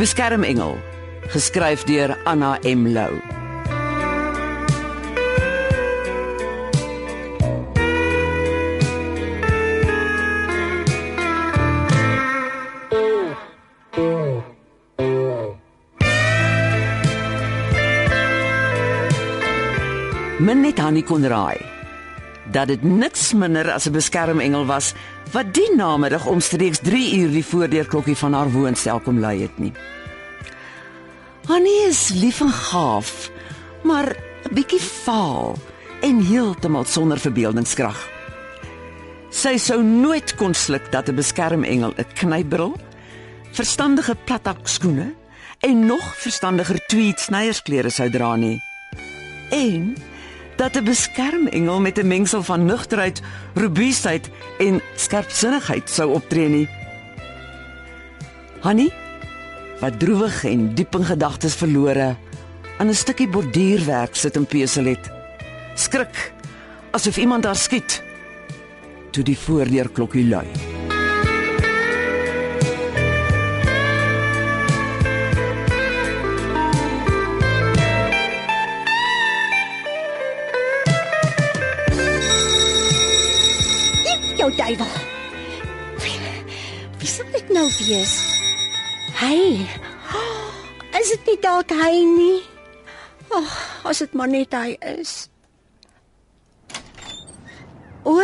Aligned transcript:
Beskermengel, 0.00 0.78
geskryf 1.28 1.82
deur 1.84 2.14
Anna 2.24 2.54
M 2.64 2.86
Lou. 2.88 3.18
Men 20.40 20.62
net 20.64 20.80
Hannie 20.80 21.04
kon 21.04 21.28
raai 21.28 21.60
dat 22.50 22.72
dit 22.72 22.82
niks 22.82 23.34
minder 23.36 23.68
as 23.68 23.86
'n 23.86 23.92
beskermengel 23.92 24.64
was 24.66 24.94
wat 25.32 25.54
die 25.54 25.68
namiddag 25.76 26.26
omstreeks 26.26 26.82
3 26.82 27.18
uur 27.20 27.30
die 27.34 27.44
voordeurklokkie 27.46 28.16
van 28.16 28.34
haar 28.34 28.50
woonstel 28.50 29.00
kom 29.00 29.20
lui 29.22 29.40
het 29.42 29.58
nie. 29.58 29.72
Hannie 31.46 31.86
is 31.88 32.08
lief 32.14 32.40
en 32.40 32.52
gaaf, 32.52 33.30
maar 33.82 34.16
'n 34.44 34.54
bietjie 34.54 34.80
vaal 34.80 35.56
en 36.00 36.20
heeltemal 36.24 36.84
sonder 36.84 37.18
verbeeldingskrag. 37.18 38.08
Sy 39.30 39.56
sou 39.56 39.82
nooit 39.82 40.34
kon 40.36 40.54
sluk 40.54 40.92
dat 40.92 41.08
'n 41.08 41.14
beskermengel 41.14 41.92
'n 41.96 42.06
knypbril, 42.14 42.76
verstandige 43.52 44.16
platak 44.24 44.68
skoene 44.68 45.14
en 45.60 45.86
nog 45.86 46.16
verstandiger 46.16 46.86
tweed 46.86 47.20
snyiersklere 47.20 47.90
sou 47.90 48.10
dra 48.10 48.36
nie. 48.36 48.62
En 49.50 49.96
dat 50.60 50.76
'n 50.76 50.84
beskermengel 50.84 51.80
met 51.80 51.98
'n 51.98 52.06
mengsel 52.06 52.42
van 52.42 52.64
nugterheid, 52.64 53.22
robuustheid 53.54 54.30
en 54.58 54.82
skerpsinnigheid 54.94 55.90
sou 55.90 56.12
optree 56.12 56.48
nie. 56.48 56.68
Hannie, 58.60 58.92
wat 59.80 59.98
droewig 59.98 60.44
en 60.44 60.74
diep 60.74 60.94
in 60.94 61.04
gedagtes 61.04 61.54
verlore, 61.54 62.16
aan 62.78 62.88
'n 62.88 62.94
stukkie 62.94 63.28
borduurwerk 63.28 64.14
sit 64.14 64.36
in 64.36 64.46
pesel 64.46 64.84
het. 64.84 65.10
Skrik 65.74 66.32
asof 66.90 67.16
iemand 67.16 67.44
haar 67.44 67.56
skiet. 67.56 68.02
Toe 69.10 69.24
die 69.24 69.38
voordeurklokkie 69.38 70.28
lui. 70.28 70.79
Jou 84.40 84.50
duiwel. 84.56 84.92
Wie, 86.00 86.16
wie 87.00 87.08
sal 87.10 87.28
dit 87.34 87.48
nou 87.52 87.66
wees? 87.78 88.14
Hy. 89.20 89.66
Is 91.00 91.12
dit 91.14 91.28
nie 91.30 91.38
dalk 91.44 91.72
hy 91.76 91.92
nie? 92.08 92.38
Ag, 93.30 93.44
oh, 93.46 93.90
as 93.92 94.00
dit 94.02 94.14
maar 94.18 94.28
net 94.32 94.52
hy 94.56 94.74
is. 94.96 95.28
O, 98.04 98.16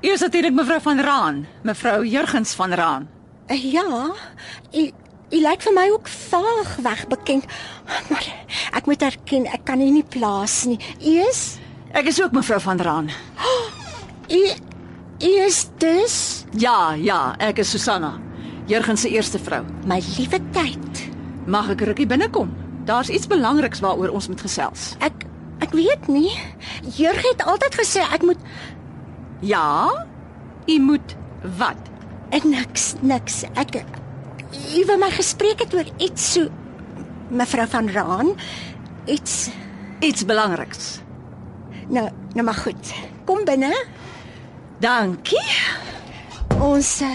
Eers 0.00 0.22
natuurlik 0.24 0.54
mevrou 0.56 0.78
van 0.80 1.00
Raan, 1.04 1.42
mevrou 1.62 2.00
Jurgens 2.08 2.54
van 2.56 2.72
Raan. 2.72 3.08
eh, 3.52 3.72
ja. 3.72 3.84
U 4.72 4.82
u 5.30 5.38
lyk 5.38 5.62
vir 5.62 5.74
my 5.76 5.84
ook 5.94 6.08
vaag 6.08 6.70
weg 6.82 7.02
bekend. 7.06 7.44
Maar 8.10 8.26
ek 8.74 8.86
moet 8.90 9.02
erken, 9.02 9.44
ek 9.46 9.62
kan 9.64 9.80
u 9.80 9.90
nie 9.90 10.02
plaas 10.02 10.64
nie. 10.66 10.78
U 10.98 11.12
is 11.28 11.58
Ek 11.92 12.06
is 12.06 12.20
ook 12.22 12.32
mevrou 12.32 12.60
van 12.60 12.80
Raan. 12.80 13.10
u 14.38 14.40
dus 15.78 16.44
Ja, 16.56 16.94
ja, 16.96 17.34
ek 17.38 17.58
is 17.58 17.70
Susanna, 17.70 18.14
Jurgens 18.66 19.00
se 19.00 19.08
eerste 19.10 19.38
vrou. 19.38 19.64
my 19.86 20.00
liewe 20.16 20.40
tyd. 20.52 21.02
Mag 21.46 21.68
ek 21.70 21.80
rukkie 21.80 22.06
binnekom? 22.06 22.50
Daar's 22.84 23.08
iets 23.08 23.26
belangriks 23.26 23.80
waaroor 23.80 24.08
ons 24.16 24.28
moet 24.28 24.40
gesels. 24.40 24.94
Ek 25.00 25.12
ek 25.60 25.72
weet 25.76 26.06
nie. 26.08 26.30
Jurg 26.96 27.20
het 27.30 27.44
altyd 27.44 27.74
gesê 27.74 28.00
ek 28.12 28.22
moet 28.22 28.38
Ja? 29.40 30.06
U 30.66 30.78
moet 30.80 31.16
wat? 31.58 31.76
Ek 32.30 32.44
niks, 32.44 32.94
niks. 33.00 33.42
Ek 33.54 33.84
u 34.76 34.84
wou 34.86 34.98
my 34.98 35.10
gespreek 35.10 35.60
het 35.60 35.74
oor 35.74 35.86
iets 35.98 36.32
so 36.32 36.48
mevrou 37.30 37.66
van 37.68 37.88
Raan. 37.88 38.32
Iets 39.06 39.50
Iets 40.00 40.24
belangriks. 40.24 41.00
nou, 41.88 42.08
nou 42.34 42.44
maar 42.44 42.54
goed. 42.54 42.92
Kom 43.26 43.44
binne. 43.44 43.68
Dankie. 44.80 45.44
Ons 46.56 47.02
uh, 47.04 47.08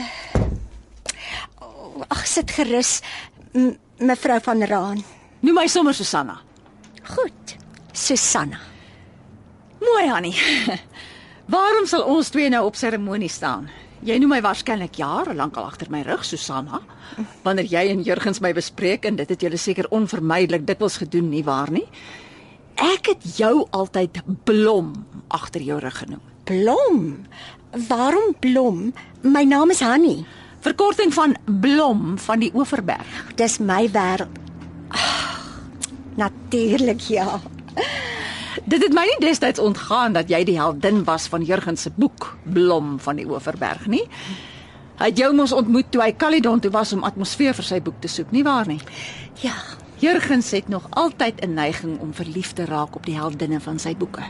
Ag, 2.14 2.22
sit 2.30 2.52
gerus. 2.53 3.00
Mevrou 3.98 4.38
van 4.46 4.62
Raan. 4.70 5.02
Noem 5.42 5.58
my 5.58 5.66
sommer 5.72 5.96
Susanna. 5.98 6.36
Goed. 7.16 7.56
Susanna. 7.94 8.59
Mooi, 9.81 10.06
Annie. 10.14 10.36
Waarom 11.56 11.88
sal 11.90 12.06
ons 12.09 12.30
twee 12.30 12.52
nou 12.53 12.62
op 12.68 12.78
seremonie 12.78 13.31
staan? 13.34 13.66
Jy 14.06 14.20
noem 14.22 14.36
my 14.36 14.40
waarskynlik 14.46 15.00
jare 15.02 15.34
lank 15.34 15.58
al 15.58 15.66
agter 15.66 15.90
my 15.90 16.03
rug, 16.06 16.22
Susanna. 16.26 16.84
Wanneer 17.47 17.72
jy 17.72 17.84
en 17.96 18.06
Jurgens 18.06 18.44
my 18.46 18.53
bespreek 18.53 19.09
en 19.09 19.18
dit 19.18 19.34
het 19.34 19.42
julle 19.42 19.58
seker 19.58 19.90
onvermydelik 19.90 20.68
dikwels 20.70 21.00
gedoen, 21.02 21.32
nie 21.34 21.42
waar 21.47 21.74
nie? 21.74 21.88
Ek 22.78 23.09
het 23.16 23.26
jou 23.40 23.66
altyd 23.74 24.22
Blom 24.46 24.94
agter 25.34 25.66
jou 25.66 25.82
rug 25.82 26.02
genoem. 26.03 26.22
Blom. 26.46 27.26
Waarom 27.75 28.36
Blom? 28.40 28.94
My 29.22 29.44
naam 29.44 29.69
is 29.69 29.80
Hanni. 29.80 30.25
Verkorting 30.59 31.13
van 31.13 31.36
Blom 31.59 32.18
van 32.18 32.40
die 32.40 32.52
Oeverberg. 32.56 33.34
Dis 33.36 33.58
my 33.59 33.90
wêreld. 33.91 34.31
Natuurlik 36.16 37.02
ja. 37.12 37.41
Dit 38.64 38.80
het 38.84 38.94
my 38.96 39.03
nie 39.03 39.19
destyds 39.19 39.59
ontgaan 39.59 40.16
dat 40.16 40.31
jy 40.31 40.40
die 40.47 40.56
heldin 40.56 41.03
was 41.03 41.28
van 41.28 41.44
Jurgens 41.44 41.81
se 41.81 41.91
boek 41.96 42.38
Blom 42.44 42.96
van 43.03 43.19
die 43.19 43.28
Oeverberg 43.28 43.90
nie. 43.91 44.06
Hy 44.96 45.12
het 45.12 45.19
jou 45.19 45.34
mos 45.35 45.52
ontmoet 45.52 45.91
toe 45.91 46.06
hy 46.06 46.14
Caledon 46.16 46.64
toe 46.64 46.72
was 46.72 46.96
om 46.96 47.03
atmosfeer 47.03 47.53
vir 47.53 47.68
sy 47.68 47.81
boek 47.84 48.00
te 48.00 48.08
soek, 48.08 48.31
nie 48.31 48.46
waar 48.47 48.72
nie? 48.72 48.80
Ja. 49.44 49.53
Jurgens 50.00 50.52
het 50.56 50.72
nog 50.72 50.88
altyd 50.90 51.44
'n 51.44 51.53
neiging 51.53 52.00
om 52.00 52.14
verlief 52.14 52.53
te 52.53 52.66
raak 52.66 52.96
op 52.96 53.06
die 53.06 53.19
heldinne 53.19 53.59
van 53.59 53.80
sy 53.80 53.96
boeke. 53.96 54.24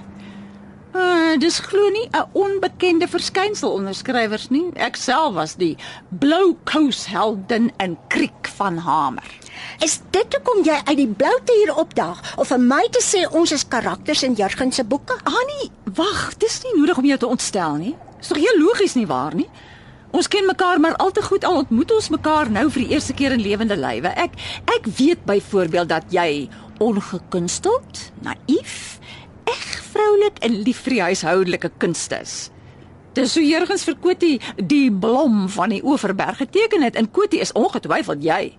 Uh, 0.96 1.36
dis 1.36 1.60
glo 1.60 1.90
nie 1.92 2.08
'n 2.08 2.30
onbekende 2.32 3.08
verskynsel 3.08 3.72
onder 3.72 3.96
skrywers 3.96 4.48
nie. 4.50 4.72
Ek 4.74 4.96
self 4.96 5.34
was 5.34 5.56
die 5.56 5.76
blou 6.10 6.56
kous 6.64 7.06
heldin 7.06 7.72
in 7.78 7.98
Kriek 8.08 8.48
van 8.56 8.78
Hamer. 8.78 9.28
Is 9.84 10.00
dit 10.12 10.34
hoekom 10.34 10.64
jy 10.64 10.80
uit 10.86 10.98
die 10.98 11.08
bloute 11.08 11.54
hier 11.54 11.76
opdaag 11.76 12.38
of 12.38 12.48
vir 12.48 12.60
my 12.60 12.88
te 12.92 13.04
sê 13.04 13.28
ons 13.32 13.52
is 13.52 13.68
karakters 13.68 14.24
in 14.24 14.34
Jurgen 14.34 14.72
se 14.72 14.84
boeke? 14.84 15.20
Annie, 15.24 15.72
wag, 15.84 16.38
dis 16.38 16.62
nie 16.64 16.80
nodig 16.80 16.98
om 16.98 17.06
jou 17.06 17.18
te 17.18 17.28
ontstel 17.28 17.76
nie. 17.76 17.96
Dis 18.18 18.28
tog 18.28 18.38
heel 18.38 18.60
logies 18.60 18.96
nie 18.96 19.08
waar 19.08 19.36
nie? 19.36 19.50
Ons 20.12 20.28
ken 20.28 20.46
mekaar 20.46 20.80
maar 20.80 20.96
al 20.96 21.12
te 21.12 21.22
goed 21.22 21.44
al 21.44 21.58
ontmoet 21.58 21.92
ons 21.92 22.10
mekaar 22.10 22.50
nou 22.50 22.70
vir 22.72 22.86
die 22.86 22.94
eerste 22.96 23.14
keer 23.14 23.32
in 23.36 23.42
lewende 23.44 23.76
lywe. 23.76 24.08
Ek 24.16 24.32
ek 24.66 24.88
weet 24.98 25.26
byvoorbeeld 25.26 25.90
dat 25.90 26.04
jy 26.10 26.48
ongekunsteld, 26.80 28.12
naïef, 28.22 28.95
eg 29.52 29.66
vroulik 29.92 30.42
en 30.46 30.62
lief 30.66 30.84
vir 30.86 30.98
die 30.98 31.06
huishoudelike 31.10 31.72
kunste 31.78 32.22
is. 32.22 32.36
Dis 33.16 33.32
so 33.32 33.40
Jurgens 33.40 33.86
vir 33.88 33.96
Kotie 34.04 34.36
die 34.60 34.90
blom 34.92 35.46
van 35.54 35.72
die 35.72 35.84
Oeverberg 35.88 36.42
geteken 36.44 36.84
het 36.84 36.98
en 37.00 37.08
Kotie 37.16 37.40
is 37.40 37.54
ongetwyfeld 37.56 38.24
jy. 38.26 38.56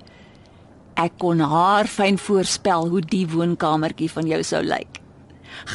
Ek 0.97 1.19
kon 1.21 1.43
haar 1.45 1.91
fyn 1.93 2.17
voorspel 2.17 2.89
hoe 2.89 3.03
die 3.05 3.27
woonkamertjie 3.29 4.09
van 4.09 4.31
jou 4.31 4.41
sou 4.49 4.63
lyk. 4.65 5.03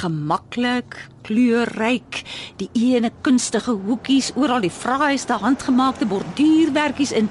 Gemaklik, 0.02 0.98
kleurryk, 1.28 2.24
die 2.58 2.70
ene 2.74 3.12
kunstige 3.22 3.76
hoekies, 3.86 4.32
oral 4.34 4.66
die 4.66 4.74
fraaiste 4.74 5.38
handgemaakte 5.42 6.10
borduurwerkies 6.10 7.14
en 7.22 7.30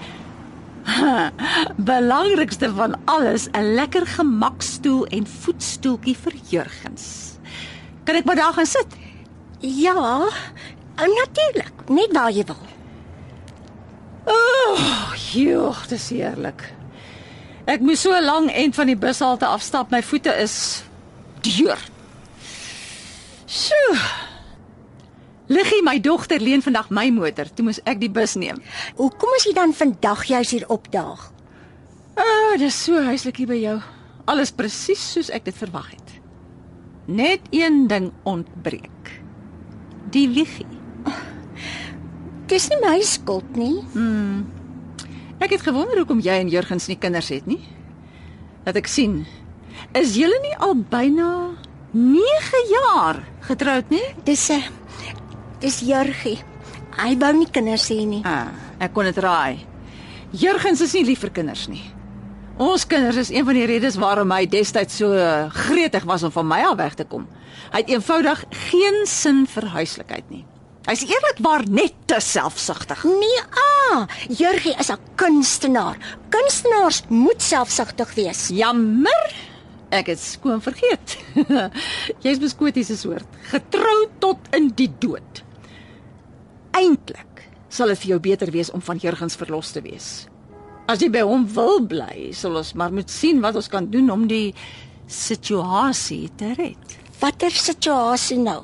belangrikste 1.91 2.71
van 2.79 2.95
alles, 3.11 3.49
'n 3.51 3.75
lekker 3.75 4.07
gemakstoel 4.07 5.07
en 5.07 5.27
voetstoeltjie 5.27 6.17
vir 6.17 6.35
Jurgens. 6.51 7.30
Kan 8.11 8.19
ek 8.19 8.25
maar 8.27 8.37
daar 8.37 8.53
gaan 8.53 8.67
sit? 8.67 8.95
Ja, 9.63 10.27
natuurlik, 10.97 11.73
net 11.87 12.11
waar 12.13 12.33
jy 12.35 12.43
wil. 12.45 12.57
Oh, 14.25 15.15
joh, 15.31 15.79
dis 15.87 16.09
heerlik. 16.11 16.65
Ek 17.71 17.85
moes 17.87 18.03
so 18.03 18.19
lank 18.19 18.51
end 18.51 18.75
van 18.75 18.91
die 18.91 18.99
bushalte 18.99 19.47
afstap, 19.47 19.95
my 19.95 20.03
voete 20.03 20.35
is 20.43 20.57
deur. 21.47 21.79
Sjoe. 23.47 23.95
Liggie, 25.47 25.85
my 25.87 26.01
dogter 26.03 26.43
leen 26.43 26.67
vandag 26.67 26.91
my 26.91 27.13
motor, 27.15 27.47
toe 27.55 27.69
moes 27.71 27.79
ek 27.87 28.03
die 28.03 28.11
bus 28.11 28.35
neem. 28.35 28.59
Hoekom 28.99 29.39
is 29.39 29.47
jy 29.47 29.55
dan 29.55 29.71
vandag 29.71 30.27
juis 30.27 30.57
hier 30.59 30.67
opdaag? 30.67 31.29
Ah, 32.19 32.27
oh, 32.27 32.59
dis 32.59 32.75
so 32.75 33.07
huislik 33.07 33.39
hier 33.39 33.55
by 33.55 33.63
jou. 33.63 33.79
Alles 34.27 34.51
presies 34.51 35.13
soos 35.15 35.31
ek 35.31 35.47
dit 35.47 35.63
verwag 35.63 35.93
het. 35.95 36.20
Net 37.11 37.41
een 37.51 37.87
ding 37.91 38.13
ontbreek. 38.23 39.11
Die 40.15 40.29
wiegie. 40.31 40.67
Dis 42.51 42.69
nie 42.71 42.79
my 42.83 43.01
skuld 43.07 43.57
nie. 43.59 43.81
Ek 45.43 45.55
het 45.57 45.65
gewonder 45.67 45.99
hoekom 46.03 46.21
jy 46.23 46.39
en 46.45 46.51
Jurgens 46.53 46.87
nie 46.91 46.99
kinders 47.01 47.31
het 47.35 47.47
nie. 47.51 47.61
Dat 48.67 48.79
ek 48.79 48.87
sien. 48.91 49.25
Is 49.97 50.15
julle 50.19 50.39
nie 50.45 50.55
al 50.63 50.77
byna 50.91 51.31
9 51.97 52.63
jaar 52.71 53.23
getroud 53.49 53.91
nie? 53.91 54.05
Dis 54.25 54.51
'n 54.51 54.63
dis 55.61 55.81
Jurgie. 55.81 56.39
Hy 56.97 57.17
wou 57.19 57.33
nie 57.33 57.51
kinders 57.51 57.89
hê 57.91 58.07
nie. 58.07 58.23
Ah, 58.25 58.49
ek 58.79 58.93
kon 58.93 59.05
dit 59.05 59.17
raai. 59.19 59.59
Jurgens 60.31 60.81
is 60.81 60.93
nie 60.95 61.05
lief 61.05 61.21
vir 61.21 61.31
kinders 61.31 61.69
nie. 61.69 61.83
Ons 62.61 62.83
kinders 62.85 63.17
is 63.17 63.31
een 63.33 63.47
van 63.49 63.57
die 63.57 63.65
redes 63.65 63.95
waarom 63.97 64.33
hy 64.35 64.45
destyds 64.53 64.99
so 65.01 65.17
gretig 65.65 66.05
was 66.05 66.27
om 66.27 66.33
van 66.35 66.45
my 66.45 66.59
af 66.69 66.77
weg 66.77 66.97
te 66.99 67.07
kom. 67.09 67.23
Hy 67.73 67.81
het 67.81 67.93
eenvoudig 67.95 68.43
geen 68.69 69.07
sin 69.09 69.47
vir 69.49 69.65
huislikheid 69.73 70.27
nie. 70.29 70.43
Hy's 70.85 71.07
eerlikwaar 71.07 71.65
net 71.73 71.95
te 72.11 72.19
selfsugtig. 72.21 73.01
Nee, 73.09 73.39
ah, 73.65 74.05
Jurgie 74.29 74.75
is 74.77 74.91
'n 74.93 75.01
kunstenaar. 75.17 75.97
Kunstenaars 76.29 77.03
moet 77.09 77.41
selfsugtig 77.43 78.15
wees. 78.15 78.49
Jammer. 78.49 79.33
Ek 79.91 80.07
het 80.07 80.21
skoon 80.21 80.61
vergeet. 80.61 81.17
Jy's 82.25 82.39
beskotiese 82.39 82.97
soort, 82.97 83.29
getrou 83.51 84.09
tot 84.19 84.39
in 84.53 84.69
die 84.75 84.93
dood. 84.99 85.45
Eintlik 86.71 87.49
sal 87.69 87.87
dit 87.87 87.99
vir 87.99 88.09
jou 88.09 88.21
beter 88.21 88.51
wees 88.51 88.71
om 88.71 88.83
van 88.83 88.97
Jurgens 88.97 89.37
verlos 89.37 89.71
te 89.71 89.81
wees. 89.81 90.30
As 90.89 91.01
jy 91.03 91.11
by 91.13 91.23
hom 91.27 91.47
wil 91.55 91.81
bly, 91.87 92.31
sal 92.33 92.57
ons 92.57 92.73
maar 92.75 92.93
moet 92.93 93.11
sien 93.11 93.41
wat 93.41 93.57
ons 93.57 93.69
kan 93.69 93.87
doen 93.91 94.11
om 94.11 94.27
die 94.31 94.55
situasie 95.11 96.31
te 96.39 96.55
red. 96.57 96.97
Watter 97.21 97.51
situasie 97.51 98.39
nou? 98.39 98.63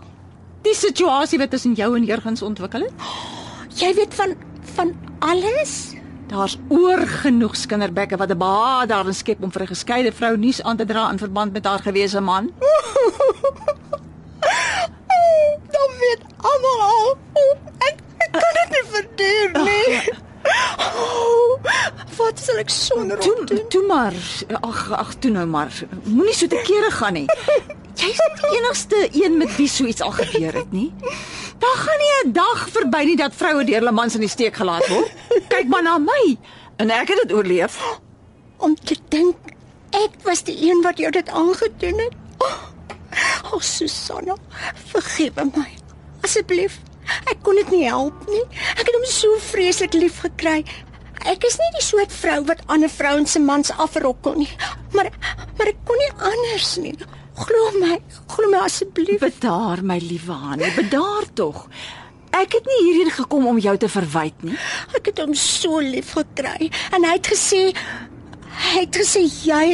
Die 0.65 0.75
situasie 0.75 1.39
wat 1.39 1.51
tussen 1.51 1.75
jou 1.79 1.97
en 1.97 2.07
Jurgens 2.07 2.43
ontwikkel 2.43 2.87
het? 2.89 3.07
Jy 3.83 3.93
weet 3.99 4.15
van 4.15 4.35
van 4.77 4.95
alles? 5.21 5.95
Daar's 6.27 6.57
oorgenoeg 6.69 7.55
skinderbekke 7.57 8.17
wat 8.17 8.31
'n 8.31 8.39
behaag 8.39 8.89
daarin 8.91 9.15
skep 9.15 9.43
om 9.43 9.53
vir 9.53 9.63
'n 9.63 9.75
geskeide 9.75 10.13
vrou 10.13 10.37
nuus 10.37 10.63
aan 10.63 10.77
te 10.77 10.85
dra 10.85 11.11
in 11.11 11.19
verband 11.19 11.53
met 11.53 11.65
haar 11.65 11.83
gewese 11.83 12.21
man. 12.21 12.51
Dan 15.75 15.91
weet 16.03 16.23
almal 16.37 16.81
al. 16.81 17.17
Ek, 17.79 17.97
ek 18.19 18.33
kan 18.33 18.55
dit 18.59 18.71
nie 18.71 18.87
verduur 18.91 19.51
nie. 19.63 20.01
Oh, 20.97 21.59
wat 22.17 22.39
sal 22.41 22.59
ek 22.63 22.71
sonder 22.73 23.19
hom 23.25 23.47
doen? 23.47 23.63
toe 23.69 23.83
maar. 23.87 24.15
Ag 24.61 24.91
ag 24.93 25.15
toe 25.21 25.31
nou 25.31 25.47
maar. 25.47 25.73
Moenie 26.05 26.35
so 26.35 26.47
te 26.47 26.61
kere 26.67 26.91
gaan 26.91 27.13
nie. 27.13 27.27
Jy's 27.97 28.21
die 28.41 28.51
enigste 28.59 29.09
een 29.13 29.37
met 29.41 29.57
wie 29.57 29.69
so 29.69 29.85
iets 29.89 30.01
al 30.05 30.13
gebeur 30.13 30.53
het 30.55 30.73
nie. 30.73 30.93
Daar 31.59 31.79
gaan 31.85 31.99
nie 32.03 32.13
'n 32.25 32.33
dag 32.33 32.69
verby 32.71 33.03
nie 33.05 33.17
dat 33.17 33.35
vroue 33.35 33.65
deur 33.65 33.79
hulle 33.81 33.93
mans 33.93 34.15
in 34.15 34.21
die 34.21 34.29
steek 34.29 34.57
gelaat 34.57 34.89
word. 34.89 35.13
Kyk 35.49 35.69
maar 35.69 35.83
na 35.83 35.99
my. 35.99 36.37
En 36.77 36.91
ek 36.91 37.09
het 37.09 37.21
dit 37.23 37.33
oorleef. 37.33 37.79
Om 38.57 38.75
te 38.75 38.97
dink 39.09 39.37
ek 39.91 40.11
was 40.23 40.43
die 40.45 40.57
een 40.71 40.83
wat 40.83 40.99
jou 40.99 41.11
dit 41.11 41.29
aangedoen 41.29 41.99
het. 41.99 42.13
Oh, 42.39 43.53
oh 43.53 43.61
Susanna, 43.61 44.37
vergewe 44.93 45.45
my. 45.55 45.69
Asseblief. 46.21 46.81
Ek 47.31 47.43
kon 47.47 47.59
dit 47.61 47.73
nie 47.75 47.85
help 47.89 48.27
nie. 48.31 48.45
Ek 48.77 48.85
het 48.85 48.95
hom 48.97 49.07
so 49.11 49.41
vreeslik 49.51 49.97
lief 49.97 50.21
gekry. 50.25 50.61
Ek 51.27 51.45
is 51.49 51.59
nie 51.59 51.73
die 51.75 51.85
soort 51.85 52.13
vrou 52.15 52.41
wat 52.47 52.63
ander 52.73 52.91
vrouens 52.93 53.35
se 53.35 53.43
mans 53.43 53.73
afrokkel 53.83 54.37
nie. 54.43 54.51
Maar 54.95 55.11
maar 55.59 55.73
ek 55.73 55.79
kon 55.89 56.01
nie 56.03 56.13
anders 56.31 56.73
nie. 56.83 56.97
Glo 57.37 57.71
my, 57.81 57.99
glo 58.33 58.49
my 58.53 58.63
asseblief. 58.65 59.21
Bedaar 59.21 59.83
my 59.85 59.99
liewe 60.01 60.37
Hanne, 60.47 60.71
bedaar 60.77 61.27
tog. 61.37 61.67
Ek 62.37 62.53
het 62.53 62.69
nie 62.69 62.79
hierheen 62.85 63.13
gekom 63.17 63.47
om 63.49 63.59
jou 63.61 63.75
te 63.81 63.89
verwyd 63.89 64.45
nie. 64.45 64.57
Ek 64.97 65.11
het 65.11 65.21
hom 65.23 65.35
so 65.37 65.81
lief 65.81 66.15
gekry 66.17 66.71
en 66.97 67.05
hy 67.05 67.17
het 67.17 67.33
gesê 67.33 67.63
hy 68.57 68.81
het 68.87 68.97
gesê 68.97 69.25
jy 69.45 69.67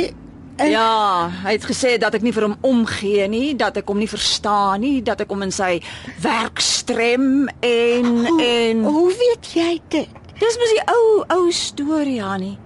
Ja, 0.71 1.29
hy 1.45 1.53
het 1.57 1.65
gesê 1.67 1.99
dat 1.99 2.15
ek 2.15 2.23
nie 2.23 2.33
vir 2.33 2.43
hom 2.49 2.57
omgee 2.63 3.29
nie, 3.29 3.55
dat 3.57 3.77
ek 3.77 3.89
hom 3.89 3.99
nie 3.99 4.09
verstaan 4.11 4.81
nie, 4.81 5.03
dat 5.03 5.21
ek 5.21 5.31
hom 5.33 5.43
in 5.43 5.53
sy 5.55 5.81
werk 6.23 6.61
strem 6.61 7.49
en 7.61 8.27
en 8.41 8.85
Hoe 8.85 9.09
weet 9.19 9.53
jy 9.55 9.81
dit? 9.89 10.09
dis 10.43 10.57
mos 10.59 10.73
die 10.75 10.85
ou 10.91 11.25
ou 11.31 11.51
storie, 11.55 12.23
Hannie. 12.23 12.59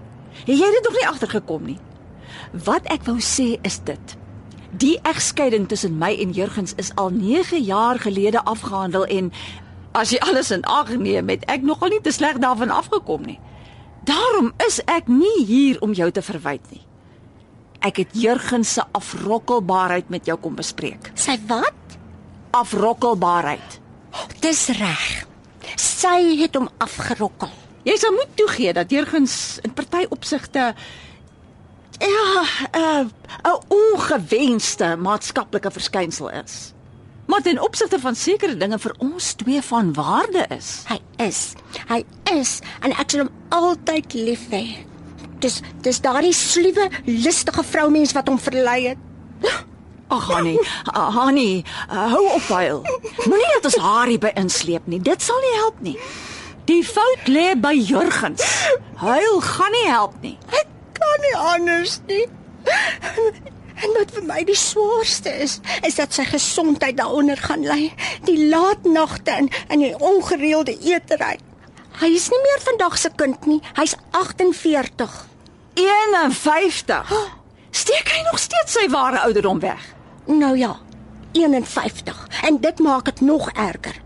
Het 0.46 0.56
jy 0.58 0.70
dit 0.76 0.84
nog 0.84 0.94
nie 0.96 1.08
agtergekom 1.08 1.64
nie? 1.64 1.78
Wat 2.64 2.86
ek 2.92 3.04
wou 3.04 3.18
sê 3.20 3.58
is 3.62 3.78
dit. 3.84 4.16
Die 4.76 4.96
egskeiding 5.02 5.68
tussen 5.68 5.98
my 5.98 6.12
en 6.20 6.32
Jurgens 6.32 6.72
is 6.76 6.92
al 6.96 7.10
9 7.10 7.60
jaar 7.64 7.98
gelede 7.98 8.40
afgehandel 8.44 9.04
en 9.06 9.32
as 9.92 10.10
jy 10.12 10.18
alles 10.20 10.50
in 10.50 10.64
ag 10.64 10.90
neem, 10.96 11.28
het 11.28 11.44
ek 11.48 11.62
nogal 11.62 11.88
nie 11.88 12.00
te 12.00 12.12
sleg 12.12 12.38
daarvan 12.40 12.70
afgekom 12.70 13.22
nie. 13.24 13.38
Daarom 14.04 14.52
is 14.66 14.80
ek 14.84 15.08
nie 15.08 15.44
hier 15.46 15.80
om 15.80 15.92
jou 15.92 16.10
te 16.10 16.22
verwyd 16.22 16.60
nie. 16.70 16.82
Ek 17.80 17.96
het 17.96 18.14
Jurgens 18.16 18.72
se 18.72 18.84
afrokkelbaarheid 18.92 20.08
met 20.08 20.26
jou 20.26 20.38
kom 20.40 20.54
bespreek. 20.54 21.10
Sy 21.14 21.36
wat? 21.48 21.98
Afrokkelbaarheid. 22.56 23.80
Dis 24.40 24.68
reg. 24.78 25.26
Sy 25.76 26.38
het 26.40 26.56
hom 26.56 26.68
afgerokkel. 26.78 27.50
Jy 27.86 27.96
sal 28.02 28.14
moet 28.16 28.32
toegee 28.38 28.72
dat 28.74 28.90
Jurgens 28.90 29.58
in 29.62 29.74
party 29.76 30.06
opsigte 30.10 30.74
ja, 31.98 32.44
'n 32.72 33.10
'n 33.44 33.60
ongewenste 33.68 34.96
maatskaplike 34.96 35.70
verskynsel 35.70 36.30
is. 36.30 36.72
Maar 37.26 37.42
ten 37.42 37.60
opsigte 37.60 37.98
van 37.98 38.14
sekere 38.14 38.56
dinge 38.56 38.78
vir 38.78 38.94
ons 38.98 39.32
twee 39.32 39.62
van 39.62 39.92
waarde 39.92 40.46
is. 40.48 40.84
Hy 40.88 41.00
is. 41.24 41.52
Hy 41.88 42.04
is 42.38 42.60
en 42.80 42.92
ek 42.92 43.10
sal 43.10 43.20
hom 43.20 43.32
altyd 43.48 44.12
lief 44.14 44.48
hê. 44.50 44.86
Dis 45.44 45.60
dis 45.84 46.00
daardie 46.00 46.32
sluwe, 46.32 46.88
listige 47.04 47.64
vroumens 47.64 48.12
wat 48.16 48.28
hom 48.28 48.38
verlei 48.40 48.80
het. 48.92 49.02
Ag 50.08 50.28
Hannie, 50.30 50.58
ah, 50.84 51.10
Hannie, 51.14 51.64
uh, 51.90 52.06
hou 52.12 52.22
op 52.36 52.48
huil. 52.54 52.84
Moenie 53.26 53.50
dat 53.56 53.64
ons 53.64 53.76
haar 53.82 54.06
hier 54.06 54.22
by 54.22 54.30
insleep 54.38 54.86
nie. 54.86 55.00
Dit 55.02 55.22
sal 55.22 55.40
nie 55.42 55.56
help 55.58 55.80
nie. 55.82 55.96
Die 56.70 56.82
fout 56.86 57.26
lê 57.30 57.52
by 57.58 57.74
Jurgens. 57.74 58.46
Huil 59.02 59.40
gaan 59.42 59.74
nie 59.74 59.86
help 59.90 60.14
nie. 60.22 60.36
Ek 60.54 60.70
kan 60.98 61.26
nie 61.26 61.36
anders 61.36 61.98
nie. 62.06 62.24
En 63.76 63.92
wat 63.92 64.14
vir 64.16 64.24
my 64.24 64.40
die 64.48 64.56
swaarste 64.56 65.30
is, 65.44 65.58
is 65.84 65.98
dat 65.98 66.14
sy 66.16 66.24
gesondheid 66.30 66.96
daaronder 66.96 67.36
gaan 67.36 67.66
lê. 67.66 67.90
Die 68.24 68.48
laat 68.48 68.86
nagte 68.88 69.34
en 69.34 69.50
en 69.68 69.82
die 69.84 69.92
ongereelde 69.98 70.78
eetery. 70.80 71.36
Hy 71.96 72.10
is 72.12 72.28
nie 72.28 72.40
meer 72.44 72.60
vandag 72.60 72.98
se 73.00 73.10
kind 73.16 73.46
nie. 73.48 73.60
Hy's 73.78 73.94
48. 74.12 75.12
51. 75.80 77.12
Steek 77.70 78.10
hy 78.12 78.22
nog 78.28 78.40
steeds 78.40 78.76
sy 78.76 78.86
ware 78.92 79.22
ouderdom 79.24 79.60
weg? 79.60 79.80
Nou 80.28 80.56
ja, 80.58 80.74
51. 81.32 82.18
En 82.48 82.58
dit 82.60 82.78
maak 82.84 83.04
dit 83.04 83.20
nog 83.20 83.50
erger. 83.50 84.00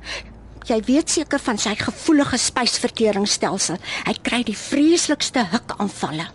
Jy 0.70 0.78
weet 0.86 1.10
seker 1.10 1.42
van 1.42 1.58
sy 1.58 1.74
gevoelige 1.78 2.38
spysverteringsstelsel. 2.38 3.80
Hy 4.06 4.14
kry 4.22 4.42
die 4.46 4.58
vreeslikste 4.58 5.46
hikaanvalle. 5.50 6.28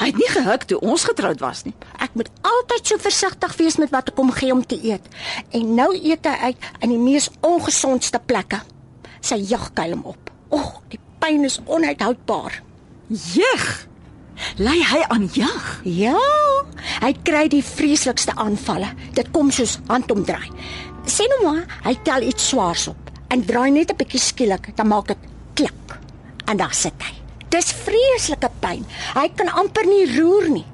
Hy 0.00 0.08
het 0.10 0.18
nie 0.18 0.28
gehuk 0.32 0.66
toe 0.68 0.80
ons 0.80 1.04
getroud 1.08 1.40
was 1.40 1.62
nie. 1.64 1.74
Ek 2.04 2.16
moet 2.18 2.28
altyd 2.48 2.92
so 2.92 3.00
versigtig 3.00 3.56
wees 3.60 3.78
met 3.80 3.92
wat 3.94 4.12
ek 4.12 4.20
hom 4.20 4.32
gee 4.34 4.52
om 4.52 4.64
te 4.66 4.76
eet. 4.76 5.08
En 5.56 5.74
nou 5.78 5.92
eet 5.96 6.26
hy 6.28 6.52
uit 6.52 6.68
in 6.80 6.96
die 6.96 7.00
mees 7.00 7.30
ongesondste 7.40 8.20
plekke. 8.20 8.60
Sy 9.22 9.40
jag 9.46 9.70
kuil 9.76 9.96
hom 9.96 10.04
op. 10.16 10.31
O, 10.52 10.58
oh, 10.60 10.82
die 10.92 11.00
pyn 11.22 11.46
is 11.48 11.60
onuithoudbaar. 11.64 12.60
Jeg. 13.08 13.64
Lei 14.60 14.78
hy 14.84 15.00
aan 15.08 15.28
jag? 15.32 15.68
Ja, 15.88 16.18
hy 17.00 17.12
kry 17.24 17.46
die 17.52 17.62
vreeslikste 17.64 18.34
aanvalle. 18.36 18.90
Dit 19.16 19.30
kom 19.32 19.52
soos 19.54 19.78
handomdraai. 19.88 20.50
Sien 21.08 21.32
nou 21.34 21.42
maar, 21.46 21.64
hy 21.86 21.94
tel 22.04 22.28
iets 22.28 22.50
swaars 22.52 22.88
op 22.92 23.10
en 23.32 23.44
draai 23.48 23.70
net 23.72 23.90
'n 23.90 23.96
bietjie 23.96 24.20
skielik, 24.20 24.76
dan 24.76 24.88
maak 24.88 25.08
dit 25.08 25.18
klik. 25.54 25.98
En 26.44 26.56
daar 26.56 26.74
sit 26.74 27.00
hy. 27.00 27.14
Dis 27.48 27.72
vreeslike 27.72 28.50
pyn. 28.60 28.84
Hy 29.14 29.28
kan 29.36 29.48
amper 29.48 29.86
nie 29.86 30.04
roer 30.18 30.48
nie. 30.50 30.66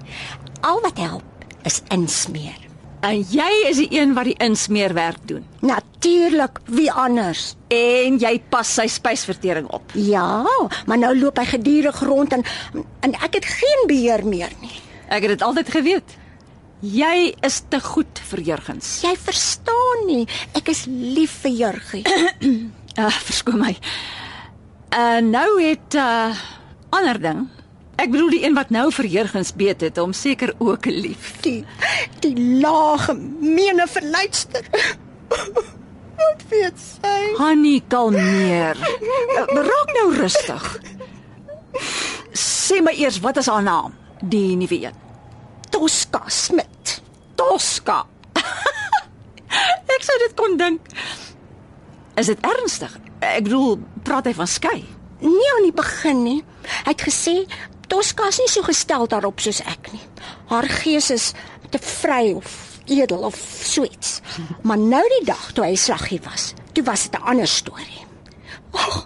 Al 0.60 0.80
wat 0.80 0.98
help 0.98 1.24
is 1.62 1.82
insmeer. 1.90 2.67
En 3.00 3.20
jy 3.30 3.48
is 3.68 3.78
die 3.78 3.88
een 3.94 4.14
wat 4.16 4.26
die 4.26 4.36
insmeerwerk 4.42 5.20
doen. 5.30 5.44
Natuurlik, 5.62 6.58
wie 6.66 6.90
anders? 6.92 7.54
En 7.70 8.18
jy 8.18 8.32
pas 8.50 8.70
sy 8.74 8.88
spysvertering 8.90 9.68
op. 9.70 9.92
Ja, 9.94 10.42
maar 10.86 10.98
nou 10.98 11.12
loop 11.18 11.38
hy 11.38 11.46
gedurig 11.46 12.00
rond 12.02 12.34
en 12.34 12.42
en 13.06 13.14
ek 13.22 13.38
het 13.38 13.46
geen 13.58 13.86
beheer 13.86 14.24
meer 14.26 14.50
nie. 14.62 14.74
Ek 15.08 15.22
het 15.22 15.36
dit 15.36 15.44
altyd 15.46 15.70
geweet. 15.70 16.16
Jy 16.80 17.34
is 17.42 17.62
te 17.70 17.80
goed 17.82 18.20
vir 18.30 18.42
Jurgens. 18.50 19.00
Jy 19.02 19.14
verstaan 19.18 20.04
nie, 20.06 20.24
ek 20.58 20.70
is 20.70 20.84
lief 20.90 21.40
vir 21.42 21.54
Jurgie. 21.62 22.04
Uh, 22.98 23.10
verskoon 23.28 23.62
my. 23.62 23.74
Uh 24.94 25.18
nou 25.22 25.48
het 25.62 25.94
uh 25.94 26.34
ander 26.94 27.18
ding. 27.20 27.46
Ek 27.98 28.12
bedoel 28.12 28.30
die 28.30 28.44
een 28.44 28.54
wat 28.54 28.68
nou 28.70 28.86
vir 28.94 29.06
Jurgens 29.10 29.50
beet 29.58 29.80
het, 29.82 29.96
hom 29.98 30.12
seker 30.14 30.52
ook 30.62 30.86
lief. 30.86 31.32
Die 31.42 31.64
die 32.22 32.34
lage 32.62 33.14
mene 33.18 33.88
verleidster. 33.90 34.66
Wat 36.18 36.44
weet 36.50 36.78
sy? 36.78 37.16
Hannie, 37.38 37.82
kalmeer. 37.90 38.78
Raak 39.50 39.90
nou 39.96 40.06
rustig. 40.14 40.68
Sê 42.38 42.78
my 42.84 42.94
eers 42.94 43.18
wat 43.24 43.40
is 43.42 43.50
haar 43.50 43.64
naam? 43.66 43.96
Die 44.22 44.54
nuwe 44.58 44.78
een. 44.84 45.02
Tosca 45.74 46.22
Smit. 46.30 47.00
Tosca. 47.38 48.04
ek 49.94 50.06
sou 50.06 50.18
dit 50.22 50.36
kon 50.38 50.54
dink. 50.60 50.94
Is 52.18 52.30
dit 52.30 52.46
ernstig? 52.46 52.94
Ek 53.22 53.46
bedoel, 53.46 53.78
praat 54.06 54.30
hy 54.30 54.34
van 54.38 54.50
skei? 54.50 54.78
Nie 55.22 55.50
aan 55.56 55.66
die 55.66 55.74
begin 55.74 56.22
nie. 56.22 56.38
Hy 56.84 56.94
het 56.94 57.02
gesê 57.02 57.40
Tosca 57.88 58.28
is 58.28 58.38
nie 58.38 58.48
so 58.52 58.62
gestel 58.66 59.06
daarop 59.08 59.40
soos 59.40 59.60
ek 59.64 59.92
nie. 59.92 60.04
Haar 60.52 60.68
gees 60.68 61.10
is 61.10 61.32
te 61.72 61.80
vry 61.80 62.32
of 62.36 62.56
edel 62.88 63.24
of 63.28 63.36
so 63.64 63.84
iets. 63.84 64.20
Maar 64.62 64.78
nou 64.78 65.04
die 65.18 65.24
dag 65.28 65.52
toe 65.52 65.64
hy 65.64 65.76
slaggie 65.76 66.20
was, 66.24 66.52
toe 66.72 66.84
was 66.84 67.08
dit 67.08 67.20
'n 67.20 67.24
ander 67.24 67.48
storie. 67.48 68.04
Oh. 68.72 69.04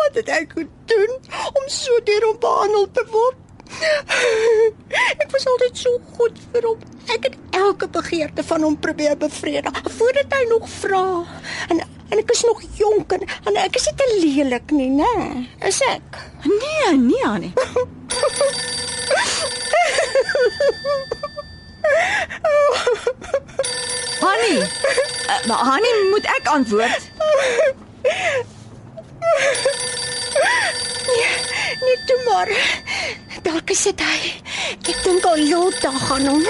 Wat 0.00 0.14
het 0.14 0.28
ek 0.28 0.52
gedoen 0.56 1.12
om 1.52 1.68
so 1.68 2.00
deur 2.04 2.24
hom 2.26 2.38
behandel 2.38 2.90
te 2.92 3.04
word? 3.10 3.39
Ek 5.20 5.30
was 5.30 5.46
altyd 5.46 5.78
so 5.78 6.00
goed 6.16 6.38
vir 6.52 6.66
hom. 6.68 6.82
Ek 7.14 7.28
het 7.28 7.36
elke 7.56 7.88
begeerte 7.88 8.44
van 8.44 8.62
hom 8.66 8.76
probeer 8.78 9.16
bevredig 9.16 9.80
voordat 9.96 10.36
hy 10.36 10.44
nog 10.50 10.68
vra. 10.80 11.06
En 11.68 11.82
en 12.10 12.18
ek 12.18 12.30
is 12.34 12.42
nog 12.42 12.62
jonk 12.74 13.12
en, 13.14 13.22
en 13.46 13.56
ek 13.62 13.76
is 13.78 13.86
nie 13.86 13.94
te 14.00 14.06
lelik 14.18 14.72
nie, 14.74 14.90
né? 14.90 15.46
Is 15.66 15.78
ek? 15.86 16.18
Nee, 16.42 16.96
nee, 16.98 17.24
Annie. 17.26 17.52
Annie. 24.30 24.58
Uh, 24.58 25.46
maar 25.46 25.62
Annie 25.76 25.94
moet 26.10 26.26
ek 26.38 26.50
antwoord. 26.58 27.02
Nee, 31.80 31.96
toe 32.06 32.20
maar. 32.28 32.48
Dalk 33.42 33.70
is 33.70 33.82
dit 33.82 34.00
hy. 34.00 34.18
Ek 34.90 34.98
dink 35.04 35.24
al 35.24 35.42
hom. 36.28 36.44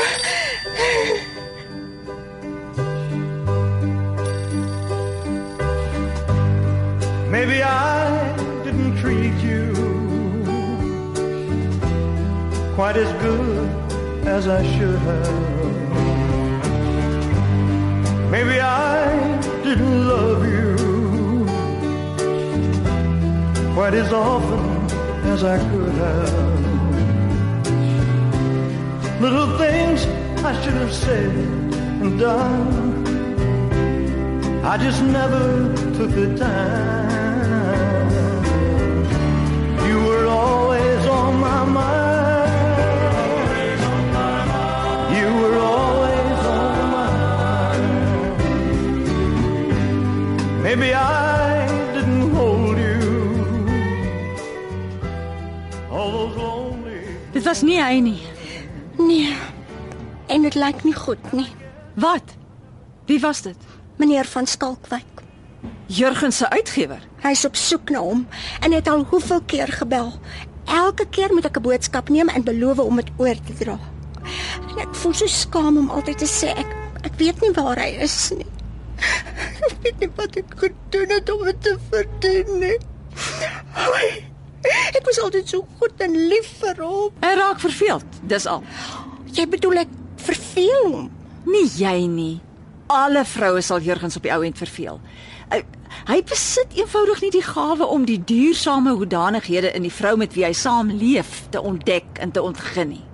Maybe 7.30 7.62
I 7.62 8.34
didn't 8.64 8.98
treat 9.00 9.36
you 9.40 9.70
quite 12.74 12.96
as 12.96 13.12
good 13.22 13.68
as 14.26 14.48
I 14.48 14.62
should 14.74 14.98
have. 14.98 15.60
Maybe 18.30 18.60
I 18.60 19.40
didn't 19.62 20.08
love 20.08 20.44
you 20.46 20.69
quite 23.74 23.94
as 23.94 24.12
often 24.12 24.60
as 25.26 25.44
I 25.44 25.58
could 25.70 25.92
have. 25.94 26.60
Little 29.20 29.58
things 29.58 30.06
I 30.44 30.52
should 30.62 30.74
have 30.74 30.92
said 30.92 31.30
and 32.02 32.18
done. 32.18 33.00
I 34.64 34.76
just 34.76 35.02
never 35.02 35.72
took 35.96 36.10
the 36.10 36.36
time. 36.36 38.10
You 39.88 40.04
were 40.04 40.26
always 40.26 41.06
on 41.06 41.40
my 41.40 41.64
mind. 41.64 42.50
You 45.16 45.28
were 45.42 45.58
always 45.58 46.38
on 46.58 46.90
my 46.96 47.06
mind. 47.76 47.82
Maybe 50.62 50.94
I 50.94 51.19
was 57.50 57.64
nie 57.66 57.80
hy 57.82 57.98
nie. 57.98 58.20
Nee. 58.94 59.34
En 60.30 60.44
dit 60.46 60.54
lyk 60.54 60.84
nie 60.86 60.94
goed 60.94 61.32
nie. 61.34 61.48
Wat? 61.98 62.36
Wie 63.08 63.18
was 63.24 63.40
dit? 63.42 63.56
Meneer 63.98 64.28
van 64.30 64.46
Skalkwyk. 64.46 65.24
Jurgen 65.90 66.32
se 66.32 66.46
uitgewer. 66.50 67.02
Hy's 67.24 67.42
op 67.48 67.58
soek 67.58 67.90
na 67.90 68.04
hom 68.06 68.22
en 68.60 68.76
het 68.76 68.86
al 68.88 69.02
hoeveel 69.10 69.42
keer 69.50 69.72
gebel. 69.80 70.12
Elke 70.70 71.08
keer 71.10 71.34
moet 71.34 71.50
ek 71.50 71.58
'n 71.58 71.66
boodskap 71.66 72.08
neem 72.08 72.28
en 72.28 72.46
beloof 72.46 72.78
om 72.78 73.02
dit 73.02 73.10
oor 73.16 73.38
te 73.42 73.58
dra. 73.58 73.78
En 74.70 74.78
ek 74.86 74.94
voel 74.94 75.14
so 75.14 75.26
skaam 75.26 75.76
om 75.76 75.90
altyd 75.90 76.18
te 76.18 76.30
sê 76.30 76.54
ek 76.54 76.70
ek 77.02 77.18
weet 77.18 77.40
nie 77.40 77.52
waar 77.58 77.82
hy 77.82 77.98
is 77.98 78.30
nie. 78.30 78.50
Ek 79.66 79.76
weet 79.82 79.98
nie 80.00 80.10
wat 80.16 80.36
ek 80.36 80.54
gedoen 80.56 81.08
het 81.08 81.30
om 81.30 81.44
dit 81.44 81.62
te 81.62 81.78
verdien 81.90 82.58
nie. 82.60 82.78
Ai, 83.74 84.29
Ek 84.96 85.04
was 85.06 85.20
altyd 85.22 85.48
so 85.48 85.64
goed 85.80 86.04
en 86.04 86.16
lief 86.30 86.50
vir 86.60 86.82
hom. 86.84 87.10
Hy 87.24 87.32
raak 87.38 87.62
verveeld, 87.62 88.20
dis 88.28 88.46
al. 88.50 88.64
Jy 89.32 89.46
bedoel 89.56 89.84
ek 89.84 89.98
verveel 90.20 90.86
hom? 90.90 91.10
Nie 91.48 91.66
jy 91.78 91.96
nie. 92.10 92.36
Alle 92.90 93.22
vroue 93.24 93.62
sal 93.62 93.80
Jurgens 93.84 94.18
op 94.18 94.26
die 94.26 94.32
ou 94.34 94.42
end 94.44 94.58
verveel. 94.58 94.98
Hy, 95.50 95.60
hy 96.10 96.18
besit 96.26 96.74
eenvoudig 96.78 97.22
nie 97.24 97.30
die 97.38 97.44
gawe 97.46 97.86
om 97.86 98.04
die 98.06 98.18
duursame 98.26 98.96
hoedanighede 98.98 99.70
in 99.78 99.86
die 99.86 99.94
vrou 99.94 100.16
met 100.20 100.34
wie 100.36 100.44
hy 100.46 100.52
saamleef 100.54 101.46
te 101.54 101.62
ontdek 101.62 102.20
en 102.22 102.34
te 102.34 102.42
ontgin 102.42 102.92
nie. 102.96 103.04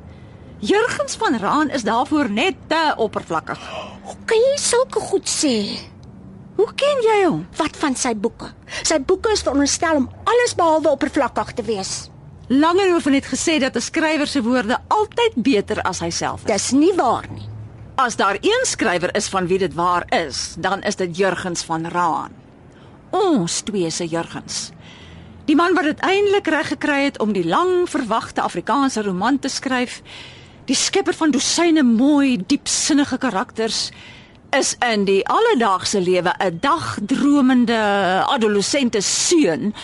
Jurgens 0.64 1.18
van 1.20 1.36
Raan 1.36 1.70
is 1.70 1.84
daarvoor 1.84 2.30
net 2.32 2.56
te 2.72 2.80
oppervlakkig. 2.96 3.60
Hoe 4.08 4.16
kan 4.24 4.40
jy 4.40 4.56
sulke 4.60 5.00
goed 5.04 5.28
sê? 5.28 5.56
Hoe 6.56 6.68
ken 6.74 7.02
jy 7.04 7.16
hom? 7.26 7.42
Wat 7.58 7.76
van 7.76 7.96
sy 7.98 8.14
boeke? 8.16 8.48
Sy 8.82 8.96
boeke 9.04 9.32
is 9.34 9.42
veronderstel 9.44 10.00
om 10.00 10.06
alles 10.24 10.54
behalwe 10.56 10.94
oppervlakkig 10.96 11.52
te 11.58 11.64
wees. 11.66 11.94
Langehoven 12.48 13.12
het 13.18 13.26
gesê 13.28 13.58
dat 13.60 13.76
'n 13.76 13.80
skrywer 13.80 14.26
se 14.26 14.42
woorde 14.42 14.78
altyd 14.88 15.34
beter 15.34 15.82
as 15.82 16.00
hy 16.00 16.10
self 16.10 16.40
is. 16.44 16.52
Dis 16.52 16.70
nie 16.70 16.94
waar 16.94 17.26
nie. 17.30 17.48
As 17.96 18.16
daar 18.16 18.38
een 18.40 18.64
skrywer 18.64 19.14
is 19.16 19.28
van 19.28 19.46
wie 19.46 19.58
dit 19.58 19.74
waar 19.74 20.04
is, 20.12 20.54
dan 20.58 20.82
is 20.82 20.96
dit 20.96 21.16
Jurgens 21.16 21.62
van 21.62 21.86
Raan. 21.86 22.32
Ons 23.10 23.60
twee 23.60 23.90
se 23.90 24.06
Jurgens. 24.06 24.70
Die 25.44 25.56
man 25.56 25.74
wat 25.74 25.84
dit 25.84 26.00
eintlik 26.00 26.46
reg 26.46 26.68
gekry 26.68 27.04
het 27.04 27.18
om 27.18 27.32
die 27.32 27.46
lang 27.46 27.88
verwagte 27.88 28.40
Afrikaanse 28.40 29.02
roman 29.02 29.38
te 29.38 29.48
skryf, 29.48 30.02
die 30.64 30.74
skepper 30.74 31.14
van 31.14 31.30
dosyne 31.30 31.82
mooi, 31.82 32.36
diepsinnige 32.46 33.18
karakters, 33.18 33.90
is 34.50 34.76
in 34.92 35.04
die 35.04 35.22
alledaagse 35.28 36.00
lewe 36.00 36.34
'n 36.38 36.58
dagdromende 36.60 37.80
adolessente 38.26 39.00
seun 39.00 39.74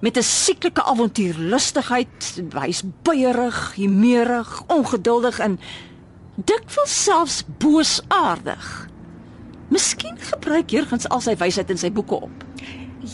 met 0.00 0.16
'n 0.16 0.22
sieklike 0.22 0.84
avontuurlustigheid. 0.84 2.42
Hy's 2.52 2.82
buierig, 3.02 3.74
humeurig, 3.74 4.62
ongeduldig 4.66 5.38
en 5.38 5.60
dikwels 6.34 7.02
selfs 7.02 7.44
boosaardig. 7.58 8.88
Miskien 9.68 10.16
gebruik 10.18 10.70
Jurgens 10.70 11.08
al 11.08 11.20
sy 11.20 11.36
wysheid 11.36 11.70
in 11.70 11.78
sy 11.78 11.90
boeke 11.92 12.14
op. 12.14 12.44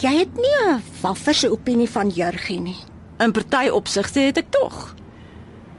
Jy 0.00 0.18
het 0.18 0.34
nie 0.34 0.56
'n 0.68 0.82
wafferse 1.00 1.50
opinie 1.50 1.90
van 1.90 2.08
Jurgie 2.08 2.60
nie. 2.60 2.76
In 3.18 3.32
party 3.32 3.68
opsigte 3.68 4.20
het 4.20 4.36
ek 4.36 4.50
tog. 4.50 4.94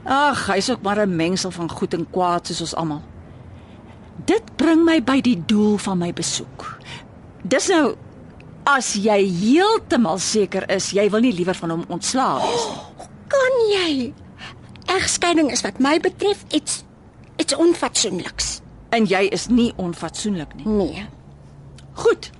Ag, 0.04 0.46
hy's 0.46 0.70
ook 0.70 0.82
maar 0.82 1.06
'n 1.06 1.16
mengsel 1.16 1.50
van 1.50 1.70
goed 1.70 1.94
en 1.94 2.10
kwaad 2.10 2.46
soos 2.46 2.60
ons 2.60 2.74
almal. 2.74 3.02
Dit 4.24 4.56
bring 4.56 4.84
my 4.84 5.02
by 5.02 5.20
die 5.20 5.36
doel 5.46 5.76
van 5.78 5.98
my 5.98 6.12
besoek. 6.12 6.78
Dis 7.42 7.68
nou 7.68 7.96
as 8.66 8.94
jy 8.98 9.18
heeltemal 9.30 10.18
seker 10.18 10.64
is 10.72 10.90
jy 10.96 11.06
wil 11.10 11.22
nie 11.22 11.34
liewer 11.36 11.54
van 11.54 11.70
hom 11.70 11.84
ontslaa 11.88 12.40
wees 12.42 12.64
nie. 12.70 13.08
Kan 13.34 13.60
jy? 13.70 13.90
Egskeiding 14.96 15.50
is 15.52 15.62
wat 15.66 15.78
my 15.82 15.98
betref 16.02 16.44
iets 16.50 16.82
iets 17.36 17.54
onfatsoenliks. 17.54 18.60
En 18.96 19.04
jy 19.04 19.26
is 19.34 19.46
nie 19.52 19.72
onfatsoenlik 19.76 20.54
nie. 20.56 20.66
Nee. 20.66 21.06
Goed. 22.00 22.30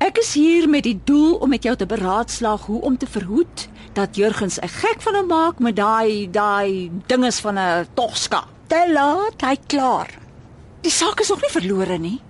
Ek 0.00 0.18
is 0.20 0.34
hier 0.36 0.68
met 0.68 0.84
die 0.84 0.96
doel 1.04 1.36
om 1.44 1.52
met 1.52 1.64
jou 1.64 1.74
te 1.76 1.86
beraadslaag 1.88 2.66
hoe 2.68 2.80
om 2.80 2.96
te 2.96 3.08
verhoed 3.08 3.68
dat 3.92 4.16
Jurgens 4.16 4.58
'n 4.60 4.68
gek 4.68 5.02
van 5.02 5.14
hom 5.14 5.26
maak 5.26 5.58
met 5.58 5.76
daai 5.76 6.30
daai 6.30 6.90
dinges 7.06 7.40
van 7.40 7.58
'n 7.58 7.86
Tosca. 7.94 8.44
Te 8.66 8.92
laat, 8.92 9.40
hy 9.40 9.56
klaar. 9.66 10.25
Die 10.86 10.94
saak 10.94 11.18
is 11.18 11.32
nog 11.32 11.40
nie 11.42 11.50
verlore 11.50 11.96
nie. 11.98 12.20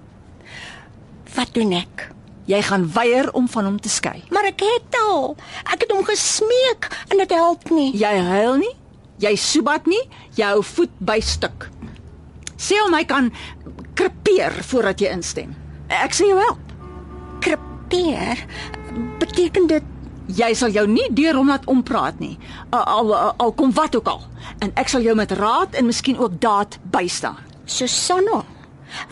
Wat 1.34 1.50
doen 1.52 1.74
ek? 1.76 2.06
Jy 2.48 2.60
gaan 2.64 2.86
weier 2.94 3.26
om 3.36 3.48
van 3.52 3.66
hom 3.68 3.74
te 3.82 3.90
skei. 3.92 4.22
Maar 4.32 4.46
ek 4.48 4.62
het 4.64 4.96
al. 4.96 5.34
Ek 5.66 5.82
het 5.84 5.90
hom 5.92 6.06
gesmeek 6.08 6.88
en 7.10 7.20
dit 7.20 7.34
help 7.36 7.66
nie. 7.74 7.90
Jy 8.00 8.12
huil 8.30 8.54
nie, 8.62 8.72
jy 9.20 9.34
soebat 9.36 9.84
nie, 9.90 10.00
jy 10.38 10.48
hou 10.54 10.62
voet 10.64 10.94
by 11.04 11.18
stuk. 11.20 11.66
Sê 12.56 12.78
hom 12.80 12.96
hy 12.96 13.02
kan 13.04 13.28
krepeer 13.98 14.56
voordat 14.70 15.04
jy 15.04 15.10
instem. 15.12 15.52
Ek 15.92 16.16
sê 16.16 16.30
jou 16.30 16.38
help. 16.40 16.72
Krepeer 17.44 18.40
beteken 19.20 19.68
dit 19.74 19.92
Jy 20.26 20.48
sal 20.58 20.72
jou 20.74 20.82
nie 20.90 21.04
deur 21.14 21.36
hom 21.38 21.52
laat 21.52 21.68
ompraat 21.70 22.16
nie. 22.18 22.32
Al, 22.74 22.82
al 22.82 23.12
al 23.38 23.52
kom 23.54 23.70
wat 23.76 23.94
ook 23.94 24.08
al. 24.10 24.24
En 24.58 24.72
ek 24.74 24.90
sal 24.90 25.04
jou 25.06 25.14
met 25.14 25.30
raad 25.38 25.76
en 25.78 25.86
miskien 25.86 26.18
ook 26.18 26.40
daad 26.42 26.80
bystaan. 26.90 27.38
Susanna, 27.66 28.44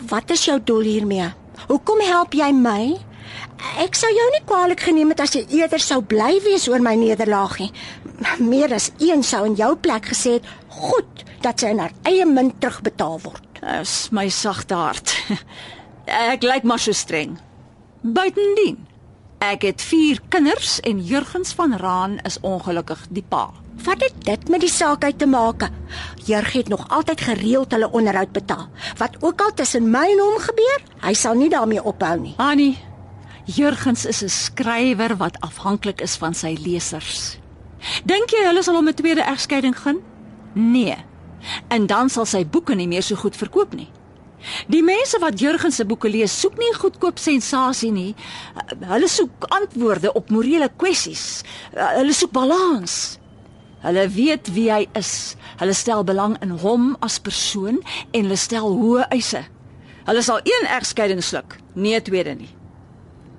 wat 0.07 0.31
is 0.31 0.45
jou 0.47 0.55
doel 0.63 0.87
hiermee? 0.87 1.27
Hoekom 1.67 1.99
help 2.07 2.35
jy 2.37 2.47
my? 2.55 2.95
Ek 3.83 3.97
sou 3.99 4.07
jou 4.13 4.27
nie 4.31 4.43
kwaliek 4.47 4.79
geneem 4.87 5.11
het 5.11 5.23
as 5.25 5.33
jy 5.35 5.41
eerder 5.59 5.83
sou 5.83 5.99
bly 5.99 6.37
wees 6.45 6.69
oor 6.71 6.79
my 6.83 6.93
nederlaag 6.99 7.57
nie. 7.59 7.71
Meer 8.39 8.77
as 8.77 8.93
een 9.03 9.25
sou 9.27 9.43
in 9.49 9.57
jou 9.59 9.73
plek 9.75 10.07
gesê 10.13 10.37
het, 10.39 10.45
"Goed, 10.69 11.25
dat 11.41 11.59
sy 11.59 11.67
in 11.67 11.79
haar 11.79 11.91
eie 12.03 12.25
munt 12.25 12.61
terugbetaal 12.61 13.19
word." 13.23 13.43
Dis 13.61 14.09
my 14.11 14.29
sagte 14.29 14.75
hart. 14.75 15.15
Ek 16.05 16.43
lyk 16.43 16.63
maar 16.63 16.79
so 16.79 16.91
streng. 16.91 17.37
Buitendien, 18.01 18.87
ek 19.39 19.61
het 19.61 19.81
4 19.81 20.19
kinders 20.29 20.79
en 20.79 21.01
Jurgens 21.01 21.53
van 21.53 21.77
Raan 21.77 22.19
is 22.23 22.39
ongelukkig 22.39 23.07
die 23.09 23.25
pa. 23.27 23.64
Wat 23.83 24.01
het 24.01 24.13
dit 24.23 24.49
met 24.49 24.59
die 24.59 24.69
saak 24.69 25.03
uit 25.03 25.17
te 25.19 25.25
maak? 25.25 25.69
Jurg 26.25 26.51
het 26.53 26.67
nog 26.67 26.89
altyd 26.89 27.21
gereeld 27.21 27.71
hulle 27.71 27.91
onderhoud 27.91 28.31
betaal. 28.31 28.67
Wat 28.97 29.17
ook 29.19 29.41
al 29.41 29.53
tussen 29.53 29.89
my 29.89 30.05
en 30.11 30.19
hom 30.19 30.37
gebeur, 30.39 30.81
hy 31.01 31.13
sal 31.13 31.35
nie 31.35 31.49
daarmee 31.49 31.83
ophou 31.83 32.19
nie. 32.19 32.33
Annie, 32.37 32.77
Jurgens 33.45 34.05
is 34.05 34.23
'n 34.23 34.29
skrywer 34.29 35.17
wat 35.17 35.39
afhanklik 35.39 36.01
is 36.01 36.15
van 36.15 36.33
sy 36.33 36.57
lesers. 36.65 37.37
Dink 38.03 38.29
jy 38.29 38.45
hulle 38.47 38.63
sal 38.63 38.75
hom 38.75 38.87
'n 38.87 38.93
tweede 38.93 39.21
egskeiding 39.21 39.77
gun? 39.77 40.01
Nee. 40.53 40.95
En 41.67 41.85
dan 41.85 42.09
sal 42.09 42.25
sy 42.25 42.45
boeke 42.45 42.75
nie 42.75 42.87
meer 42.87 43.03
so 43.03 43.15
goed 43.15 43.35
verkoop 43.35 43.73
nie. 43.73 43.89
Die 44.67 44.83
mense 44.83 45.19
wat 45.19 45.39
Jurgens 45.39 45.75
se 45.75 45.85
boeke 45.85 46.09
lees, 46.09 46.39
soek 46.39 46.57
nie 46.57 46.73
goedkoop 46.73 47.17
sensasie 47.17 47.91
nie. 47.91 48.15
Hulle 48.79 49.07
soek 49.07 49.47
antwoorde 49.49 50.13
op 50.13 50.29
morele 50.29 50.69
kwessies. 50.77 51.41
Hulle 51.73 52.13
soek 52.13 52.31
balans. 52.31 53.19
Hulle 53.85 54.07
weet 54.09 54.49
wie 54.55 54.71
hy 54.73 54.85
is. 54.97 55.35
Hulle 55.59 55.73
stel 55.77 56.03
belang 56.07 56.39
in 56.41 56.55
hom 56.63 56.95
as 57.05 57.19
persoon 57.21 57.83
en 58.11 58.23
hulle 58.23 58.37
stel 58.39 58.65
hoë 58.79 59.05
eise. 59.13 59.43
Hulle 60.05 60.21
sal 60.25 60.41
een 60.45 60.67
egskeiding 60.73 61.21
sluk, 61.23 61.57
nie 61.73 61.95
'n 61.95 62.01
tweede 62.01 62.33
nie. 62.35 62.49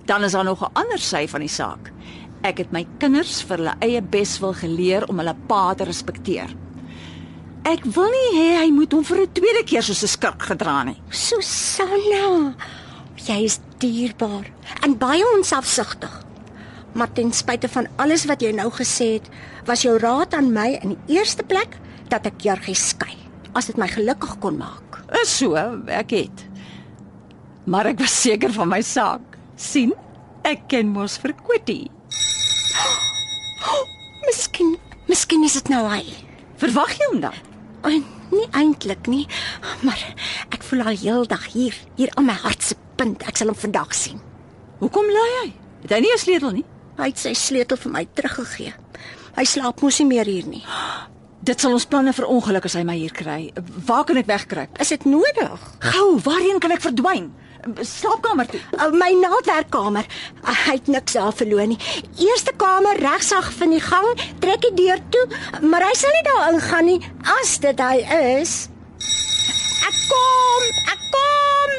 Dan 0.06 0.24
is 0.24 0.32
daar 0.32 0.44
nog 0.44 0.62
'n 0.62 0.74
ander 0.74 0.98
sy 0.98 1.26
van 1.28 1.40
die 1.40 1.48
saak. 1.48 1.92
Ek 2.42 2.58
het 2.58 2.72
my 2.72 2.86
kinders 2.98 3.42
vir 3.42 3.56
hulle 3.56 3.74
eie 3.80 4.02
beswil 4.02 4.54
geleer 4.54 5.08
om 5.08 5.18
hulle 5.18 5.36
pa 5.46 5.74
te 5.74 5.84
respekteer. 5.84 6.54
Ek 7.64 7.84
wil 7.84 8.10
nie 8.10 8.38
hê 8.38 8.58
hy 8.62 8.70
moet 8.70 8.92
hom 8.92 9.04
vir 9.04 9.22
'n 9.22 9.32
tweede 9.32 9.64
keer 9.64 9.82
soos 9.82 10.02
'n 10.02 10.08
skurk 10.08 10.42
gedra 10.42 10.84
nie. 10.84 11.02
Susanna, 11.10 12.54
jy 13.16 13.44
is 13.44 13.58
dierbaar 13.78 14.46
en 14.84 14.98
baie 14.98 15.24
onselfsugtig. 15.36 16.25
Maar 16.96 17.12
ten 17.12 17.32
spyte 17.32 17.68
van 17.68 17.88
alles 18.00 18.24
wat 18.24 18.40
jy 18.40 18.54
nou 18.56 18.70
gesê 18.72 19.18
het, 19.18 19.28
was 19.68 19.82
jou 19.84 19.98
raad 20.00 20.34
aan 20.34 20.48
my 20.54 20.70
in 20.80 20.94
die 20.94 21.18
eerste 21.18 21.44
plek 21.44 21.76
dat 22.08 22.24
ek 22.28 22.40
Jurgie 22.46 22.76
skei, 22.78 23.12
as 23.52 23.68
dit 23.68 23.76
my 23.76 23.88
gelukkig 23.90 24.38
kon 24.40 24.56
maak. 24.56 25.02
Is 25.20 25.34
so, 25.42 25.58
ek 25.92 26.14
het. 26.16 26.44
Maar 27.68 27.92
ek 27.92 28.00
was 28.00 28.14
seker 28.22 28.52
van 28.54 28.70
my 28.72 28.80
saak. 28.80 29.34
sien? 29.56 29.92
Ek 30.44 30.68
ken 30.68 30.88
mos 30.92 31.16
vir 31.18 31.32
Quitty. 31.44 31.88
Miskien, 34.26 34.76
miskien 35.08 35.44
is 35.44 35.56
dit 35.58 35.68
nou 35.72 35.82
hy. 35.88 36.04
Verwag 36.60 36.92
jy 36.96 37.08
hom 37.10 37.20
dan? 37.24 37.36
O, 37.84 37.92
nie 38.32 38.46
eintlik 38.56 39.08
nie, 39.08 39.24
maar 39.84 40.00
ek 40.52 40.64
voel 40.68 40.84
al 40.84 41.00
heeldag 41.00 41.48
hier, 41.52 41.76
hier 41.96 42.12
aan 42.16 42.28
my 42.28 42.36
hart 42.44 42.62
se 42.62 42.76
punt. 42.96 43.24
Ek 43.28 43.36
sal 43.36 43.52
hom 43.52 43.58
vandag 43.58 43.92
sien. 43.96 44.20
Hoekom 44.80 45.08
lui 45.12 45.28
hy? 45.40 45.52
Het 45.84 45.96
hy 45.96 46.00
nie 46.04 46.12
'n 46.14 46.18
sleutel 46.18 46.52
nie? 46.60 46.66
Hy 46.96 47.10
het 47.12 47.20
sy 47.20 47.34
sleutel 47.36 47.76
vir 47.76 47.92
my 47.92 48.04
teruggegee. 48.16 48.72
Hy 49.36 49.44
slaap 49.44 49.82
mos 49.84 49.98
nie 50.00 50.08
meer 50.08 50.28
hier 50.30 50.46
nie. 50.48 50.64
Dit 51.46 51.60
sal 51.60 51.74
ons 51.76 51.84
planne 51.86 52.12
verongeluk 52.16 52.64
as 52.66 52.74
hy 52.78 52.84
my 52.88 52.96
hier 52.96 53.12
kry. 53.14 53.52
Waar 53.86 54.06
kan 54.08 54.16
ek 54.16 54.30
wegkruip? 54.30 54.78
Is 54.80 54.94
dit 54.94 55.04
nodig? 55.06 55.60
Gou, 55.84 56.08
waarheen 56.24 56.58
kan 56.62 56.72
ek 56.74 56.82
verdwyn? 56.86 57.28
Slaapkamer 57.84 58.48
toe. 58.48 58.60
Uh, 58.78 58.88
my 58.94 59.10
naaldwerkkamer. 59.20 60.06
Uh, 60.40 60.54
hy 60.66 60.74
het 60.78 60.88
niks 60.90 61.16
daar 61.18 61.34
verloor 61.36 61.68
nie. 61.68 61.78
Eerste 62.22 62.52
kamer 62.56 62.96
regsag 63.02 63.50
van 63.58 63.70
die 63.74 63.82
gang, 63.82 64.08
trek 64.40 64.62
die 64.64 64.74
deur 64.78 65.00
toe, 65.12 65.26
maar 65.66 65.84
hy 65.84 65.94
sal 65.98 66.14
nie 66.16 66.24
daar 66.30 66.48
ingaan 66.54 66.88
nie 66.88 67.00
as 67.36 67.58
dit 67.62 67.78
hy 67.82 67.96
is. 68.40 68.52
Ek 69.86 69.96
kom, 70.08 70.62
ek 70.94 71.00
kom. 71.12 71.70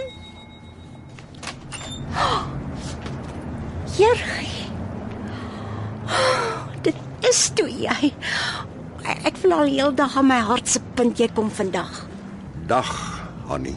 Jergie. 6.07 6.81
Dit 6.87 6.95
is 7.29 7.51
toe 7.55 7.67
jy. 7.69 8.13
Ek 9.23 9.37
voel 9.39 9.53
al 9.55 9.69
heeldag 9.71 10.17
aan 10.19 10.27
my 10.27 10.39
hart 10.43 10.67
se 10.67 10.81
punt 10.95 11.19
jy 11.19 11.29
kom 11.35 11.51
vandag. 11.51 12.03
Dag, 12.67 12.89
Annie. 13.49 13.75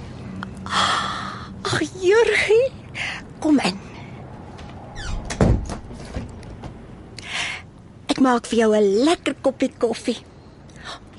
Ag, 0.66 1.76
Jurgie, 2.02 2.70
kom 3.42 3.60
in. 3.62 3.78
Ek 8.10 8.18
maak 8.18 8.46
vir 8.50 8.58
jou 8.64 8.74
'n 8.74 9.04
lekker 9.06 9.34
koppie 9.40 9.70
koffie. 9.78 10.18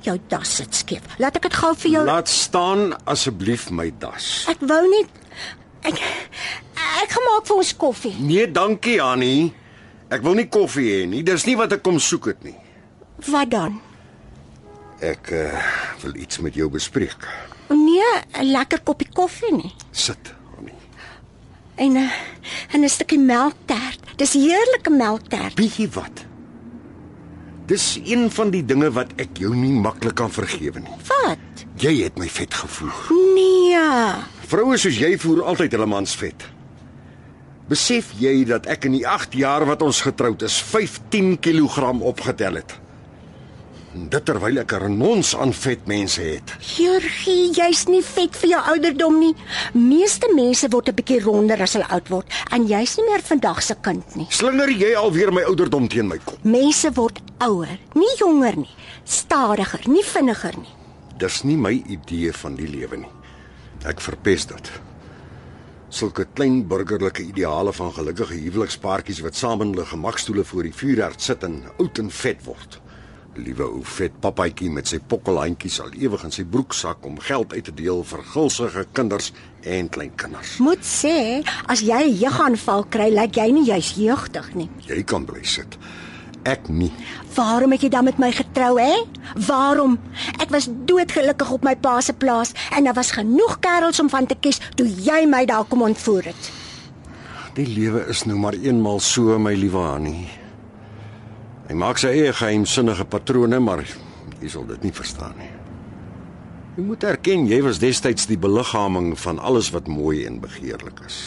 Jou 0.01 0.17
das 0.27 0.55
sit 0.55 0.75
skeef. 0.75 1.01
Laat 1.17 1.35
ek 1.35 1.43
dit 1.43 1.53
gou 1.53 1.73
vir 1.75 1.91
jou. 1.91 2.03
Laat 2.05 2.27
staan 2.27 2.93
asseblief 3.05 3.69
my 3.69 3.91
das. 3.99 4.45
Ek 4.49 4.59
wou 4.59 4.81
net 4.89 5.07
ek 5.83 5.95
ek 7.03 7.09
gemaak 7.09 7.47
vir 7.47 7.55
ons 7.55 7.73
koffie. 7.77 8.15
Nee, 8.19 8.51
dankie 8.51 9.01
Annie. 9.01 9.53
Ek 10.11 10.25
wil 10.25 10.35
nie 10.35 10.49
koffie 10.51 10.89
hê 10.91 11.05
nie. 11.07 11.23
Dis 11.23 11.45
nie 11.47 11.55
wat 11.55 11.71
ek 11.71 11.83
kom 11.85 11.99
soek 11.99 12.33
het 12.33 12.43
nie. 12.43 12.57
Wat 13.31 13.51
dan? 13.53 13.79
Ek 15.01 15.31
uh, 15.33 15.61
wil 16.03 16.17
iets 16.19 16.41
met 16.43 16.57
jou 16.57 16.67
bespreek. 16.69 17.27
Nee, 17.71 18.11
'n 18.35 18.51
lekker 18.51 18.81
koppie 18.83 19.07
koffie 19.13 19.53
nie. 19.55 19.71
Sit, 19.91 20.33
Annie. 20.57 20.75
En 21.75 21.97
'n 21.97 22.09
en 22.73 22.83
'n 22.83 22.89
stukkie 22.89 23.19
melktert. 23.19 23.99
Dis 24.17 24.33
heerlike 24.33 24.89
melktert. 24.89 25.57
Jy 25.57 25.87
wat? 25.95 26.25
Dis 27.65 27.99
een 28.03 28.31
van 28.31 28.49
die 28.49 28.65
dinge 28.65 28.91
wat 28.91 29.13
ek 29.15 29.37
jou 29.37 29.55
nie 29.55 29.71
maklik 29.71 30.15
kan 30.15 30.31
vergewe 30.31 30.79
nie. 30.79 30.97
Wat? 31.07 31.65
Jy 31.79 32.03
het 32.03 32.17
my 32.17 32.27
vet 32.27 32.53
gevoer. 32.53 33.07
Nee. 33.35 33.79
Vroue 34.47 34.77
soos 34.77 34.97
jy 34.97 35.17
voer 35.17 35.43
altyd 35.43 35.71
hulle 35.71 35.85
mans 35.85 36.15
vet. 36.15 36.43
Besef 37.71 38.09
jy 38.19 38.41
dat 38.43 38.65
ek 38.67 38.89
in 38.89 38.97
die 38.97 39.05
8 39.07 39.35
jaar 39.39 39.63
wat 39.69 39.83
ons 39.85 40.01
getroud 40.03 40.41
is, 40.43 40.57
15 40.73 41.37
kg 41.39 41.93
opgetel 42.03 42.59
het? 42.59 42.73
Dit 44.11 44.25
terwyl 44.27 44.59
ek 44.59 44.73
'n 44.73 44.81
renons 44.83 45.35
aan 45.35 45.53
vet 45.53 45.87
mense 45.87 46.21
het. 46.21 46.51
Jurgie, 46.59 47.51
jy's 47.55 47.87
nie 47.87 48.01
vet 48.01 48.35
vir 48.35 48.49
jou 48.49 48.61
ouderdom 48.73 49.19
nie. 49.19 49.35
Meeste 49.73 50.27
mense 50.35 50.67
word 50.69 50.89
'n 50.89 50.95
bietjie 50.95 51.23
ronder 51.23 51.61
as 51.61 51.73
hulle 51.73 51.87
oud 51.87 52.09
word 52.09 52.27
en 52.51 52.67
jy's 52.67 52.97
nie 52.97 53.05
meer 53.09 53.21
vandag 53.21 53.63
se 53.63 53.75
kind 53.81 54.15
nie. 54.15 54.27
Slinger 54.29 54.69
jy 54.69 54.93
alweer 54.95 55.31
my 55.31 55.43
ouderdom 55.43 55.87
teen 55.87 56.07
my 56.07 56.17
kop? 56.17 56.43
Mense 56.43 56.91
word 56.91 57.19
ouer, 57.39 57.79
nie 57.95 58.15
jonger 58.17 58.57
nie. 58.57 58.75
Stadiger, 59.05 59.79
nie 59.87 60.03
vinniger 60.03 60.57
nie. 60.57 60.75
Dis 61.17 61.43
nie 61.43 61.57
my 61.57 61.83
idee 61.87 62.33
van 62.33 62.55
die 62.55 62.67
lewe 62.67 62.97
nie. 62.97 63.11
Ek 63.85 64.01
verpes 64.01 64.45
dit. 64.45 64.71
Sulke 65.91 66.23
klein 66.33 66.61
burgerlike 66.71 67.23
ideale 67.27 67.73
van 67.75 67.89
gelukkige 67.91 68.37
huwelikspaartjies 68.39 69.19
wat 69.25 69.35
saam 69.35 69.59
in 69.65 69.73
hulle 69.73 69.83
gemakstoele 69.89 70.45
voor 70.47 70.63
die 70.63 70.71
vuurherd 70.71 71.21
sit 71.21 71.43
en 71.43 71.57
oud 71.83 71.99
en 71.99 72.11
vet 72.15 72.45
word. 72.45 72.77
Liewe 73.35 73.67
ou 73.67 73.81
vet 73.97 74.15
papaatjie 74.23 74.69
met 74.71 74.87
sy 74.87 75.01
pokkelhandjies 75.11 75.81
sal 75.81 75.91
ewig 75.99 76.23
in 76.23 76.31
sy 76.31 76.45
broeksak 76.47 77.03
om 77.07 77.19
geld 77.19 77.51
uit 77.51 77.67
te 77.67 77.75
deel 77.75 78.05
vir 78.07 78.23
gulsige 78.31 78.85
kinders 78.95 79.33
en 79.67 79.91
kleinkinders. 79.91 80.57
Moet 80.63 80.87
sê, 80.87 81.43
as 81.67 81.83
jy 81.83 81.99
'n 82.07 82.15
jeugaanval 82.23 82.87
kry, 82.87 83.09
lyk 83.11 83.35
jy 83.35 83.51
nie 83.51 83.65
juis 83.65 83.91
jeugdig 83.95 84.55
nie. 84.55 84.69
Jy 84.87 85.03
kan 85.03 85.25
bly 85.25 85.43
sit. 85.43 85.77
Ek 86.43 86.69
nie. 86.73 86.89
Waarom 87.35 87.71
het 87.75 87.83
jy 87.85 87.89
dan 87.93 88.07
met 88.07 88.17
my 88.17 88.31
getrou, 88.33 88.73
hè? 88.81 89.03
Waarom? 89.47 89.99
Ek 90.41 90.49
was 90.49 90.69
doodgelukkig 90.89 91.51
op 91.53 91.63
my 91.63 91.75
pa 91.77 91.99
se 92.01 92.13
plaas 92.13 92.55
en 92.73 92.87
daar 92.89 92.97
was 92.97 93.13
genoeg 93.13 93.59
kerels 93.61 94.01
om 94.01 94.09
van 94.09 94.25
te 94.25 94.35
kies 94.39 94.61
toe 94.75 94.87
jy 94.89 95.25
my 95.29 95.45
daar 95.45 95.67
kom 95.69 95.85
ontvoer 95.85 96.31
het. 96.31 96.51
Die 97.53 97.67
lewe 97.67 98.05
is 98.09 98.23
nou 98.25 98.37
maar 98.39 98.55
eenmal 98.57 98.99
so, 99.03 99.37
my 99.39 99.53
liewe 99.53 99.81
Annie. 99.83 100.29
Hy 101.67 101.77
maak 101.77 102.01
sy 102.01 102.09
eie 102.15 102.33
geheimsinnige 102.33 103.05
patrone, 103.05 103.59
maar 103.59 103.83
jy 104.41 104.49
sal 104.49 104.65
dit 104.67 104.87
nie 104.87 104.93
verstaan 104.95 105.37
nie. 105.37 105.51
Jy 106.77 106.85
moet 106.87 107.03
erken 107.03 107.45
jy 107.49 107.59
was 107.63 107.81
destyds 107.83 108.25
die 108.31 108.39
beliggaaming 108.39 109.13
van 109.19 109.39
alles 109.39 109.69
wat 109.75 109.91
mooi 109.91 110.23
en 110.25 110.39
begeerlik 110.41 111.03
is. 111.05 111.19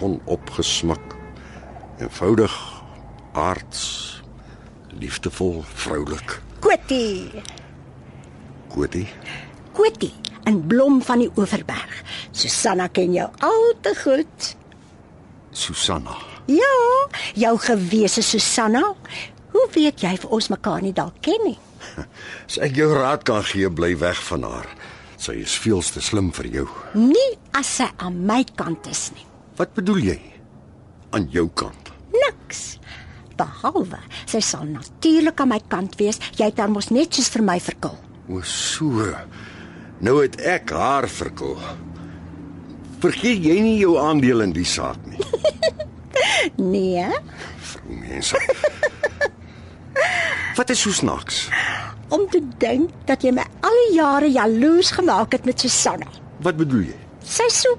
Onopgesmik, 0.00 1.16
eenvoudig, 2.00 2.54
aards, 3.36 4.09
liefdevol, 4.98 5.64
vroulik. 5.74 6.40
Kotie, 6.60 7.30
Kotie, 8.68 9.08
Kotie, 9.72 10.12
'n 10.44 10.66
blom 10.66 11.02
van 11.02 11.18
die 11.18 11.30
Oeverberg. 11.36 12.02
Susanna 12.32 12.86
ken 12.86 13.12
jou 13.12 13.28
al 13.38 13.72
te 13.80 13.94
goed. 14.04 14.56
Susanna. 15.50 16.16
Ja, 16.46 17.08
jou 17.34 17.58
gewese 17.58 18.22
Susanna. 18.22 18.94
Hoe 19.50 19.68
weet 19.72 20.00
jy 20.00 20.16
vir 20.16 20.30
ons 20.30 20.48
mekaar 20.48 20.82
nie 20.82 20.92
dalk 20.92 21.14
ken 21.20 21.40
nie? 21.44 21.58
As 22.46 22.58
ek 22.58 22.76
jou 22.76 22.92
raad 22.94 23.22
kan 23.22 23.42
gee, 23.44 23.70
bly 23.70 23.96
weg 23.98 24.22
van 24.22 24.42
haar. 24.42 24.66
Sy 25.16 25.32
is 25.32 25.58
veel 25.58 25.82
te 25.82 26.00
slim 26.00 26.32
vir 26.32 26.46
jou. 26.46 26.68
Nie 26.94 27.38
as 27.52 27.76
sy 27.76 27.90
aan 27.96 28.26
my 28.26 28.44
kant 28.54 28.86
is 28.86 29.10
nie. 29.14 29.26
Wat 29.56 29.74
bedoel 29.74 29.98
jy? 29.98 30.30
aan 31.10 31.26
jou 31.30 31.48
kant. 31.54 31.90
Niks. 32.12 32.78
Behalwe 33.40 33.98
sy 34.28 34.40
sal 34.44 34.66
natuurlik 34.68 35.40
aan 35.40 35.52
my 35.54 35.60
kant 35.72 35.96
wees. 36.00 36.20
Jy 36.38 36.50
het 36.52 36.60
haar 36.60 36.70
mos 36.72 36.90
net 36.92 37.14
soos 37.16 37.30
vir 37.32 37.44
my 37.46 37.58
verkil. 37.60 37.96
O 38.28 38.42
so. 38.46 39.08
Nou 40.04 40.18
het 40.22 40.36
ek 40.40 40.70
haar 40.76 41.08
verkil. 41.10 41.56
Vergeet 43.00 43.40
jy 43.48 43.56
nie 43.64 43.78
jou 43.80 43.96
aandeel 44.00 44.44
in 44.44 44.52
die 44.56 44.68
saak 44.68 45.00
nie. 45.08 45.20
Nee, 46.60 47.04
Vrou 47.64 47.96
mense. 47.96 48.36
Wat 50.56 50.70
is 50.72 50.80
so 50.84 50.92
snaaks? 50.92 51.46
om 52.10 52.24
te 52.32 52.40
dink 52.58 52.90
dat 53.06 53.22
jy 53.22 53.30
my 53.36 53.44
al 53.64 53.76
die 53.84 53.92
jare 53.96 54.26
jaloers 54.34 54.90
gemaak 54.96 55.36
het 55.36 55.44
met 55.46 55.60
Susanna. 55.62 56.08
Wat 56.42 56.56
bedoel 56.58 56.88
jy? 56.88 56.96
Sy 57.22 57.46
so 57.54 57.76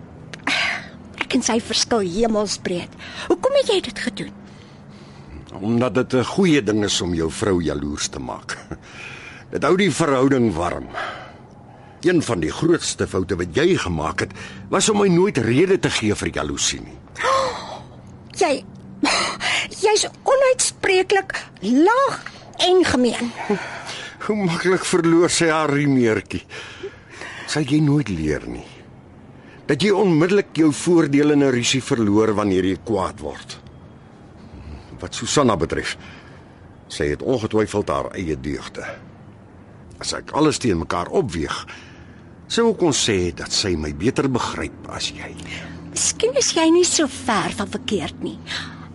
ek 1.19 1.35
en 1.35 1.43
sy 1.43 1.57
verskil 1.63 2.05
hemelsbreed. 2.07 2.93
Hoekom 3.27 3.57
het 3.59 3.73
jy 3.73 3.79
dit 3.89 3.99
gedoen? 4.05 4.31
Omdat 5.59 5.93
dit 5.93 6.13
'n 6.13 6.23
goeie 6.23 6.63
ding 6.63 6.83
is 6.83 7.01
om 7.01 7.13
jou 7.13 7.31
vrou 7.31 7.61
jaloers 7.63 8.07
te 8.07 8.19
maak. 8.19 8.57
Dit 9.51 9.63
hou 9.63 9.75
die 9.75 9.91
verhouding 9.91 10.53
warm. 10.53 10.87
Een 12.01 12.21
van 12.23 12.39
die 12.39 12.51
grootste 12.51 13.07
foute 13.07 13.35
wat 13.35 13.55
jy 13.55 13.75
gemaak 13.77 14.19
het, 14.19 14.31
was 14.69 14.89
om 14.89 14.97
my 14.97 15.07
nooit 15.07 15.37
rede 15.37 15.79
te 15.79 15.89
gee 15.89 16.15
vir 16.15 16.29
jaloesie 16.33 16.79
nie. 16.81 16.97
Jy 18.41 18.63
jy's 19.85 20.07
onuitspreeklik 20.23 21.35
laag 21.61 22.23
en 22.57 22.85
gemeen. 22.85 23.31
Hoe 24.25 24.35
maklik 24.45 24.85
verloor 24.85 25.29
sy 25.29 25.49
haar 25.49 25.73
riemeertjie. 25.73 26.43
Sal 27.47 27.65
jy 27.67 27.81
nooit 27.83 28.09
leer 28.09 28.45
nie. 28.47 28.67
Dat 29.67 29.81
jy 29.83 29.91
onmiddellik 29.91 30.55
jou 30.55 30.71
voordele 30.71 31.33
in 31.33 31.43
'n 31.43 31.51
rusie 31.51 31.83
verloor 31.83 32.33
wanneer 32.33 32.65
jy 32.65 32.77
kwaad 32.85 33.19
word. 33.19 33.59
Wat 35.01 35.17
Susanna 35.17 35.57
betref, 35.57 35.95
sy 36.91 37.09
het 37.13 37.23
ongetwyfeld 37.23 37.89
haar 37.89 38.11
eie 38.17 38.35
deugde. 38.37 38.85
As 40.01 40.13
ek 40.17 40.33
alles 40.37 40.59
teen 40.61 40.81
mekaar 40.81 41.09
opweeg, 41.13 41.55
sou 42.51 42.71
ek 42.73 42.83
ons 42.85 43.03
sê 43.07 43.31
dat 43.35 43.53
sy 43.53 43.75
my 43.79 43.93
beter 43.97 44.29
begryp 44.29 44.89
as 44.93 45.11
jy. 45.15 45.33
Miskien 45.91 46.37
is 46.39 46.53
jy 46.55 46.67
nie 46.71 46.85
so 46.87 47.07
ver 47.11 47.53
van 47.57 47.69
verkeerd 47.69 48.21
nie. 48.23 48.37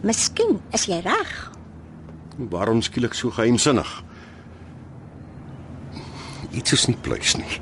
Miskien 0.07 0.61
is 0.77 0.87
jy 0.89 1.01
reg. 1.05 1.33
Waarom 2.53 2.83
skielik 2.85 3.17
so 3.17 3.33
geheimsinnig? 3.33 3.89
Iets 6.57 6.73
is 6.77 6.87
nie 6.89 6.99
pluis 7.03 7.35
nie. 7.41 7.59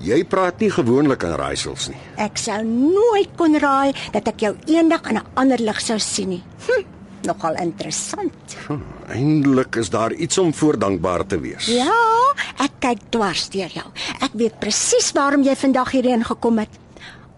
Jy 0.00 0.22
praat 0.32 0.62
nie 0.62 0.70
gewoonlik 0.72 1.24
aan 1.28 1.36
raaisels 1.36 1.90
nie. 1.92 1.98
Ek 2.16 2.40
sou 2.40 2.56
nooit 2.64 3.34
kon 3.36 3.56
raai 3.60 3.92
dat 4.14 4.28
ek 4.32 4.46
jou 4.46 4.54
eendag 4.72 5.04
in 5.10 5.18
'n 5.18 5.26
ander 5.36 5.60
lig 5.60 5.80
sou 5.80 5.98
sien 5.98 6.28
nie. 6.28 6.42
Hm, 6.66 6.84
nogal 7.26 7.54
interessant. 7.60 8.56
Hm, 8.66 8.80
Eindelik 9.10 9.76
is 9.76 9.90
daar 9.90 10.12
iets 10.12 10.38
om 10.38 10.54
voor 10.54 10.78
dankbaar 10.78 11.26
te 11.26 11.40
wees. 11.40 11.66
Ja, 11.66 11.92
ek 12.62 12.78
kyk 12.78 12.98
dwars 13.10 13.48
deur 13.52 13.70
jou. 13.74 13.86
Ek 14.20 14.32
weet 14.38 14.58
presies 14.62 15.12
waarom 15.16 15.42
jy 15.46 15.56
vandag 15.56 15.90
hierheen 15.90 16.24
gekom 16.24 16.58
het. 16.62 16.78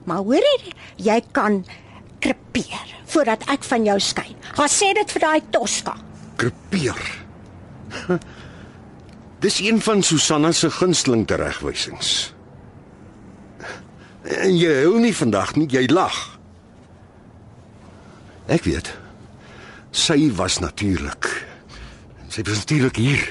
Maar 0.04 0.22
hoor 0.26 0.42
jy, 0.42 0.72
jy 0.96 1.18
kan 1.32 1.64
krepeer 2.22 2.94
voordat 3.12 3.44
ek 3.52 3.64
van 3.64 3.84
jou 3.84 3.98
skei. 4.00 4.36
Gaan 4.56 4.70
sê 4.70 4.92
dit 4.94 5.10
vir 5.16 5.20
daai 5.26 5.40
Tosca. 5.50 5.96
Krepeer. 6.36 7.02
Dis 9.42 9.58
een 9.60 9.80
van 9.82 10.02
Susanna 10.02 10.52
se 10.52 10.70
gunsteling 10.70 11.26
teregwysings. 11.26 12.32
En 14.22 14.54
jy 14.54 14.74
hou 14.84 15.00
nie 15.02 15.14
vandag 15.14 15.56
nie, 15.58 15.66
jy 15.70 15.86
lag. 15.90 16.14
Ek 18.46 18.62
weet. 18.66 18.92
Sy 19.92 20.32
was 20.36 20.58
natuurlik. 20.58 21.28
Sy 22.32 22.42
was 22.48 22.64
natuurlik 22.64 22.96
hier. 22.96 23.22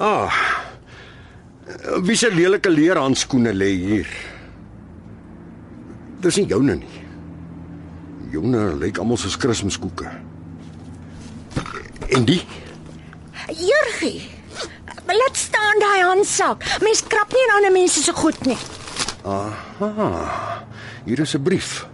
Ah. 0.00 0.32
Wie 2.02 2.16
se 2.16 2.32
lelike 2.32 2.70
leerhandskoene 2.72 3.52
lê 3.52 3.68
hier? 3.76 4.08
Dis 6.24 6.40
nie 6.40 6.48
joune 6.48 6.78
nie. 6.80 7.04
Joune 8.32 8.70
lyk 8.80 8.98
almal 9.02 9.20
soos 9.20 9.36
Kersfeeskoeke. 9.36 10.08
En 12.16 12.24
die? 12.24 12.40
Jurgie. 13.52 14.30
Laat 15.12 15.36
staan 15.36 15.80
daai 15.82 16.06
handsak. 16.08 16.64
Mens 16.80 17.04
krap 17.04 17.34
nie 17.36 17.44
in 17.44 17.54
ander 17.58 17.72
mense 17.74 18.00
se 18.00 18.14
goed 18.16 18.46
nie. 18.48 18.56
Aha. 19.28 20.08
Hier 21.04 21.20
is 21.20 21.34
'n 21.36 21.42
brief. 21.42 21.91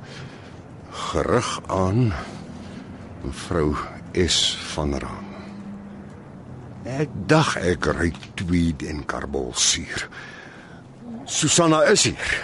Gerig 1.09 1.61
aan 1.67 2.13
mevrou 3.23 3.77
S 4.13 4.59
van 4.75 4.93
Raam. 4.99 5.25
Ek 6.85 7.09
dag 7.27 7.55
ek 7.57 7.89
ry 7.97 8.11
tweed 8.37 8.85
en 8.85 9.01
karbolsuur. 9.09 10.05
Susanna 11.25 11.81
is 11.89 12.05
hier. 12.11 12.35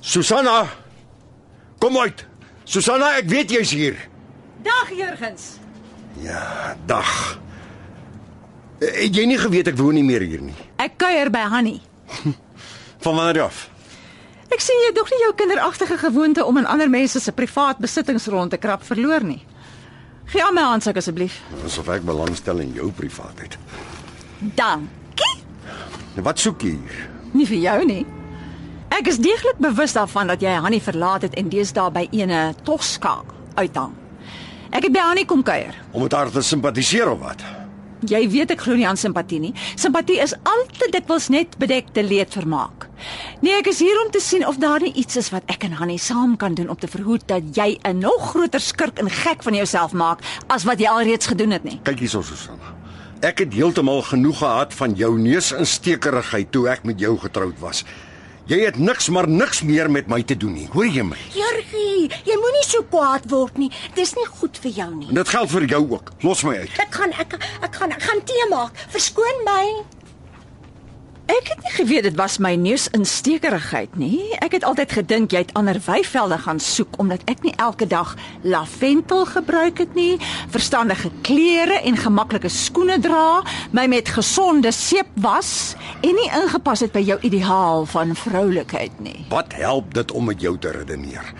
Susanna! 0.00 0.64
Kom 1.78 1.98
uit. 2.00 2.24
Susanna, 2.64 3.12
ek 3.20 3.28
weet 3.28 3.52
jy's 3.52 3.74
hier. 3.76 4.00
Dag 4.64 4.88
Jurgens. 4.96 5.58
Ja, 6.24 6.72
dag. 6.88 7.36
Het 8.80 9.12
jy 9.12 9.28
nie 9.28 9.40
geweet 9.40 9.68
ek 9.74 9.76
woon 9.76 10.00
nie 10.00 10.06
meer 10.08 10.24
hier 10.24 10.40
nie? 10.40 10.56
Ek 10.80 10.96
kuier 11.04 11.28
by 11.32 11.44
Hanny. 11.52 11.78
Van 13.04 13.12
wanneer 13.12 13.44
af? 13.50 13.66
Ek 14.52 14.62
sien 14.62 14.78
jy 14.80 14.90
het 14.92 14.98
nog 15.00 15.10
nie 15.10 15.20
jou 15.24 15.32
kinderagtige 15.34 15.98
gewoonte 15.98 16.44
om 16.44 16.58
in 16.60 16.66
ander 16.66 16.90
mense 16.90 17.20
se 17.20 17.32
privaat 17.32 17.78
besittings 17.82 18.26
rond 18.26 18.50
te 18.50 18.60
krap 18.62 18.84
verloor 18.86 19.24
nie. 19.24 19.42
Gee 20.30 20.42
aan 20.44 20.54
my 20.54 20.62
handsak 20.62 20.96
asseblief. 20.98 21.40
Asof 21.64 21.88
ek 21.94 22.06
belangstel 22.06 22.62
in 22.62 22.72
jou 22.74 22.90
privaatheid. 22.94 23.58
Dankie. 24.58 25.34
Wat 26.22 26.40
soek 26.40 26.62
jy 26.62 26.74
hier? 26.76 27.02
Nie 27.36 27.46
vir 27.46 27.60
jou 27.62 27.78
nie. 27.86 28.02
Ek 28.96 29.10
is 29.10 29.18
deeglik 29.20 29.58
bewus 29.60 29.92
daarvan 29.96 30.30
dat 30.30 30.42
jy 30.42 30.54
Hanny 30.62 30.80
verlaat 30.80 31.26
het 31.26 31.34
en 31.36 31.50
deesdae 31.52 31.90
by 31.92 32.06
ene 32.16 32.54
Tosca 32.64 33.18
uithang. 33.58 33.92
Ek 34.70 34.86
het 34.86 34.94
by 34.94 35.02
Hanny 35.10 35.24
kom 35.28 35.42
kuier. 35.46 35.74
Om 35.92 36.06
met 36.06 36.14
haar 36.14 36.30
te 36.30 36.42
simpatiseer 36.42 37.10
of 37.10 37.20
wat? 37.22 37.42
Jy 38.04 38.26
weet 38.28 38.50
ek 38.52 38.60
glo 38.60 38.76
nie 38.76 38.86
aan 38.86 38.98
simpatie 39.00 39.38
nie. 39.40 39.54
Simpatie 39.74 40.18
is 40.20 40.34
altyd 40.44 40.92
dikwels 40.92 41.30
net 41.32 41.56
bedekte 41.58 42.02
leedvermaak. 42.04 42.88
Nee, 43.40 43.56
ek 43.56 43.70
is 43.72 43.80
hier 43.80 43.96
om 44.04 44.10
te 44.12 44.20
sien 44.20 44.44
of 44.46 44.58
daar 44.60 44.84
nie 44.84 44.92
iets 45.00 45.16
is 45.16 45.30
wat 45.32 45.48
ek 45.52 45.64
en 45.64 45.78
Hanny 45.80 45.96
saam 45.96 46.36
kan 46.36 46.54
doen 46.54 46.68
om 46.68 46.76
te 46.76 46.90
verhoed 46.92 47.24
dat 47.28 47.56
jy 47.56 47.78
'n 47.84 47.98
nog 47.98 48.30
groter 48.32 48.60
skurk 48.60 48.98
en 48.98 49.10
gek 49.10 49.42
van 49.42 49.54
jouself 49.54 49.92
maak 49.92 50.20
as 50.48 50.64
wat 50.64 50.78
jy 50.78 50.88
alreeds 50.88 51.26
gedoen 51.26 51.50
het 51.50 51.64
nie. 51.64 51.80
Kyk 51.82 51.98
hierso 51.98 52.22
Susanna. 52.22 52.74
Ek 53.20 53.38
het 53.38 53.54
heeltemal 53.54 54.02
genoeg 54.02 54.38
gehad 54.38 54.74
van 54.74 54.92
jou 54.92 55.18
neusinstekerigheid 55.18 56.52
toe 56.52 56.68
ek 56.68 56.84
met 56.84 57.00
jou 57.00 57.18
getroud 57.18 57.58
was. 57.58 57.84
Jy 58.46 58.60
het 58.62 58.76
niks 58.78 59.08
maar 59.10 59.26
niks 59.26 59.62
meer 59.66 59.88
met 59.90 60.06
my 60.06 60.20
te 60.22 60.36
doen 60.38 60.52
nie. 60.54 60.68
Hoor 60.70 60.86
jy 60.86 61.02
my? 61.02 61.16
Jurgie, 61.34 62.06
jy 62.28 62.36
moenie 62.38 62.62
so 62.62 62.84
kwaad 62.92 63.26
word 63.32 63.58
nie. 63.58 63.72
Dis 63.96 64.14
nie 64.14 64.26
goed 64.36 64.60
vir 64.62 64.70
jou 64.76 64.86
nie. 64.94 65.08
En 65.10 65.18
dit 65.18 65.32
geld 65.34 65.50
vir 65.50 65.66
jou 65.72 65.80
ook. 65.96 66.12
Los 66.22 66.44
my 66.46 66.54
uit. 66.62 66.78
Ek 66.78 66.94
gaan 66.94 67.10
ek 67.18 67.34
ek 67.66 67.80
gaan 67.80 67.96
ek 67.96 68.06
gaan 68.06 68.22
tee 68.30 68.46
maak. 68.52 68.78
Verskoon 68.94 69.42
my. 69.48 69.64
Ek 71.26 71.48
het 71.50 71.62
nie 71.64 71.72
geweet 71.74 72.04
dit 72.06 72.14
was 72.14 72.36
my 72.38 72.52
neusinstekerigheid 72.54 73.96
nie. 73.98 74.20
Ek 74.38 74.52
het 74.54 74.64
altyd 74.66 74.92
gedink 74.94 75.32
jy 75.34 75.40
het 75.42 75.54
ander 75.58 75.80
weivelde 75.82 76.38
gaan 76.38 76.60
soek 76.62 76.94
omdat 77.02 77.24
ek 77.26 77.42
nie 77.42 77.54
elke 77.58 77.88
dag 77.90 78.12
lavendel 78.46 79.24
gebruik 79.26 79.82
het 79.82 79.96
nie, 79.98 80.20
verstandige 80.54 81.10
klere 81.26 81.80
en 81.82 81.98
gemaklike 81.98 82.50
skoene 82.52 83.00
dra, 83.02 83.42
my 83.74 83.88
met 83.90 84.12
gesonde 84.14 84.70
seep 84.70 85.10
was 85.18 85.74
en 86.06 86.14
nie 86.14 86.28
ingepas 86.30 86.86
het 86.86 86.94
by 86.94 87.02
jou 87.02 87.18
ideaal 87.26 87.90
van 87.90 88.14
vroulikheid 88.14 88.94
nie. 89.02 89.26
Wat 89.34 89.58
help 89.58 89.98
dit 89.98 90.14
om 90.14 90.30
met 90.30 90.40
jou 90.40 90.54
te 90.58 90.70
redeneer? 90.78 91.34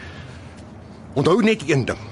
Onthou 1.14 1.38
net 1.46 1.62
een 1.70 1.86
ding. 1.86 2.02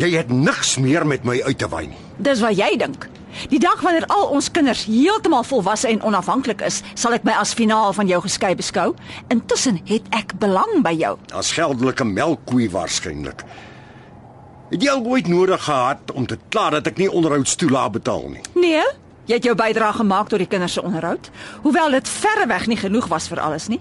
Jy 0.00 0.14
het 0.16 0.32
niks 0.32 0.78
meer 0.80 1.04
met 1.06 1.28
my 1.28 1.42
uit 1.44 1.58
te 1.58 1.68
waai 1.68 1.90
nie. 1.92 2.02
Dis 2.16 2.40
wat 2.40 2.56
jy 2.56 2.72
dink. 2.80 3.08
Die 3.48 3.60
dag 3.62 3.80
wanneer 3.84 4.06
al 4.12 4.28
ons 4.34 4.50
kinders 4.50 4.84
heeltemal 4.88 5.44
volwasse 5.44 5.88
en 5.88 6.02
onafhanklik 6.02 6.62
is, 6.66 6.82
sal 6.94 7.16
ek 7.16 7.24
my 7.28 7.34
as 7.38 7.54
finaal 7.54 7.92
van 7.96 8.08
jou 8.10 8.20
geskei 8.24 8.54
beskou. 8.58 8.94
Intussen 9.32 9.80
het 9.88 10.06
ek 10.16 10.36
belang 10.40 10.82
by 10.84 10.94
jou. 10.98 11.16
As 11.32 11.52
geldelike 11.56 12.04
melkkoe 12.04 12.70
waarskynlik. 12.72 13.44
Het 14.70 14.82
jy 14.84 14.92
al 14.92 15.04
ooit 15.08 15.28
nodig 15.28 15.62
gehad 15.64 16.10
om 16.12 16.26
te 16.28 16.36
kla 16.52 16.70
dat 16.76 16.86
ek 16.90 16.98
nie 17.00 17.08
onderhoudstoelae 17.08 17.90
betaal 17.90 18.26
nie? 18.34 18.42
Nee, 18.54 18.82
jy 19.28 19.38
het 19.38 19.46
jou 19.48 19.54
bydrae 19.56 19.94
gemaak 19.96 20.28
tot 20.28 20.42
die 20.42 20.48
kinders 20.50 20.76
se 20.76 20.82
onderhoud, 20.84 21.30
hoewel 21.64 21.96
dit 21.96 22.08
verreweg 22.08 22.66
nie 22.68 22.76
genoeg 22.76 23.08
was 23.08 23.28
vir 23.32 23.40
alles 23.40 23.68
nie. 23.72 23.80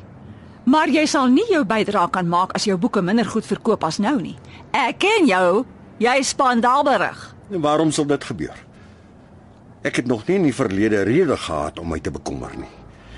Maar 0.68 0.92
jy 0.92 1.06
sal 1.08 1.28
nie 1.32 1.46
jou 1.48 1.64
bydrae 1.68 2.10
kan 2.12 2.28
maak 2.28 2.52
as 2.56 2.66
jou 2.68 2.76
boeke 2.80 3.02
minder 3.02 3.28
goed 3.28 3.46
verkoop 3.48 3.84
as 3.88 4.00
nou 4.04 4.18
nie. 4.20 4.36
Ek 4.76 5.00
ken 5.00 5.28
jou. 5.28 5.66
Jy 6.04 6.16
is 6.22 6.32
spandaalberig. 6.36 7.22
En 7.52 7.62
waarom 7.64 7.92
sal 7.96 8.06
dit 8.06 8.24
gebeur? 8.24 8.67
Ek 9.82 9.96
het 9.96 10.08
nog 10.08 10.26
nie 10.28 10.36
in 10.40 10.44
die 10.44 10.56
verlede 10.56 11.04
rede 11.06 11.38
gehad 11.38 11.80
om 11.80 11.90
my 11.90 12.00
te 12.00 12.12
bekommer 12.12 12.52
nie. 12.58 12.70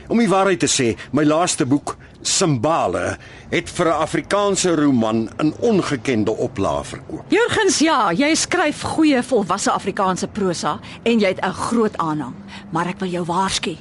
Om 0.09 0.17
die 0.17 0.29
waarheid 0.29 0.59
te 0.59 0.67
sê, 0.67 0.95
my 1.13 1.23
laaste 1.23 1.67
boek, 1.69 1.95
Simbale 2.21 3.17
het 3.51 3.69
vir 3.69 3.87
'n 3.87 4.01
Afrikaanse 4.03 4.75
roman 4.75 5.29
in 5.39 5.53
ongekende 5.59 6.31
oplaag 6.31 6.87
verkoop. 6.87 7.23
Jurgens, 7.29 7.79
ja, 7.79 8.11
jy 8.11 8.35
skryf 8.35 8.81
goeie 8.81 9.23
volwasse 9.23 9.71
Afrikaanse 9.71 10.27
prosa 10.27 10.79
en 11.03 11.19
jy 11.19 11.27
het 11.27 11.45
'n 11.45 11.53
groot 11.53 11.97
aanhang, 11.97 12.33
maar 12.71 12.87
ek 12.87 12.99
wil 12.99 13.09
jou 13.09 13.25
waarsku. 13.25 13.77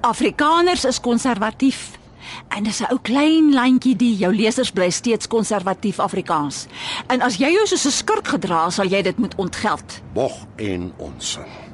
Afrikaners 0.00 0.84
is 0.84 1.00
konservatief. 1.00 1.98
En 2.48 2.62
dis 2.62 2.80
'n 2.80 2.90
ou 2.90 2.98
klein 3.02 3.52
landjie 3.54 3.96
die 3.96 4.16
jou 4.16 4.34
lesers 4.34 4.70
bly 4.70 4.90
steeds 4.90 5.26
konservatief 5.26 5.98
Afrikaans. 5.98 6.66
En 7.06 7.20
as 7.20 7.36
jy 7.36 7.50
jou 7.52 7.66
soos 7.66 7.86
'n 7.86 7.90
skurk 7.90 8.28
gedra, 8.28 8.70
sal 8.70 8.86
jy 8.86 9.02
dit 9.02 9.18
moet 9.18 9.34
ontgeld. 9.34 10.00
Bog 10.12 10.46
en 10.56 10.92
onsin. 10.96 11.69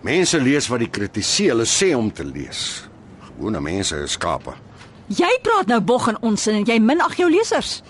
Mense 0.00 0.38
lees 0.40 0.64
wat 0.72 0.80
die 0.80 0.88
kritisie 0.88 1.50
hulle 1.50 1.66
sê 1.68 1.90
om 1.96 2.08
te 2.12 2.24
lees. 2.24 2.86
Gewone 3.26 3.60
mense 3.60 3.98
is 4.00 4.16
skape. 4.16 4.54
Jy 5.10 5.28
praat 5.44 5.68
nou 5.68 5.80
bog 5.82 6.06
en 6.08 6.16
onsin 6.24 6.60
en 6.60 6.64
jy 6.64 6.78
minag 6.80 7.18
jou 7.18 7.26
lesers. 7.28 7.80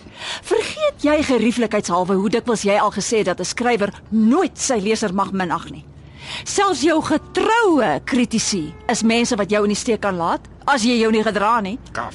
Vergeet 0.48 1.04
jy 1.04 1.18
gerieflikheidshalwe 1.28 2.16
hoe 2.18 2.32
dikwels 2.32 2.64
jy 2.66 2.78
al 2.80 2.90
gesê 2.90 3.20
het 3.20 3.30
dat 3.30 3.40
'n 3.40 3.44
skrywer 3.44 3.92
nooit 4.08 4.58
sy 4.58 4.80
leser 4.80 5.14
mag 5.14 5.30
minag 5.32 5.70
nie. 5.70 5.84
Selfs 6.44 6.82
jou 6.82 7.00
getroue 7.02 8.00
kritici 8.04 8.72
is 8.88 9.02
mense 9.02 9.36
wat 9.36 9.50
jou 9.50 9.62
in 9.62 9.74
die 9.74 9.76
steek 9.76 10.00
kan 10.00 10.16
laat 10.16 10.40
as 10.66 10.82
jy 10.82 10.98
jou 10.98 11.12
nie 11.12 11.22
gedra 11.22 11.60
nie. 11.60 11.78
Kaf. 11.92 12.14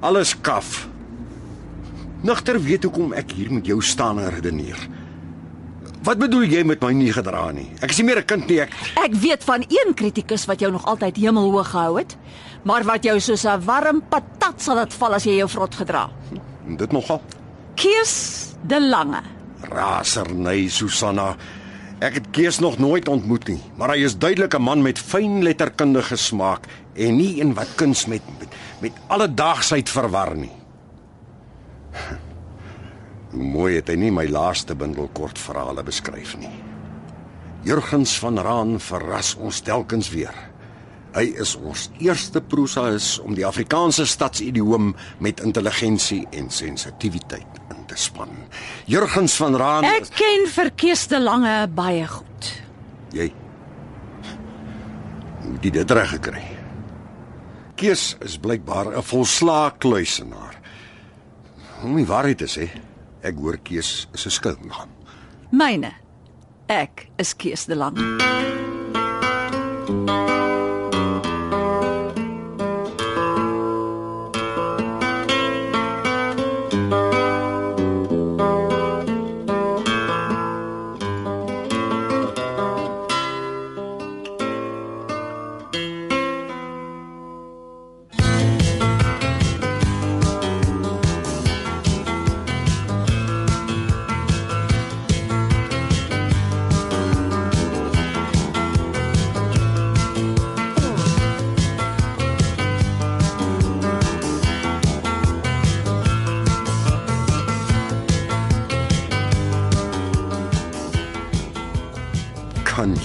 Alles 0.00 0.34
kaf. 0.40 0.88
Nigter 2.22 2.60
weet 2.62 2.82
hoekom 2.82 3.12
ek 3.12 3.30
hier 3.30 3.52
met 3.52 3.66
jou 3.66 3.80
staan 3.82 4.18
en 4.18 4.30
redeneer. 4.30 4.88
Wat 6.02 6.18
bedoel 6.18 6.48
jy 6.50 6.64
met 6.66 6.80
my 6.82 6.90
nie 6.98 7.12
gedra 7.14 7.44
nie? 7.54 7.68
Ek 7.78 7.92
is 7.94 7.98
nie 8.00 8.06
meer 8.08 8.18
'n 8.18 8.26
kind 8.26 8.48
nie, 8.48 8.60
ek 8.60 8.72
Ek 9.04 9.14
weet 9.14 9.44
van 9.44 9.62
een 9.68 9.94
kritikus 9.94 10.46
wat 10.46 10.60
jou 10.60 10.72
nog 10.72 10.84
altyd 10.84 11.16
hemelhoog 11.16 11.70
gehou 11.70 11.98
het, 11.98 12.16
maar 12.64 12.82
wat 12.82 13.04
jou 13.04 13.20
soos 13.20 13.44
'n 13.44 13.64
warm 13.64 14.02
patat 14.08 14.60
sal 14.60 14.74
laat 14.74 14.92
val 14.92 15.14
as 15.14 15.24
jy 15.24 15.36
jou 15.36 15.48
vrot 15.48 15.74
gedra. 15.74 16.10
dit 16.76 16.92
nogal. 16.92 17.20
Kees 17.74 18.54
de 18.66 18.80
Lange. 18.80 19.22
Raserny 19.60 20.68
Susanna. 20.68 21.36
Ek 22.00 22.14
het 22.14 22.30
Kees 22.30 22.58
nog 22.58 22.78
nooit 22.78 23.08
ontmoet 23.08 23.48
nie, 23.48 23.60
maar 23.76 23.90
hy 23.90 24.04
is 24.04 24.18
duidelik 24.18 24.54
'n 24.54 24.62
man 24.62 24.82
met 24.82 24.98
fyn 24.98 25.42
letterkundige 25.42 26.16
smaak 26.16 26.66
en 26.94 27.16
nie 27.16 27.40
een 27.40 27.54
wat 27.54 27.68
kuns 27.76 28.06
met 28.06 28.22
met, 28.40 28.48
met 28.80 28.92
alledaagsheid 29.06 29.88
verwar 29.88 30.36
nie. 30.36 30.52
Mooi 33.32 33.78
het 33.78 33.88
hy 33.88 33.96
nie 33.96 34.12
my 34.12 34.26
laaste 34.28 34.74
bundel 34.76 35.08
kortverhale 35.16 35.84
beskryf 35.86 36.36
nie. 36.40 36.52
Jurgens 37.64 38.18
van 38.18 38.40
Raan 38.42 38.78
verras 38.82 39.34
ons 39.38 39.60
telkens 39.64 40.10
weer. 40.12 40.34
Hy 41.12 41.24
is 41.40 41.54
ons 41.60 41.90
eerste 42.00 42.40
prosaïs 42.40 43.18
om 43.20 43.36
die 43.36 43.44
Afrikaanse 43.46 44.06
stadsidioom 44.08 44.94
met 45.20 45.42
intelligensie 45.44 46.24
en 46.32 46.48
sensitiwiteit 46.50 47.60
in 47.72 47.84
te 47.88 47.96
span. 47.96 48.32
Jurgens 48.88 49.36
van 49.40 49.56
Raan 49.60 49.88
Ek 49.88 50.08
ken 50.16 50.48
vir 50.54 50.72
Kees 50.76 51.06
de 51.12 51.20
Lange 51.20 51.56
baie 51.72 52.06
goed. 52.08 52.52
Jy 53.12 53.28
hoe 55.42 55.58
jy 55.60 55.72
dit 55.74 55.90
reg 55.90 56.14
gekry? 56.16 56.42
Kees 57.76 58.16
is 58.24 58.38
blykbaar 58.38 58.96
'n 58.96 59.02
volslaa 59.02 59.70
kluisenaar. 59.78 60.56
Om 61.82 61.96
die 61.96 62.06
waarheid 62.06 62.38
te 62.38 62.46
sê, 62.46 62.70
ek 63.22 63.38
hoor 63.38 63.58
Kees 63.62 64.08
is 64.14 64.26
'n 64.26 64.30
skuilnaam. 64.30 64.90
Myne. 65.50 65.92
Ek 66.68 67.08
is 67.18 67.34
Kees 67.34 67.66
de 67.66 67.76
Lange. 67.76 68.02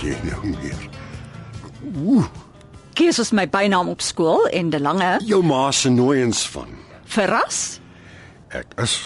Jy 0.08 0.18
nou 0.28 0.54
meer? 0.56 0.88
Kees 2.98 3.20
is 3.22 3.32
my 3.36 3.46
bynaam 3.50 3.90
op 3.92 4.02
skool 4.02 4.48
en 4.50 4.70
de 4.74 4.80
Lange 4.82 5.18
Jou 5.28 5.44
ma 5.46 5.68
se 5.72 5.90
nooiens 5.94 6.48
van. 6.50 6.68
verras. 7.08 7.80
Ek 8.50 8.74
is 8.84 8.98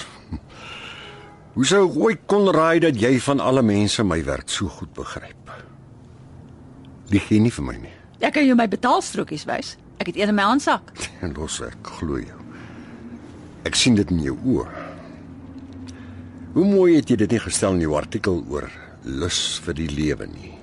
Hoe 1.54 1.66
sou 1.68 1.84
ooit 2.00 2.22
kon 2.32 2.48
raai 2.56 2.80
dat 2.80 2.96
jy 2.96 3.18
van 3.20 3.40
alle 3.44 3.62
mense 3.62 4.04
my 4.08 4.22
werk 4.24 4.50
so 4.50 4.68
goed 4.72 4.94
begryp? 4.96 5.52
Lieg 7.12 7.28
jy 7.30 7.40
nie 7.44 7.52
vir 7.52 7.66
my 7.68 7.76
nie. 7.76 7.92
Ek 8.24 8.34
kan 8.38 8.46
jou 8.48 8.56
my 8.56 8.68
betaalstrokies 8.72 9.44
wys. 9.50 9.74
Ek 10.00 10.08
het 10.08 10.16
een 10.16 10.30
in 10.32 10.36
my 10.38 10.46
handsak. 10.48 10.94
En 11.22 11.34
los 11.36 11.60
ek 11.62 11.76
glo 12.00 12.22
jou. 12.24 12.40
Ek 13.68 13.76
sien 13.76 13.96
dit 14.00 14.10
in 14.16 14.24
jou 14.24 14.38
oë. 14.56 14.70
Hoe 16.56 16.66
mooi 16.66 16.96
het 16.96 17.10
jy 17.12 17.18
dit 17.20 17.32
nie 17.36 17.40
gestel 17.44 17.76
in 17.76 17.84
jou 17.84 17.98
artikel 18.00 18.40
oor 18.50 18.72
lus 19.04 19.60
vir 19.66 19.74
die 19.78 19.90
lewe 19.92 20.28
nie. 20.32 20.56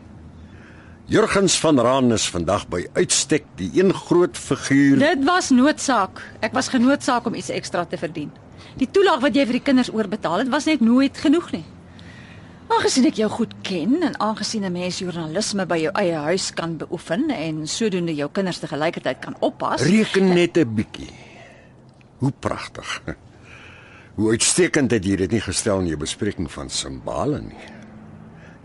Jurgens 1.09 1.55
van 1.61 1.81
Raan 1.81 2.13
is 2.13 2.27
vandag 2.29 2.67
by 2.69 2.83
uitstek 2.93 3.47
die 3.57 3.71
een 3.73 3.95
groot 3.97 4.37
figuur. 4.37 4.99
Dit 5.01 5.23
was 5.25 5.47
noodsaak. 5.57 6.21
Ek 6.45 6.53
was 6.53 6.69
genoodsaak 6.69 7.25
om 7.25 7.39
iets 7.39 7.49
ekstra 7.49 7.87
te 7.89 7.97
verdien. 7.97 8.29
Die 8.77 8.91
toelaag 8.93 9.23
wat 9.23 9.39
jy 9.39 9.47
vir 9.49 9.57
die 9.57 9.63
kinders 9.71 9.89
oorbetaal 9.89 10.43
het, 10.43 10.51
was 10.53 10.69
net 10.69 10.85
nooit 10.85 11.17
genoeg 11.17 11.49
nie. 11.55 11.63
Aangesien 12.69 13.09
ek 13.09 13.23
jou 13.23 13.31
goed 13.33 13.55
ken 13.65 14.03
en 14.05 14.19
aangesien 14.21 14.69
'n 14.69 14.73
mens 14.73 14.99
joernalisme 15.01 15.67
by 15.67 15.79
jou 15.87 15.95
eie 15.97 16.21
huis 16.29 16.53
kan 16.53 16.77
beoefen 16.77 17.31
en 17.31 17.67
sodoende 17.67 18.15
jou 18.15 18.29
kinders 18.29 18.59
te 18.59 18.69
gelykertyd 18.69 19.19
kan 19.19 19.37
oppas, 19.41 19.81
Reken 19.81 20.35
net 20.35 20.59
'n 20.59 20.75
bietjie. 20.75 21.15
Hoe 22.19 22.33
pragtig. 22.39 23.03
Hoe 24.15 24.31
uitstekend 24.31 24.91
het 24.91 25.05
jy 25.05 25.17
dit 25.17 25.31
nie 25.31 25.41
gestel 25.41 25.81
in 25.81 25.87
jou 25.87 25.97
bespreking 25.97 26.51
van 26.51 26.69
simbale 26.69 27.41
nie. 27.41 27.65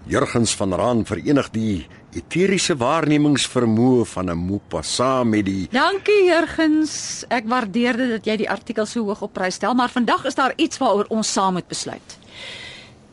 Jurgens 0.06 0.56
van 0.56 0.74
Raan 0.74 1.06
verenig 1.06 1.50
die 1.50 1.88
eteriese 2.16 2.76
waarnemingsvermoë 2.78 4.06
van 4.06 4.30
'n 4.32 4.38
Mopassa 4.38 5.24
met 5.24 5.46
die 5.46 5.68
Dankie 5.72 6.24
Jurgens. 6.26 7.26
Ek 7.30 7.46
waardeer 7.48 7.98
dit 7.98 8.10
dat 8.10 8.26
jy 8.26 8.38
die 8.38 8.50
artikel 8.50 8.86
so 8.86 9.04
hoog 9.04 9.22
op 9.22 9.34
prys 9.34 9.56
stel, 9.56 9.74
maar 9.74 9.90
vandag 9.90 10.26
is 10.26 10.36
daar 10.36 10.54
iets 10.56 10.78
waaroor 10.78 11.06
ons 11.10 11.32
saam 11.32 11.54
moet 11.54 11.68
besluit. 11.68 12.18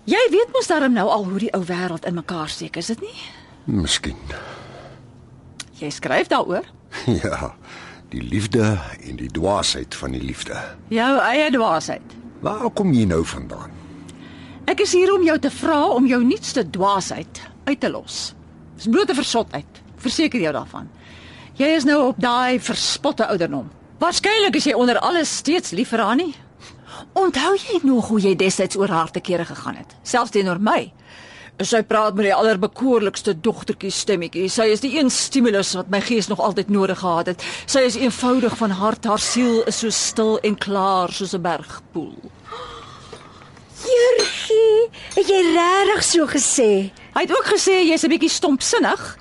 Jy 0.05 0.27
weet 0.31 0.49
mos 0.53 0.67
daarom 0.67 0.93
nou 0.93 1.09
al 1.09 1.25
hoe 1.25 1.39
die 1.39 1.53
ou 1.53 1.65
wêreld 1.65 2.07
in 2.07 2.15
mekaar 2.15 2.49
steek, 2.49 2.77
is 2.77 2.87
dit 2.87 3.01
nie? 3.01 3.19
Miskien. 3.65 4.17
Jy 5.79 5.91
skryf 5.91 6.27
daaroor. 6.27 6.65
Ja, 7.23 7.55
die 8.09 8.23
liefde 8.23 8.79
en 9.07 9.17
die 9.17 9.31
dwaasheid 9.31 9.95
van 9.95 10.11
die 10.11 10.23
liefde. 10.23 10.57
Jou 10.89 11.19
eie 11.21 11.51
dwaasheid. 11.51 12.03
Waar 12.41 12.71
kom 12.71 12.93
jy 12.93 13.05
nou 13.05 13.25
vandaan? 13.25 13.71
Ek 14.67 14.81
is 14.81 14.93
hier 14.93 15.15
om 15.15 15.23
jou 15.23 15.39
te 15.39 15.51
vra 15.51 15.87
om 15.87 16.07
jou 16.07 16.25
nuutste 16.25 16.71
dwaasheid 16.71 17.41
uit 17.65 17.81
te 17.81 17.91
los. 17.91 18.35
Dis 18.81 18.89
blote 18.89 19.13
versotheid. 19.15 19.81
Verseker 20.01 20.41
jou 20.41 20.53
daarvan. 20.57 20.87
Jy 21.61 21.67
is 21.77 21.85
nou 21.85 21.99
op 22.07 22.21
daai 22.21 22.57
verspotte 22.65 23.27
ouderdom. 23.29 23.67
Waarskynlik 24.01 24.57
is 24.57 24.71
jy 24.71 24.73
onder 24.73 24.97
alles 25.05 25.35
steeds 25.43 25.75
lief 25.77 25.91
vir 25.93 26.01
haar 26.01 26.17
nie. 26.17 26.33
Onthou 27.13 27.53
jy 27.61 27.83
nog 27.85 28.09
hoe 28.09 28.21
jy 28.25 28.33
destyds 28.41 28.79
oor 28.81 28.89
haar 28.89 29.13
te 29.13 29.21
kere 29.21 29.45
gegaan 29.45 29.77
het, 29.77 29.93
selfs 30.03 30.33
teenoor 30.33 30.63
my? 30.65 30.87
Sy 31.61 31.83
praat 31.85 32.17
met 32.17 32.31
die 32.31 32.33
allerbekoorlikste 32.33 33.35
dogtertjie 33.45 33.93
stemmetjie. 33.93 34.47
Sy 34.49 34.71
is 34.73 34.81
die 34.81 34.95
een 34.97 35.13
stimulus 35.13 35.75
wat 35.77 35.93
my 35.93 36.01
gees 36.01 36.31
nog 36.33 36.41
altyd 36.41 36.73
nodig 36.73 37.03
gehad 37.03 37.35
het. 37.35 37.45
Sy 37.69 37.85
is 37.85 38.01
eenvoudig 38.01 38.57
van 38.57 38.73
hart, 38.81 39.05
haar 39.05 39.21
siel 39.21 39.61
is 39.69 39.83
so 39.85 39.93
stil 39.93 40.39
en 40.41 40.57
klaar 40.57 41.13
soos 41.13 41.37
'n 41.37 41.45
bergpoel. 41.45 42.17
Jurgie, 44.51 44.91
het 45.15 45.29
jy 45.31 45.41
regtig 45.55 46.05
so 46.05 46.27
gesê? 46.31 46.71
Hy 47.15 47.23
het 47.23 47.33
ook 47.35 47.47
gesê 47.53 47.83
jy's 47.87 48.05
'n 48.05 48.11
bietjie 48.11 48.31
stompsinnig, 48.31 49.19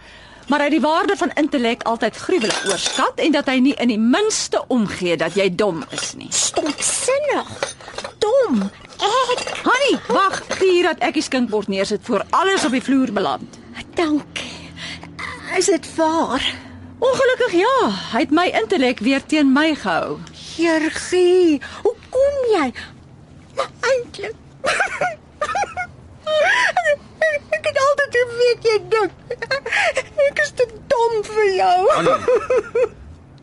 maar 0.47 0.59
hy 0.59 0.65
het 0.65 0.77
die 0.77 0.81
waarde 0.81 1.15
van 1.17 1.31
intellek 1.35 1.83
altyd 1.83 2.15
gruwelik 2.15 2.65
oorskat 2.65 3.19
en 3.19 3.31
dat 3.31 3.45
hy 3.45 3.59
nie 3.59 3.75
in 3.77 3.87
die 3.87 3.99
minste 3.99 4.63
omgee 4.67 5.17
dat 5.17 5.35
jy 5.35 5.55
dom 5.55 5.83
is 5.91 6.13
nie. 6.13 6.31
Stompsinnig. 6.31 7.75
Dom. 8.17 8.71
Ek. 8.97 9.57
Hannie, 9.63 9.99
wag, 10.07 10.41
gee 10.47 10.71
hier 10.71 10.83
dat 10.83 10.99
ek 10.99 11.13
die 11.13 11.23
skinkbord 11.23 11.67
neersit 11.67 12.01
voor 12.03 12.25
alles 12.29 12.65
op 12.65 12.71
die 12.71 12.83
vloer 12.83 13.13
beland. 13.13 13.59
Dankie. 13.93 14.71
Is 15.57 15.65
dit 15.65 15.95
waar? 15.95 16.55
Ongelukkig 16.99 17.51
ja, 17.51 17.89
hy 18.11 18.19
het 18.19 18.31
my 18.31 18.47
intellek 18.47 18.99
weer 18.99 19.25
teen 19.25 19.53
my 19.53 19.75
gehou. 19.75 20.17
Jurgie, 20.57 21.61
hoe 21.83 21.95
kom 22.09 22.33
jy? 22.51 22.73
Maar 23.55 23.69
eintlik 23.79 24.35
Ek 27.49 27.65
het 27.65 27.77
altyd 27.85 28.17
geweet 28.19 28.61
jy 28.69 28.77
dink. 28.93 29.11
Ek 30.29 30.39
is 30.43 30.51
te 30.55 30.67
dom 30.91 31.13
vir 31.29 31.47
jou. 31.55 31.77
Annie. 31.97 32.87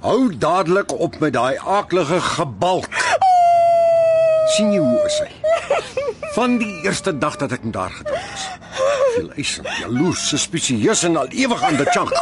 Hou 0.07 0.21
dadelik 0.39 0.93
op 0.93 1.19
met 1.19 1.33
daai 1.35 1.57
aaklige 1.59 2.21
gebalk. 2.21 2.87
Sien 4.55 4.73
jy 4.73 4.79
hoe 4.83 5.03
is 5.07 5.19
hy? 5.25 5.31
Van 6.37 6.59
die 6.61 6.73
eerste 6.85 7.13
dag 7.19 7.37
dat 7.41 7.53
ek 7.57 7.65
haar 7.73 7.91
getroud 7.91 8.35
is. 8.35 8.45
Veel 9.17 9.31
eis, 9.41 9.53
jaloers, 9.81 10.29
suspisieus 10.29 11.03
en 11.09 11.17
al 11.17 11.31
ewig 11.33 11.63
aan 11.65 11.79
die 11.81 11.87
chunk. 11.91 12.13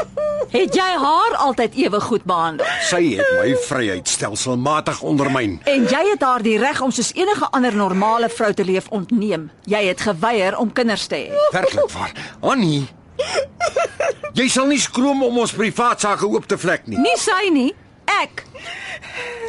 Het 0.55 0.77
jy 0.77 0.91
haar 1.03 1.35
altyd 1.43 1.75
ewe 1.83 2.01
goed 2.01 2.23
behandel? 2.29 2.67
Sy 2.87 3.01
het 3.17 3.31
my 3.41 3.55
vryheid 3.67 4.09
stelselmatig 4.09 5.01
ondermyn. 5.03 5.57
En 5.71 5.89
jy 5.91 6.03
het 6.13 6.23
haar 6.23 6.45
die 6.47 6.59
reg 6.63 6.79
om 6.85 6.93
soos 6.95 7.11
enige 7.19 7.49
ander 7.51 7.75
normale 7.75 8.29
vrou 8.31 8.53
te 8.55 8.65
leef 8.65 8.87
ontneem. 8.95 9.49
Jy 9.67 9.83
het 9.89 10.05
geweier 10.07 10.59
om 10.59 10.71
kinders 10.73 11.09
te 11.11 11.25
hê. 11.25 11.47
Werklik 11.57 11.91
waar. 11.97 12.15
Annie. 12.41 12.85
Jy 14.35 14.47
sal 14.51 14.71
nie 14.71 14.79
skroom 14.83 15.23
om 15.27 15.43
ons 15.43 15.55
privaat 15.55 16.03
sake 16.07 16.27
oop 16.27 16.47
te 16.51 16.59
vlek 16.59 16.87
nie. 16.87 16.99
Nie 17.03 17.19
sy 17.19 17.51
nie, 17.55 17.73
ek. 18.21 18.47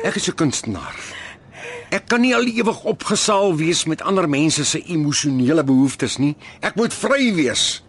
Ek 0.06 0.16
is 0.16 0.28
'n 0.30 0.36
kunstenaar. 0.36 0.94
Ek 1.90 2.08
kan 2.08 2.22
nie 2.22 2.36
al 2.36 2.48
ewig 2.50 2.84
opgesaal 2.84 3.56
wees 3.56 3.86
met 3.86 4.02
ander 4.02 4.30
mense 4.30 4.66
se 4.66 4.82
emosionele 4.82 5.64
behoeftes 5.64 6.18
nie. 6.18 6.36
Ek 6.62 6.76
moet 6.76 6.94
vry 6.94 7.34
wees. 7.36 7.84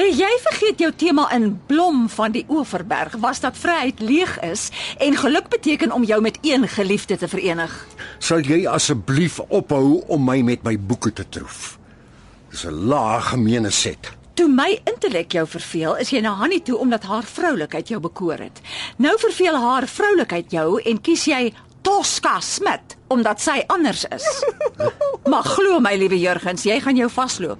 Het 0.00 0.14
jy 0.16 0.28
vergeet 0.46 0.80
jou 0.80 0.90
tema 0.96 1.26
in 1.34 1.50
Blom 1.68 2.06
van 2.08 2.32
die 2.32 2.44
Oeverberg 2.48 3.18
was 3.20 3.42
dat 3.42 3.58
vryheid 3.58 4.00
leeg 4.00 4.38
is 4.46 4.70
en 4.98 5.18
geluk 5.18 5.50
beteken 5.52 5.92
om 5.92 6.06
jou 6.08 6.20
met 6.24 6.38
een 6.42 6.68
geliefde 6.68 7.18
te 7.20 7.28
verenig. 7.28 7.74
Sal 8.18 8.40
jy 8.46 8.62
asseblief 8.70 9.40
ophou 9.48 10.00
om 10.08 10.24
my 10.24 10.40
met 10.46 10.64
my 10.64 10.78
boeke 10.78 11.12
te 11.12 11.26
troef? 11.28 11.76
Dis 12.50 12.64
'n 12.64 12.86
lae 12.88 13.20
gemeene 13.20 13.70
set. 13.70 14.12
Toe 14.34 14.48
my 14.48 14.80
intellek 14.84 15.32
jou 15.32 15.46
verveel, 15.46 15.96
is 15.96 16.10
jy 16.10 16.20
na 16.20 16.32
Hannie 16.32 16.62
toe 16.62 16.78
omdat 16.78 17.02
haar 17.02 17.24
vroulikheid 17.24 17.88
jou 17.88 18.00
bekoor 18.00 18.38
het. 18.38 18.60
Nou 18.96 19.18
verveel 19.18 19.56
haar 19.56 19.86
vroulikheid 19.86 20.50
jou 20.50 20.80
en 20.82 21.00
kies 21.00 21.24
jy 21.24 21.52
Tosca 21.82 22.40
Smit 22.40 22.96
omdat 23.10 23.40
sy 23.42 23.58
anders 23.66 24.04
is. 24.14 24.26
Maar 25.30 25.42
glo 25.42 25.80
my 25.82 25.96
liewe 25.98 26.18
Jurgens, 26.20 26.62
jy 26.64 26.78
gaan 26.80 26.96
jou 26.96 27.08
vasloop. 27.10 27.58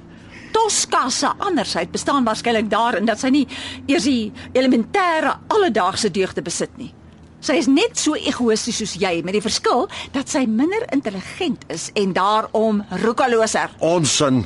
Tosca 0.55 1.09
se 1.11 1.31
andersheid 1.39 1.91
bestaan 1.91 2.25
waarskynlik 2.27 2.71
daarin 2.71 3.07
dat 3.07 3.21
sy 3.23 3.31
nie 3.35 3.47
eers 3.87 4.07
die 4.07 4.33
elementêre 4.55 5.37
alledaagse 5.51 6.11
deugde 6.11 6.43
besit 6.43 6.73
nie. 6.79 6.93
Sy 7.41 7.57
is 7.57 7.69
net 7.71 7.97
so 7.97 8.19
egoïsties 8.19 8.83
soos 8.83 8.95
jy 9.01 9.23
met 9.25 9.39
die 9.39 9.45
verskil 9.45 9.87
dat 10.13 10.29
sy 10.29 10.45
minder 10.47 10.85
intelligent 10.93 11.65
is 11.73 11.89
en 11.97 12.13
daarom 12.17 12.83
roekaloser. 13.03 13.73
Onsin. 13.81 14.45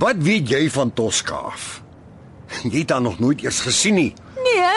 Wat 0.00 0.20
weet 0.22 0.48
jy 0.52 0.68
van 0.70 0.92
Tosca 0.94 1.40
af? 1.50 1.80
Jy 2.62 2.82
het 2.82 2.94
haar 2.94 3.02
nog 3.02 3.18
nooit 3.18 3.42
eers 3.42 3.60
gesien 3.66 3.98
nie. 3.98 4.12
Nee, 4.44 4.70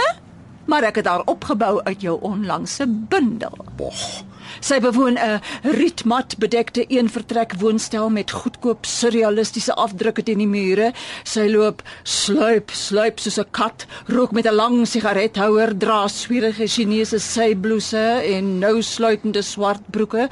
maar 0.66 0.84
ek 0.84 1.02
het 1.02 1.08
haar 1.08 1.26
opgebou 1.26 1.82
uit 1.84 2.02
jou 2.02 2.20
onlangse 2.22 2.88
bundel. 2.88 3.58
Bog. 3.78 4.24
Sy 4.62 4.80
bewoon 4.80 5.18
'n 5.18 5.42
rietmat 5.64 6.38
bedekte 6.38 6.86
eenvertrek 6.86 7.54
woonstel 7.60 8.10
met 8.10 8.32
goedkoop 8.32 8.86
surrealistiese 8.86 9.74
afdrukke 9.74 10.24
teen 10.24 10.38
die 10.38 10.48
mure. 10.48 10.94
Sy 11.24 11.48
loop 11.50 11.82
sluip, 12.04 12.72
sluip 12.72 13.20
soos 13.20 13.40
'n 13.40 13.50
kat, 13.52 13.86
rook 14.08 14.32
met 14.32 14.46
'n 14.48 14.56
lang 14.56 14.88
sigarethouer, 14.88 15.78
dra 15.78 16.08
swierige 16.08 16.68
Chinese 16.68 17.20
syblouse 17.20 18.22
en 18.24 18.60
nou 18.60 18.82
sluitende 18.82 19.42
swart 19.42 19.92
broeke. 19.92 20.30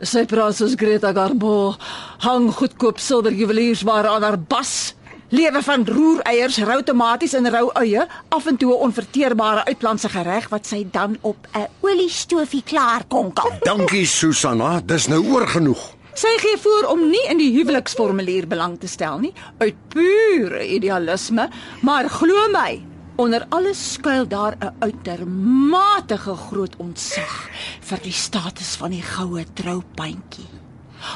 Sy 0.00 0.24
praat 0.24 0.56
soos 0.56 0.74
Greta 0.76 1.12
Garbo, 1.12 1.74
hang 2.18 2.50
goedkoop 2.52 2.98
silwer 2.98 3.32
juweliersware 3.32 4.08
aan 4.08 4.22
haar 4.22 4.38
bas. 4.38 4.94
Lewe 5.34 5.62
van 5.66 5.82
roereiers, 5.86 6.60
rou 6.62 6.76
tomaties 6.86 7.32
en 7.34 7.48
rou 7.50 7.64
eie, 7.80 8.04
af 8.30 8.44
en 8.46 8.56
toe 8.56 8.70
'n 8.72 8.82
onverteerbare 8.86 9.64
uitlandse 9.64 10.08
gereg 10.08 10.48
wat 10.48 10.66
sy 10.66 10.86
dan 10.90 11.16
op 11.20 11.48
'n 11.52 11.66
oliestoofie 11.80 12.62
klaar 12.62 13.02
kon 13.08 13.32
kap. 13.32 13.64
Dankie 13.64 14.06
Susanna, 14.06 14.80
dis 14.84 15.06
nou 15.06 15.26
oor 15.26 15.46
genoeg. 15.48 15.94
Sy 16.12 16.34
gee 16.36 16.58
voor 16.58 16.86
om 16.88 17.10
nie 17.10 17.26
in 17.28 17.38
die 17.38 17.52
huweliksformulier 17.56 18.46
belang 18.46 18.80
te 18.80 18.86
stel 18.86 19.18
nie, 19.18 19.32
uit 19.58 19.74
pure 19.88 20.68
idealisme, 20.68 21.48
maar 21.80 22.08
glo 22.08 22.48
my, 22.52 22.82
onder 23.16 23.46
alles 23.48 23.92
skuil 23.92 24.28
daar 24.28 24.56
'n 24.60 24.74
uitermate 24.78 26.16
groot 26.16 26.76
ontzag 26.76 27.50
vir 27.80 27.98
die 28.02 28.12
status 28.12 28.76
van 28.76 28.90
die 28.90 29.02
goue 29.02 29.44
troupantjie. 29.52 30.63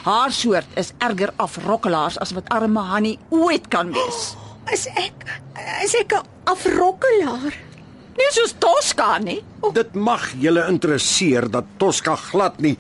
Haar 0.05 0.33
soort 0.33 0.77
is 0.81 0.93
erger 0.99 1.33
afrokkelaars 1.37 2.19
as 2.19 2.35
wat 2.37 2.49
arme 2.55 2.81
Hannie 2.81 3.19
ooit 3.29 3.69
kan 3.73 3.93
wees. 3.93 4.35
Is 4.75 4.85
ek 5.01 5.25
is 5.85 5.95
ek 5.97 6.13
'n 6.13 6.27
afrokkelaar? 6.45 7.55
Nie 8.19 8.31
soos 8.37 8.53
Tosca 8.61 9.19
nie. 9.19 9.41
Dit 9.73 9.95
mag 9.95 10.27
julle 10.37 10.67
interesseer 10.69 11.49
dat 11.51 11.65
Tosca 11.79 12.17
glad 12.17 12.59
nie 12.61 12.77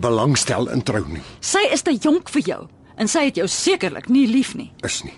belangstel 0.00 0.68
in 0.68 0.82
trou 0.82 1.04
nie. 1.08 1.22
Sy 1.40 1.62
is 1.72 1.82
te 1.82 1.94
jonk 1.96 2.28
vir 2.28 2.42
jou 2.42 2.60
en 2.96 3.08
sy 3.08 3.24
het 3.30 3.40
jou 3.40 3.48
sekerlik 3.48 4.08
nie 4.08 4.26
lief 4.28 4.54
nie. 4.54 4.72
Is 4.84 5.00
nie. 5.04 5.16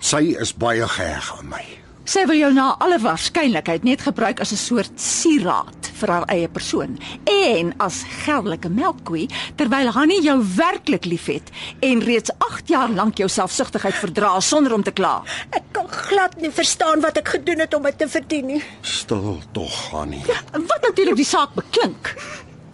Sy 0.00 0.36
is 0.40 0.54
baie 0.56 0.88
geheg 0.88 1.32
aan 1.36 1.48
my. 1.52 1.64
Sy 2.10 2.24
wil 2.26 2.40
jou 2.40 2.48
na 2.50 2.72
alle 2.82 2.96
waarskynlikheid 2.98 3.84
net 3.86 4.00
gebruik 4.02 4.40
as 4.42 4.50
'n 4.50 4.58
soort 4.58 4.98
sieraad 4.98 5.90
vir 6.00 6.08
haar 6.10 6.24
eie 6.26 6.48
persoon 6.48 6.98
en 7.24 7.72
as 7.78 8.02
geldelike 8.24 8.68
melkkoe 8.68 9.28
terwyl 9.56 9.92
Hannie 9.94 10.22
jou 10.22 10.42
werklik 10.56 11.04
liefhet 11.04 11.52
en 11.80 12.02
reeds 12.02 12.30
8 12.38 12.68
jaar 12.68 12.88
lank 12.88 13.18
jou 13.18 13.28
selfsugtigheid 13.28 13.94
verdra 13.94 14.40
sonder 14.40 14.72
om 14.72 14.82
te 14.82 14.90
kla. 14.90 15.22
Ek 15.50 15.62
kan 15.72 15.88
glad 15.88 16.34
nie 16.40 16.50
verstaan 16.50 17.00
wat 17.00 17.16
ek 17.16 17.28
gedoen 17.28 17.60
het 17.60 17.74
om 17.74 17.82
dit 17.82 17.98
te 17.98 18.08
verdien 18.08 18.46
nie. 18.46 18.62
Stil 18.82 19.38
tog, 19.52 19.94
Annie. 19.94 20.24
Wat 20.52 20.82
natuurlik 20.82 21.16
die 21.16 21.24
saak 21.24 21.54
beklink 21.54 22.16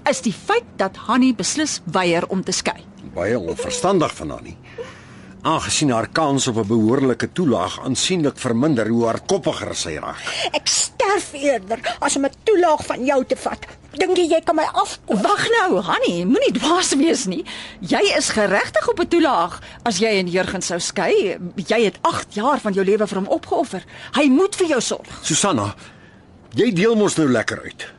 is 0.09 0.20
die 0.22 0.33
feit 0.33 0.64
dat 0.77 0.96
Hannie 0.96 1.35
beslis 1.35 1.81
weier 1.85 2.25
om 2.29 2.42
te 2.42 2.53
skei. 2.53 2.81
Baie 3.14 3.38
onverstandig 3.38 4.14
van 4.14 4.31
Annie. 4.31 4.57
Aangesien 5.46 5.92
haar 5.94 6.09
kans 6.11 6.46
op 6.50 6.56
'n 6.56 6.66
behoorlike 6.66 7.32
toelaag 7.32 7.80
aansienlik 7.85 8.38
verminder 8.38 8.88
hoe 8.88 9.04
hardkoppiger 9.04 9.74
sy 9.74 9.94
raak. 9.94 10.22
Ek 10.50 10.66
sterf 10.66 11.32
eerder 11.32 11.78
as 12.00 12.16
om 12.16 12.24
'n 12.24 12.32
toelaag 12.42 12.87
van 12.87 13.04
jou 13.04 13.24
te 13.24 13.37
vat. 13.37 13.66
Dink 13.92 14.16
jy 14.16 14.26
jy 14.28 14.40
kan 14.44 14.56
my 14.56 14.66
afkom? 14.72 15.22
Wag 15.22 15.48
nou, 15.48 15.80
Hannie, 15.80 16.26
moenie 16.26 16.52
dwaas 16.52 16.94
wees 16.94 17.24
nie. 17.26 17.44
Jy 17.80 18.16
is 18.16 18.28
geregtig 18.28 18.88
op 18.88 18.98
'n 19.00 19.09
toelaag 19.09 19.61
as 19.82 19.98
jy 19.98 20.18
en 20.18 20.28
Jurgen 20.28 20.62
sou 20.62 20.80
skei. 20.80 21.38
Jy 21.54 21.85
het 21.85 21.98
8 22.02 22.35
jaar 22.35 22.61
van 22.61 22.72
jou 22.72 22.85
lewe 22.85 23.06
vir 23.06 23.18
hom 23.18 23.28
opgeoffer. 23.28 23.85
Hy 24.12 24.28
moet 24.28 24.56
vir 24.56 24.66
jou 24.66 24.80
sorg. 24.80 25.18
Susanna, 25.22 25.74
jy 26.54 26.72
deel 26.72 26.96
mos 26.96 27.16
nou 27.16 27.28
lekker 27.28 27.62
uit. 27.62 27.92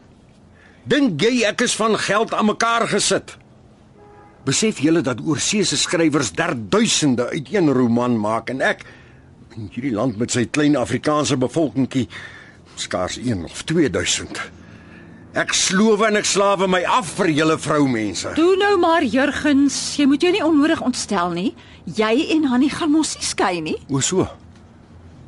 Dink 0.83 1.21
jy 1.21 1.43
ek 1.45 1.61
is 1.61 1.75
van 1.75 1.97
geld 1.97 2.33
aan 2.33 2.45
mekaar 2.45 2.87
gesit? 2.87 3.37
Besef 4.47 4.79
julle 4.79 5.01
dat 5.03 5.19
oorseese 5.25 5.75
skrywers 5.77 6.31
derduisende 6.31 7.27
uit 7.33 7.49
een 7.51 7.67
roman 7.73 8.15
maak 8.19 8.53
en 8.53 8.61
ek 8.63 8.85
in 9.57 9.67
hierdie 9.73 9.91
land 9.91 10.15
met 10.21 10.31
sy 10.31 10.45
klein 10.45 10.77
Afrikaanse 10.79 11.35
bevolkingkie 11.41 12.05
skaars 12.79 13.17
1 13.19 13.43
of 13.43 13.65
2000. 13.67 14.39
Ek 15.37 15.51
sloof 15.53 16.05
en 16.07 16.15
ek 16.21 16.29
slawe 16.29 16.69
my 16.71 16.79
af 16.87 17.11
vir 17.19 17.33
julle 17.35 17.57
vroumense. 17.59 18.31
Toe 18.39 18.55
nou 18.61 18.71
maar 18.79 19.03
Jurgens, 19.03 19.75
jy 19.99 20.07
moet 20.07 20.23
jou 20.23 20.31
nie 20.33 20.45
onnodig 20.45 20.81
ontstel 20.85 21.35
nie. 21.35 21.51
Jy 21.97 22.29
en 22.37 22.47
Hannie 22.53 22.71
gaan 22.71 22.93
mos 22.95 23.17
nie 23.19 23.27
skei 23.27 23.59
nie. 23.61 23.75
O 23.91 23.99
so. 23.99 24.29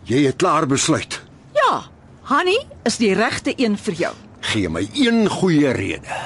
Jy 0.10 0.24
het 0.30 0.40
klaar 0.42 0.66
besluit. 0.70 1.20
Ja, 1.60 1.84
Hannie 2.32 2.62
is 2.88 2.98
die 3.04 3.12
regte 3.18 3.52
een 3.58 3.76
vir 3.78 4.04
jou. 4.08 4.16
Gee 4.54 4.72
my 4.72 4.88
een 4.96 5.28
goeie 5.30 5.76
rede. 5.76 6.22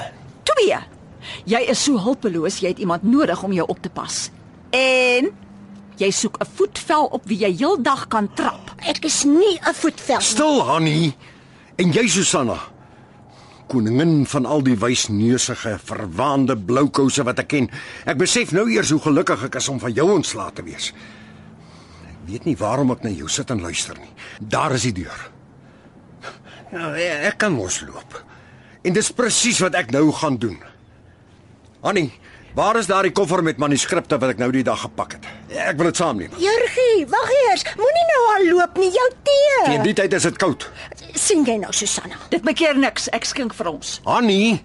2. 0.46 0.93
Jy 1.44 1.60
is 1.68 1.84
so 1.84 1.98
hulpeloos, 1.98 2.60
jy 2.60 2.68
het 2.74 2.78
iemand 2.78 3.02
nodig 3.02 3.42
om 3.42 3.52
jou 3.52 3.66
op 3.68 3.80
te 3.82 3.90
pas. 3.90 4.30
En 4.74 5.30
jy 5.96 6.10
soek 6.10 6.36
'n 6.40 6.46
voetvel 6.56 7.04
op 7.04 7.26
wie 7.26 7.38
jy 7.38 7.52
heeldag 7.56 8.08
kan 8.08 8.28
trap. 8.34 8.74
Ek 8.78 9.04
is 9.04 9.24
nie 9.24 9.58
'n 9.60 9.74
voetvel. 9.74 10.16
nie. 10.16 10.24
Stil, 10.24 10.62
Hannie. 10.62 11.16
En 11.76 11.92
jy 11.92 12.08
Susanna. 12.08 12.58
Koningin 13.66 14.26
van 14.26 14.46
al 14.46 14.62
die 14.62 14.76
wysneusige, 14.78 15.78
verwaande 15.84 16.56
bloukouse 16.56 17.22
wat 17.24 17.38
ek 17.38 17.48
ken. 17.48 17.70
Ek 18.04 18.16
besef 18.16 18.52
nou 18.52 18.70
eers 18.70 18.90
hoe 18.90 19.00
gelukkig 19.00 19.44
ek 19.44 19.54
is 19.54 19.68
om 19.68 19.80
van 19.80 19.92
jou 19.92 20.10
ontslae 20.12 20.52
te 20.52 20.62
wees. 20.62 20.92
Ek 22.04 22.28
weet 22.28 22.44
nie 22.44 22.56
waarom 22.56 22.90
ek 22.90 23.02
na 23.02 23.10
jou 23.10 23.28
sit 23.28 23.50
en 23.50 23.60
luister 23.60 23.96
nie. 23.98 24.12
Daar 24.40 24.72
is 24.72 24.82
die 24.82 24.92
deur. 24.92 25.30
Ja, 26.72 26.90
ek 26.94 27.32
ek 27.32 27.38
kan 27.38 27.52
mos 27.52 27.80
loop. 27.86 28.24
En 28.82 28.92
dis 28.92 29.12
presies 29.12 29.60
wat 29.60 29.74
ek 29.74 29.90
nou 29.90 30.12
gaan 30.12 30.36
doen. 30.36 30.58
Annie, 31.84 32.12
Waar 32.54 32.76
is 32.78 32.86
daardie 32.86 33.10
koffer 33.12 33.42
met 33.42 33.56
manuskripte 33.58 34.14
wat 34.22 34.30
ek 34.36 34.38
nou 34.38 34.46
die 34.54 34.62
dag 34.62 34.78
gepak 34.84 35.16
het? 35.16 35.24
Ek 35.58 35.74
wil 35.74 35.88
dit 35.90 35.98
saamneem. 35.98 36.36
Jurgie, 36.38 37.00
wag 37.10 37.32
eers. 37.34 37.64
Moenie 37.74 38.04
nou 38.12 38.20
al 38.30 38.44
loop 38.52 38.78
nie, 38.78 38.92
jou 38.94 39.06
tee. 39.26 39.56
Teen 39.66 39.82
die 39.82 39.94
tyd 39.98 40.14
is 40.14 40.22
dit 40.28 40.38
koud. 40.38 40.68
sien 41.18 41.42
jy 41.44 41.56
nou 41.58 41.72
Susanna? 41.74 42.14
Dit 42.30 42.46
maak 42.46 42.60
keer 42.62 42.78
niks. 42.78 43.08
Ek 43.10 43.26
skink 43.26 43.56
vir 43.58 43.72
ons. 43.72 43.96
Annie, 44.06 44.62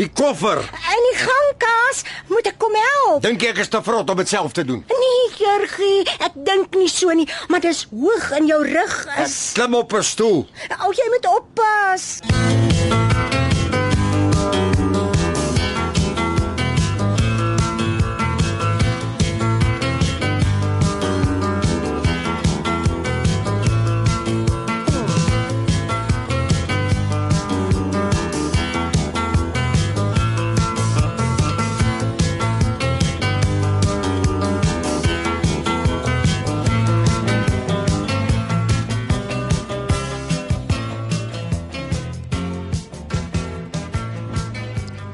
die 0.00 0.08
koffer. 0.08 0.64
In 0.94 1.06
die 1.10 1.18
gangkas 1.20 2.00
moet 2.32 2.48
ek 2.48 2.56
kom 2.64 2.72
help. 2.86 3.20
Dink 3.28 3.44
jy 3.44 3.52
ek 3.52 3.60
is 3.66 3.72
te 3.76 3.82
vrot 3.84 4.08
om 4.16 4.24
dit 4.24 4.32
self 4.32 4.56
te 4.56 4.64
doen? 4.64 4.80
Nee, 4.88 5.22
Jurgie, 5.42 6.06
ek 6.24 6.40
dink 6.48 6.72
nie 6.80 6.88
so 6.88 7.12
nie, 7.12 7.28
maar 7.52 7.60
dis 7.60 7.84
hoog 7.92 8.32
in 8.40 8.48
jou 8.48 8.62
rug 8.64 8.96
is. 9.20 9.36
Klim 9.60 9.76
op 9.76 9.92
'n 9.92 10.02
stoel. 10.02 10.46
Ou 10.80 10.88
jy 10.96 11.12
moet 11.12 11.26
oppas. 11.36 12.08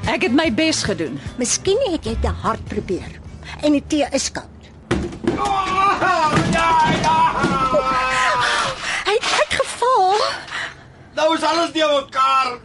Ek 0.07 0.23
het 0.23 0.35
my 0.35 0.47
bes 0.55 0.83
gedoen. 0.87 1.19
Miskien 1.41 1.81
het 1.91 2.05
jy 2.07 2.15
te 2.23 2.31
hard 2.43 2.63
probeer. 2.71 3.11
En 3.67 3.75
die 3.75 3.83
tee 3.87 4.07
is 4.15 4.31
koud. 4.33 4.69
Hy 9.07 9.15
het 9.15 9.27
uitgeval. 9.41 10.23
Nou 11.19 11.29
is 11.35 11.43
alles 11.43 11.73
nie 11.75 11.89
mekaar 11.91 12.59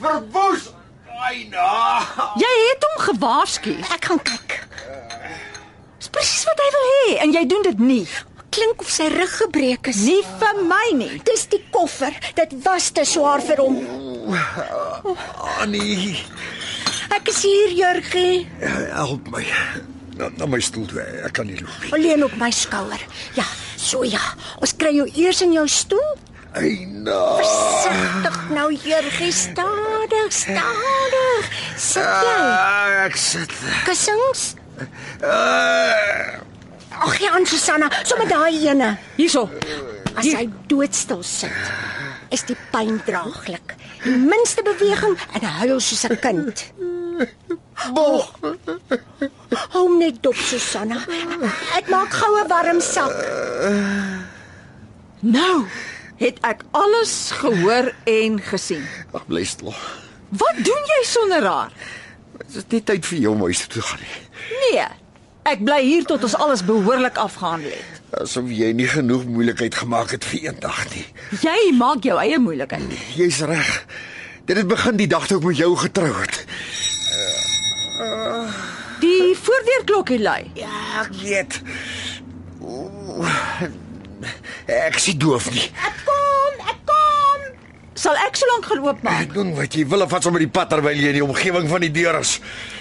verwoes. 0.00 0.70
Ai 1.24 1.48
nou. 1.50 2.02
Jy 2.38 2.54
het 2.68 2.86
hom 2.88 3.02
gewaarsku. 3.08 3.74
Ek 3.94 4.10
gaan 4.10 4.22
kyk. 4.22 4.60
Dis 5.98 6.12
presies 6.12 6.46
wat 6.46 6.60
hy 6.62 6.70
wil 6.76 6.88
hê 6.92 7.18
en 7.24 7.34
jy 7.34 7.44
doen 7.50 7.66
dit 7.70 7.78
nie. 7.82 8.06
Klink 8.54 8.80
of 8.84 8.90
sy 8.92 9.08
rug 9.10 9.32
gebreek 9.40 9.88
is. 9.90 10.04
Nie 10.06 10.22
vir 10.40 10.60
my 10.68 10.84
nie. 10.98 11.18
Dis 11.26 11.46
die 11.50 11.62
koffer. 11.74 12.14
Dit 12.38 12.54
was 12.64 12.90
te 12.94 13.02
swaar 13.08 13.42
vir 13.42 13.58
hom. 13.64 13.80
Annie, 15.60 16.14
Ek 17.14 17.28
is 17.30 17.42
hier, 17.44 17.70
Jurgie. 17.78 18.46
help 18.94 19.26
my. 19.30 19.44
Na, 20.18 20.28
na 20.38 20.46
my 20.46 20.60
stoel 20.62 20.86
toe. 20.86 21.02
Ek 21.26 21.32
kan 21.36 21.46
nie 21.50 21.58
loop 21.58 21.82
nie. 21.82 21.90
Alleen 21.96 22.24
op 22.24 22.34
my 22.38 22.50
skouer. 22.54 23.02
Ja, 23.34 23.44
so 23.76 24.04
ja. 24.06 24.22
Ons 24.62 24.74
kry 24.78 24.92
jou 24.94 25.06
eers 25.18 25.42
in 25.42 25.52
jou 25.56 25.66
stoel. 25.68 26.14
Ai 26.54 26.86
nou. 26.86 27.40
Versigtig 27.42 28.36
nou, 28.54 28.68
Jurgie, 28.72 29.32
stadig, 29.34 30.30
stadig. 30.30 31.48
Sit 31.76 32.02
jy. 32.06 32.36
Ah, 32.38 33.04
ek 33.08 33.18
sit. 33.18 33.50
Kussings? 33.88 34.44
Uh, 35.22 36.38
Ag 37.00 37.18
ja, 37.20 37.32
aan 37.34 37.46
Susanna, 37.46 37.90
sommer 38.02 38.28
daai 38.28 38.68
ene. 38.68 38.96
Hierso. 39.16 39.48
As 40.14 40.26
hy 40.30 40.46
doodstil 40.70 41.22
sit, 41.26 41.50
is 42.30 42.44
die 42.46 42.56
pyn 42.70 43.00
draaglik. 43.06 43.74
Die 44.04 44.14
minste 44.14 44.62
beweging 44.62 45.16
en 45.34 45.40
hy 45.46 45.52
huil 45.64 45.80
soos 45.80 46.04
'n 46.06 46.18
kind. 46.22 46.64
Bog. 47.94 48.30
Hou 49.72 49.82
hom 49.86 49.98
net 49.98 50.22
dop, 50.22 50.36
Susanna. 50.36 51.00
Ek 51.76 51.88
maak 51.88 52.14
goue 52.14 52.46
warm 52.48 52.80
sak. 52.80 53.14
Nou 55.20 55.66
het 56.18 56.38
ek 56.46 56.62
alles 56.70 57.30
gehoor 57.40 57.92
en 58.04 58.40
gesien. 58.42 58.84
Ag, 59.12 59.26
bly 59.26 59.44
stil. 59.44 59.74
Wat 60.28 60.56
doen 60.66 60.90
jy 60.90 61.00
sonder 61.06 61.46
haar? 61.46 61.72
Dit 62.38 62.56
is 62.56 62.68
nie 62.70 62.82
tyd 62.82 63.06
vir 63.06 63.18
jou 63.18 63.34
huis 63.38 63.66
toe 63.66 63.82
gaan 63.82 64.00
nie. 64.00 64.20
Nee. 64.60 64.86
Ek 65.44 65.60
bly 65.64 65.80
hier 65.84 66.04
tot 66.08 66.22
ons 66.24 66.34
alles 66.40 66.62
behoorlik 66.64 67.18
afgehandel 67.20 67.74
het. 67.76 68.00
Asof 68.24 68.48
jy 68.54 68.70
nie 68.76 68.86
genoeg 68.88 69.24
moeilikheid 69.28 69.74
gemaak 69.74 70.14
het 70.14 70.24
vir 70.24 70.46
eendag 70.48 70.78
nie. 70.94 71.04
Jy 71.42 71.72
maak 71.76 72.06
jou 72.06 72.16
eie 72.22 72.38
moeilikheid. 72.40 72.94
Jy's 73.18 73.42
reg. 73.48 73.72
Dit 74.48 74.56
het 74.60 74.68
begin 74.70 74.96
die 75.00 75.08
dag 75.10 75.26
toe 75.28 75.38
ek 75.40 75.46
met 75.50 75.60
jou 75.60 75.70
getrou 75.80 76.10
het. 76.20 76.40
Die 79.04 79.34
voordeurklokkie 79.36 80.20
lui. 80.22 80.40
Ja, 80.58 80.72
ek 81.04 81.12
weet. 81.22 81.60
Oeh, 82.64 83.34
Ek 84.66 84.96
sien 84.98 85.18
doof 85.20 85.50
nie. 85.52 85.66
Ek 85.84 85.98
kom. 86.06 86.23
Sal 88.04 88.18
ek 88.20 88.36
so 88.36 88.44
lank 88.50 88.66
gaan 88.68 88.82
oopmaak? 88.84 89.22
Ek 89.24 89.30
doen 89.32 89.54
wat 89.56 89.72
jy 89.72 89.86
wil 89.88 90.04
of 90.04 90.10
wat 90.12 90.26
sommer 90.26 90.42
die 90.42 90.50
pad 90.52 90.68
terwyl 90.68 90.98
jy 90.98 91.14
in 91.14 91.16
die 91.22 91.24
omgewing 91.24 91.70
van 91.70 91.80
die 91.86 91.92
deur 91.94 92.18
is. 92.18 92.34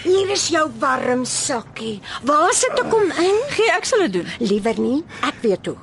Hier 0.04 0.34
is 0.36 0.50
jou 0.52 0.66
warm 0.82 1.24
sakkie. 1.30 2.02
Waar 2.28 2.52
sit 2.58 2.76
ek 2.82 2.92
hom 2.92 3.08
in? 3.24 3.38
Gee 3.54 3.70
ek 3.72 3.88
sal 3.88 4.04
dit 4.08 4.18
doen. 4.18 4.34
Liewer 4.44 4.82
nie, 4.84 5.00
ek 5.24 5.40
weet 5.46 5.72
hoe. 5.72 5.78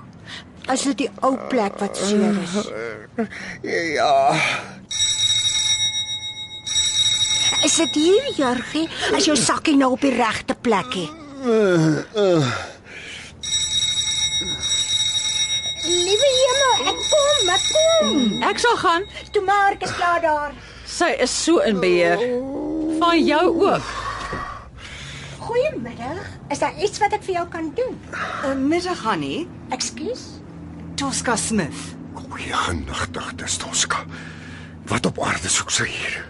As 0.69 0.85
dit 0.91 1.07
die 1.07 1.09
ou 1.25 1.33
plek 1.49 1.81
wat 1.81 1.97
seer 1.97 2.37
is. 2.43 2.59
Ja. 3.97 4.13
Is 7.65 7.81
dit 7.81 7.97
hier, 7.97 8.29
Jurgie? 8.37 8.87
As 9.17 9.25
jou 9.25 9.39
sakkie 9.41 9.79
nou 9.81 9.95
op 9.97 10.05
die 10.05 10.13
regte 10.21 10.53
plekkie. 10.69 11.09
Liewe 15.89 16.29
Hemel, 16.61 16.93
ek 16.93 17.01
kom, 17.11 17.49
ek 17.55 17.65
kom. 17.73 18.43
Ek 18.51 18.59
sal 18.61 18.77
gaan. 18.81 19.07
Toe 19.33 19.43
maar, 19.47 19.73
ek 19.77 19.85
is 19.87 19.95
klaar 19.97 20.21
daar. 20.25 20.55
Sy 20.91 21.11
is 21.25 21.33
so 21.45 21.63
in 21.65 21.81
beheer. 21.81 22.21
Van 23.01 23.17
jou 23.25 23.45
ook. 23.65 23.93
Goeiemiddag. 25.39 26.27
Is 26.51 26.59
daar 26.63 26.77
iets 26.83 26.99
wat 27.03 27.15
ek 27.17 27.25
vir 27.27 27.35
jou 27.41 27.47
kan 27.51 27.71
doen? 27.79 27.97
Uh, 28.13 28.55
middag 28.59 29.01
Hanny, 29.07 29.47
Ekskuus. 29.75 30.27
Tosca 31.01 31.37
Smith. 31.37 31.95
Goeie 32.15 32.53
genigtigde 32.67 33.49
Stoska. 33.49 34.05
Wat 34.91 35.07
op 35.07 35.21
aarde 35.25 35.49
soek 35.49 35.71
sy 35.75 35.87
hier? 35.89 36.21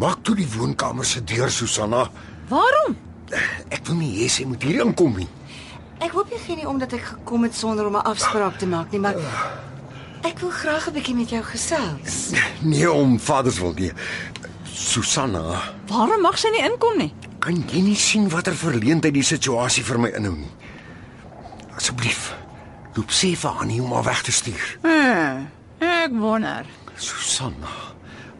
Maak 0.00 0.22
toe 0.24 0.36
die 0.38 0.48
woonkamer 0.54 1.04
se 1.04 1.24
deur, 1.24 1.50
Susanna. 1.52 2.06
Waarom? 2.48 2.96
Ek 3.70 3.84
wil 3.88 3.98
nie 4.00 4.12
hê 4.20 4.28
sy 4.32 4.46
moet 4.48 4.62
hier 4.64 4.84
inkom 4.84 5.18
nie. 5.20 5.28
Ek 6.00 6.10
hoop 6.16 6.30
jy 6.32 6.38
gee 6.46 6.56
nie 6.56 6.68
omdat 6.68 6.92
ek 6.96 7.02
gekom 7.12 7.42
het 7.44 7.54
sonder 7.54 7.86
om 7.86 7.96
'n 7.96 8.04
afspraak 8.08 8.58
te 8.58 8.66
maak 8.66 8.90
nie, 8.92 9.00
maar 9.00 9.14
ek 10.24 10.38
wil 10.40 10.50
graag 10.50 10.88
'n 10.88 10.92
bietjie 10.92 11.14
met 11.14 11.28
jou 11.30 11.42
gesels. 11.42 12.30
Nee 12.62 12.90
om 12.92 13.18
vaders 13.18 13.58
wil 13.58 13.72
nie. 13.72 13.92
Susanna, 14.72 15.60
Waarom 15.88 16.20
mag 16.20 16.38
sy 16.38 16.48
nie 16.50 16.62
inkom 16.64 16.96
nie? 16.98 17.12
kan 17.38 17.64
jy 17.72 17.80
nie 17.80 17.94
sien 17.96 18.28
watter 18.28 18.54
verleentheid 18.54 19.14
die 19.14 19.22
situasie 19.22 19.84
vir 19.84 19.98
my 19.98 20.08
inhou 20.08 20.34
nie? 20.36 20.50
Asseblief, 21.76 22.34
loop 22.94 23.10
sê 23.10 23.34
vir 23.36 23.50
Annie 23.50 23.80
om 23.82 23.92
haar 23.92 24.04
weg 24.04 24.22
te 24.22 24.32
stuur. 24.32 24.78
Hm, 24.82 25.46
ek 25.80 26.10
wonder. 26.12 26.64
Susanna, 26.96 27.68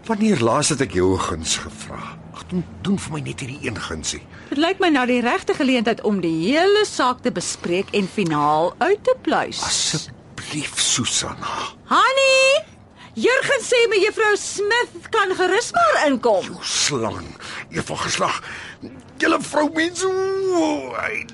wanneer 0.06 0.40
laas 0.40 0.68
het 0.68 0.80
ek 0.80 0.92
jou 0.92 1.16
guns 1.18 1.56
gevra? 1.56 2.18
Doen, 2.50 2.64
doen 2.82 2.98
vir 2.98 3.12
my 3.14 3.20
net 3.22 3.40
hierdie 3.44 3.60
een 3.68 3.76
gunsie. 3.78 4.20
Dit 4.50 4.58
lyk 4.58 4.80
my 4.82 4.88
nou 4.90 5.04
die 5.06 5.20
regte 5.22 5.54
geleentheid 5.54 6.00
om 6.08 6.18
die 6.20 6.32
hele 6.48 6.82
saak 6.88 7.20
te 7.22 7.30
bespreek 7.30 7.92
en 7.94 8.08
finaal 8.10 8.72
uit 8.82 9.04
te 9.06 9.14
pluis. 9.22 9.60
Asseblief, 9.62 10.74
Susanna. 10.82 11.54
Honey, 11.92 12.64
Jurgen 13.14 13.62
sê 13.66 13.78
my 13.92 14.00
juffrou 14.02 14.34
Smith 14.38 15.08
kan 15.14 15.34
gerus 15.38 15.70
maar 15.76 16.06
inkom. 16.08 16.42
Jou 16.50 16.58
slang, 16.66 17.26
Eva 17.70 17.96
geslag. 18.02 18.42
Julle 19.20 19.38
vroumense. 19.44 20.06
o, 20.06 20.94
hy- 20.98 21.26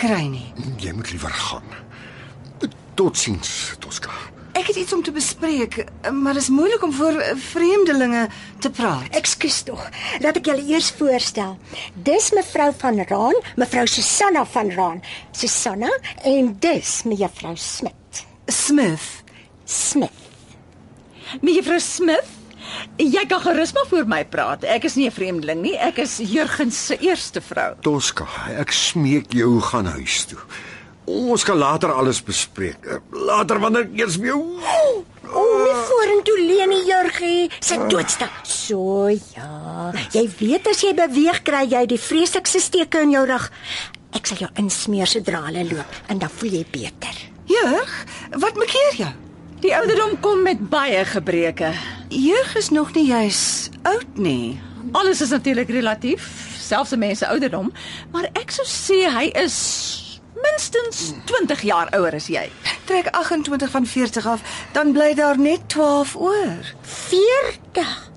kry 0.00 0.26
nie. 0.32 0.48
Jy 0.80 0.92
moet 0.96 1.12
liewer 1.12 1.32
gaan. 1.46 1.78
Totsiens, 2.98 3.74
Tosca. 3.80 4.12
Ek 4.58 4.66
het 4.66 4.76
iets 4.76 4.92
om 4.92 5.02
te 5.02 5.12
bespreek, 5.14 5.76
maar 6.12 6.34
dit 6.36 6.42
is 6.42 6.50
moeilik 6.52 6.82
om 6.84 6.92
voor 6.92 7.16
vreemdelinge 7.52 8.26
te 8.60 8.70
praat. 8.76 9.06
Ekskuus 9.16 9.62
tog. 9.68 9.86
Laat 10.20 10.40
ek 10.40 10.50
julle 10.50 10.66
eers 10.68 10.90
voorstel. 10.98 11.54
Dis 11.94 12.30
mevrou 12.36 12.68
van 12.82 13.00
Raan, 13.08 13.38
mevrou 13.60 13.86
Susanna 13.88 14.44
van 14.52 14.72
Raan. 14.76 15.00
Susanna 15.32 15.92
en 16.28 16.52
dis 16.60 16.92
mevrou 17.08 17.54
Smit. 17.56 18.24
Smith. 18.50 19.08
Smit. 19.64 20.28
Mevrou 21.40 21.78
Smith, 21.80 22.36
jy 23.00 23.26
kan 23.28 23.40
gerus 23.40 23.72
maar 23.72 23.86
voor 23.88 24.08
my 24.08 24.24
praat. 24.24 24.64
Ek 24.64 24.84
is 24.84 24.96
nie 24.96 25.06
'n 25.06 25.12
vreemdeling 25.12 25.62
nie. 25.62 25.76
Ek 25.78 25.98
is 25.98 26.18
Jurgens 26.18 26.86
se 26.86 26.96
eerste 26.98 27.40
vrou. 27.40 27.74
Tosca, 27.80 28.26
ek 28.58 28.72
smeek 28.72 29.32
jou 29.32 29.60
gaan 29.60 29.86
huis 29.86 30.24
toe. 30.24 30.38
Ons 31.06 31.44
kan 31.44 31.56
later 31.56 31.92
alles 31.92 32.22
bespreek. 32.22 33.00
Later 33.10 33.58
wanneer 33.58 33.82
ek 33.82 33.98
eers 33.98 34.16
weer 34.16 34.36
O, 35.32 35.44
nie 35.62 35.74
vorentoe 35.86 36.38
Leni 36.42 36.80
Jurgie, 36.88 37.50
se 37.60 37.78
doodste. 37.88 38.26
So 38.42 39.08
ja. 39.08 39.92
Jy 40.10 40.24
weet 40.40 40.66
as 40.66 40.82
jy 40.82 40.90
beweeg 40.94 41.42
kry 41.46 41.64
jy 41.70 41.86
die 41.86 42.00
vreeslikste 42.00 42.60
steke 42.60 43.04
in 43.06 43.14
jou 43.14 43.24
rug. 43.26 43.50
Ek 44.12 44.26
sal 44.26 44.42
jou 44.42 44.50
insmeer 44.58 45.06
sodra 45.06 45.44
hulle 45.46 45.64
loop 45.70 45.86
en 46.08 46.18
dan 46.18 46.32
voel 46.40 46.50
jy 46.50 46.66
beter. 46.72 47.14
Jurg, 47.46 48.06
wat 48.42 48.58
maak 48.58 48.74
jou? 48.98 49.29
Die 49.60 49.76
ouderdom 49.76 50.20
kom 50.20 50.42
met 50.42 50.60
baie 50.72 51.04
gebreke. 51.04 51.72
Jurg 52.08 52.54
is 52.56 52.70
nog 52.72 52.94
nie 52.96 53.04
juis 53.06 53.68
oud 53.82 54.16
nie. 54.16 54.60
Alles 54.96 55.20
is 55.20 55.28
natuurlik 55.28 55.68
relatief, 55.68 56.24
selfs 56.58 56.92
'n 56.92 56.98
mens 56.98 57.18
se 57.18 57.26
ouderdom, 57.26 57.72
maar 58.10 58.28
ek 58.32 58.50
sou 58.50 58.66
sê 58.66 59.10
hy 59.12 59.26
is 59.44 60.20
minstens 60.34 61.12
20 61.24 61.62
jaar 61.62 61.88
ouer 61.92 62.14
as 62.14 62.26
jy. 62.26 62.50
Trek 62.84 63.06
28 63.10 63.70
van 63.70 63.86
40 63.86 64.26
af, 64.26 64.40
dan 64.72 64.92
bly 64.92 65.14
daar 65.14 65.38
net 65.38 65.68
12 65.68 66.16
oor. 66.16 66.74
40. 66.82 68.10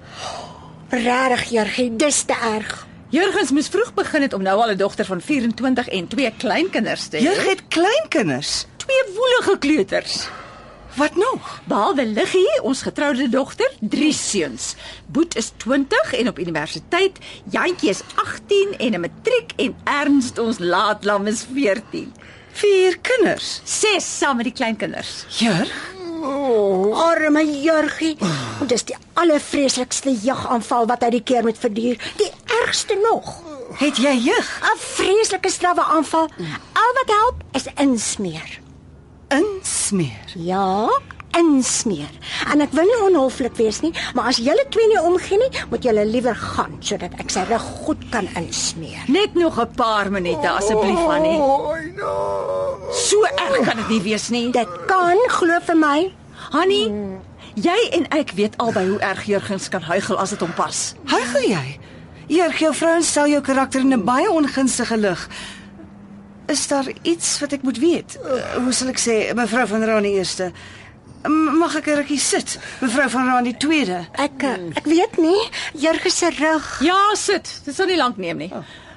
Regtig 0.89 1.49
Jurgie, 1.49 1.95
dis 1.95 2.23
te 2.23 2.35
erg. 2.55 2.87
Jurgens 3.09 3.51
moes 3.51 3.67
vroeg 3.67 3.93
begin 3.93 4.21
het 4.21 4.33
om 4.33 4.41
nou 4.41 4.61
al 4.61 4.71
'n 4.71 4.77
dogter 4.77 5.05
van 5.05 5.21
24 5.21 5.87
en 5.87 6.07
twee 6.07 6.33
kleinkinders 6.37 7.07
te 7.07 7.17
hê. 7.17 7.21
Jurg 7.21 7.49
het 7.49 7.67
kleinkinders. 7.67 8.65
twee 8.77 9.03
woelige 9.15 9.57
kleuters. 9.59 10.27
Wat 10.95 11.15
nog? 11.15 11.61
Behalwe 11.65 12.05
Liggie, 12.05 12.61
ons 12.61 12.81
getroude 12.81 13.29
dogter, 13.29 13.71
drie 13.79 14.13
seuns. 14.13 14.75
Boet 15.05 15.35
is 15.35 15.51
20 15.57 16.13
en 16.13 16.27
op 16.27 16.39
universiteit, 16.39 17.17
Jantjie 17.49 17.89
is 17.89 18.01
18 18.15 18.77
en 18.77 18.93
'n 18.93 18.99
matriek 18.99 19.53
en 19.55 19.75
Ernst 19.83 20.37
ons 20.37 20.59
laatlam 20.59 21.27
is 21.27 21.45
14. 21.53 22.13
Vier 22.51 22.97
kinders. 22.99 23.61
Ses 23.63 24.17
saam 24.17 24.35
met 24.35 24.45
die 24.45 24.53
kleinkinders. 24.53 25.25
Jurg, 25.29 25.93
Arme 26.93 27.61
Jurgie. 27.61 28.17
En 28.61 28.67
dis 28.67 28.83
die 28.83 28.95
allervreeslikste 29.13 30.13
jagaanval 30.23 30.85
wat 30.85 31.03
hy 31.03 31.09
die 31.09 31.23
keer 31.23 31.43
moet 31.43 31.57
verduur. 31.57 31.97
Die 32.17 32.31
ergste 32.61 32.95
nog. 33.11 33.41
het 33.73 33.97
jy 33.97 34.13
jeug 34.21 34.61
'n 34.61 34.77
Vreeslike 34.77 35.49
strawwe 35.49 35.83
aanval. 35.83 36.29
Al 36.73 36.91
wat 36.93 37.09
help 37.09 37.35
is 37.51 37.65
insmeer. 37.75 38.62
Insmeer? 39.33 40.31
Ja, 40.35 40.89
insmeer. 41.37 42.11
En 42.53 42.61
ek 42.61 42.73
wil 42.77 42.87
nie 42.89 42.99
onhoflik 43.07 43.55
wees 43.57 43.81
nie, 43.81 43.91
maar 44.13 44.29
as 44.31 44.39
julle 44.43 44.65
twee 44.73 44.87
nie 44.91 45.01
omgee 45.01 45.39
nie, 45.41 45.49
moet 45.71 45.85
julle 45.87 46.05
liewer 46.05 46.37
gaan 46.37 46.77
sodat 46.85 47.15
ek 47.21 47.33
sy 47.33 47.45
rug 47.49 47.65
goed 47.85 48.03
kan 48.13 48.29
insmeer. 48.39 49.03
Net 49.07 49.35
nog 49.35 49.59
'n 49.59 49.73
paar 49.75 50.11
minute 50.11 50.49
asseblief, 50.49 50.99
Annie. 50.99 51.39
Oi, 51.39 51.93
no. 51.97 52.13
So 52.91 53.23
erg 53.23 53.65
kan 53.65 53.77
dit 53.77 53.89
nie 53.89 54.01
wees 54.01 54.29
nie. 54.29 54.51
Dit 54.51 54.69
kan, 54.87 55.17
glo 55.29 55.59
vir 55.65 55.75
my. 55.75 56.13
Annie, 56.51 56.91
jy 57.55 57.79
en 57.91 58.05
ek 58.11 58.31
weet 58.35 58.57
albei 58.57 58.87
hoe 58.87 58.99
erg 58.99 59.25
Jurgens 59.25 59.69
kan 59.69 59.81
huigel 59.81 60.17
as 60.17 60.29
dit 60.29 60.39
hom 60.39 60.53
pas. 60.53 60.95
Huigel 61.05 61.49
jy? 61.49 61.79
Jurg, 62.27 62.59
jou 62.59 62.73
vrouens 62.73 63.07
stel 63.07 63.27
jou 63.27 63.41
karakter 63.41 63.81
in 63.81 63.93
'n 63.93 64.05
baie 64.05 64.31
ongunstige 64.31 64.97
lig. 64.97 65.29
Is 66.45 66.67
daar 66.67 66.87
iets 67.01 67.39
wat 67.39 67.51
ek 67.51 67.61
moet 67.61 67.79
weet? 67.79 68.17
Uh, 68.23 68.55
hoe 68.63 68.73
sal 68.75 68.91
ek 68.91 68.99
sê, 68.99 69.17
mevrou 69.37 69.67
van 69.67 69.83
Raan 69.87 70.07
die 70.07 70.17
eerste? 70.19 70.51
Mag 71.23 71.77
ek 71.79 71.87
'n 71.87 71.99
rukkie 72.01 72.19
sit? 72.19 72.59
Mevrou 72.81 73.09
van 73.09 73.25
Raan 73.25 73.47
die 73.47 73.57
tweede. 73.57 74.07
Ek 74.19 74.43
eh, 74.43 74.59
ek 74.75 74.85
weet 74.85 75.17
nie, 75.17 75.49
Jurgie 75.73 76.11
se 76.11 76.29
rug. 76.35 76.79
Ja, 76.83 77.15
sit. 77.15 77.61
Dit 77.63 77.75
sal 77.75 77.87
nie 77.87 77.97
lank 77.97 78.17
neem 78.17 78.37
nie. 78.37 78.51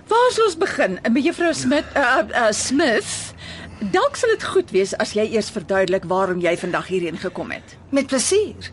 Waar 0.06 0.30
sal 0.32 0.44
ons 0.44 0.56
begin? 0.58 0.98
Met 1.02 1.24
juffrou 1.24 1.52
Smit, 1.54 1.84
uh, 1.96 2.22
uh 2.34 2.50
Smith. 2.50 3.34
Dalk 3.78 4.16
sal 4.16 4.30
dit 4.34 4.44
goed 4.44 4.70
wees 4.70 4.94
as 4.96 5.12
jy 5.12 5.26
eers 5.34 5.50
verduidelik 5.50 6.04
waarom 6.04 6.40
jy 6.40 6.56
vandag 6.58 6.86
hierheen 6.86 7.18
gekom 7.18 7.50
het. 7.50 7.76
Met 7.90 8.06
plesier. 8.06 8.70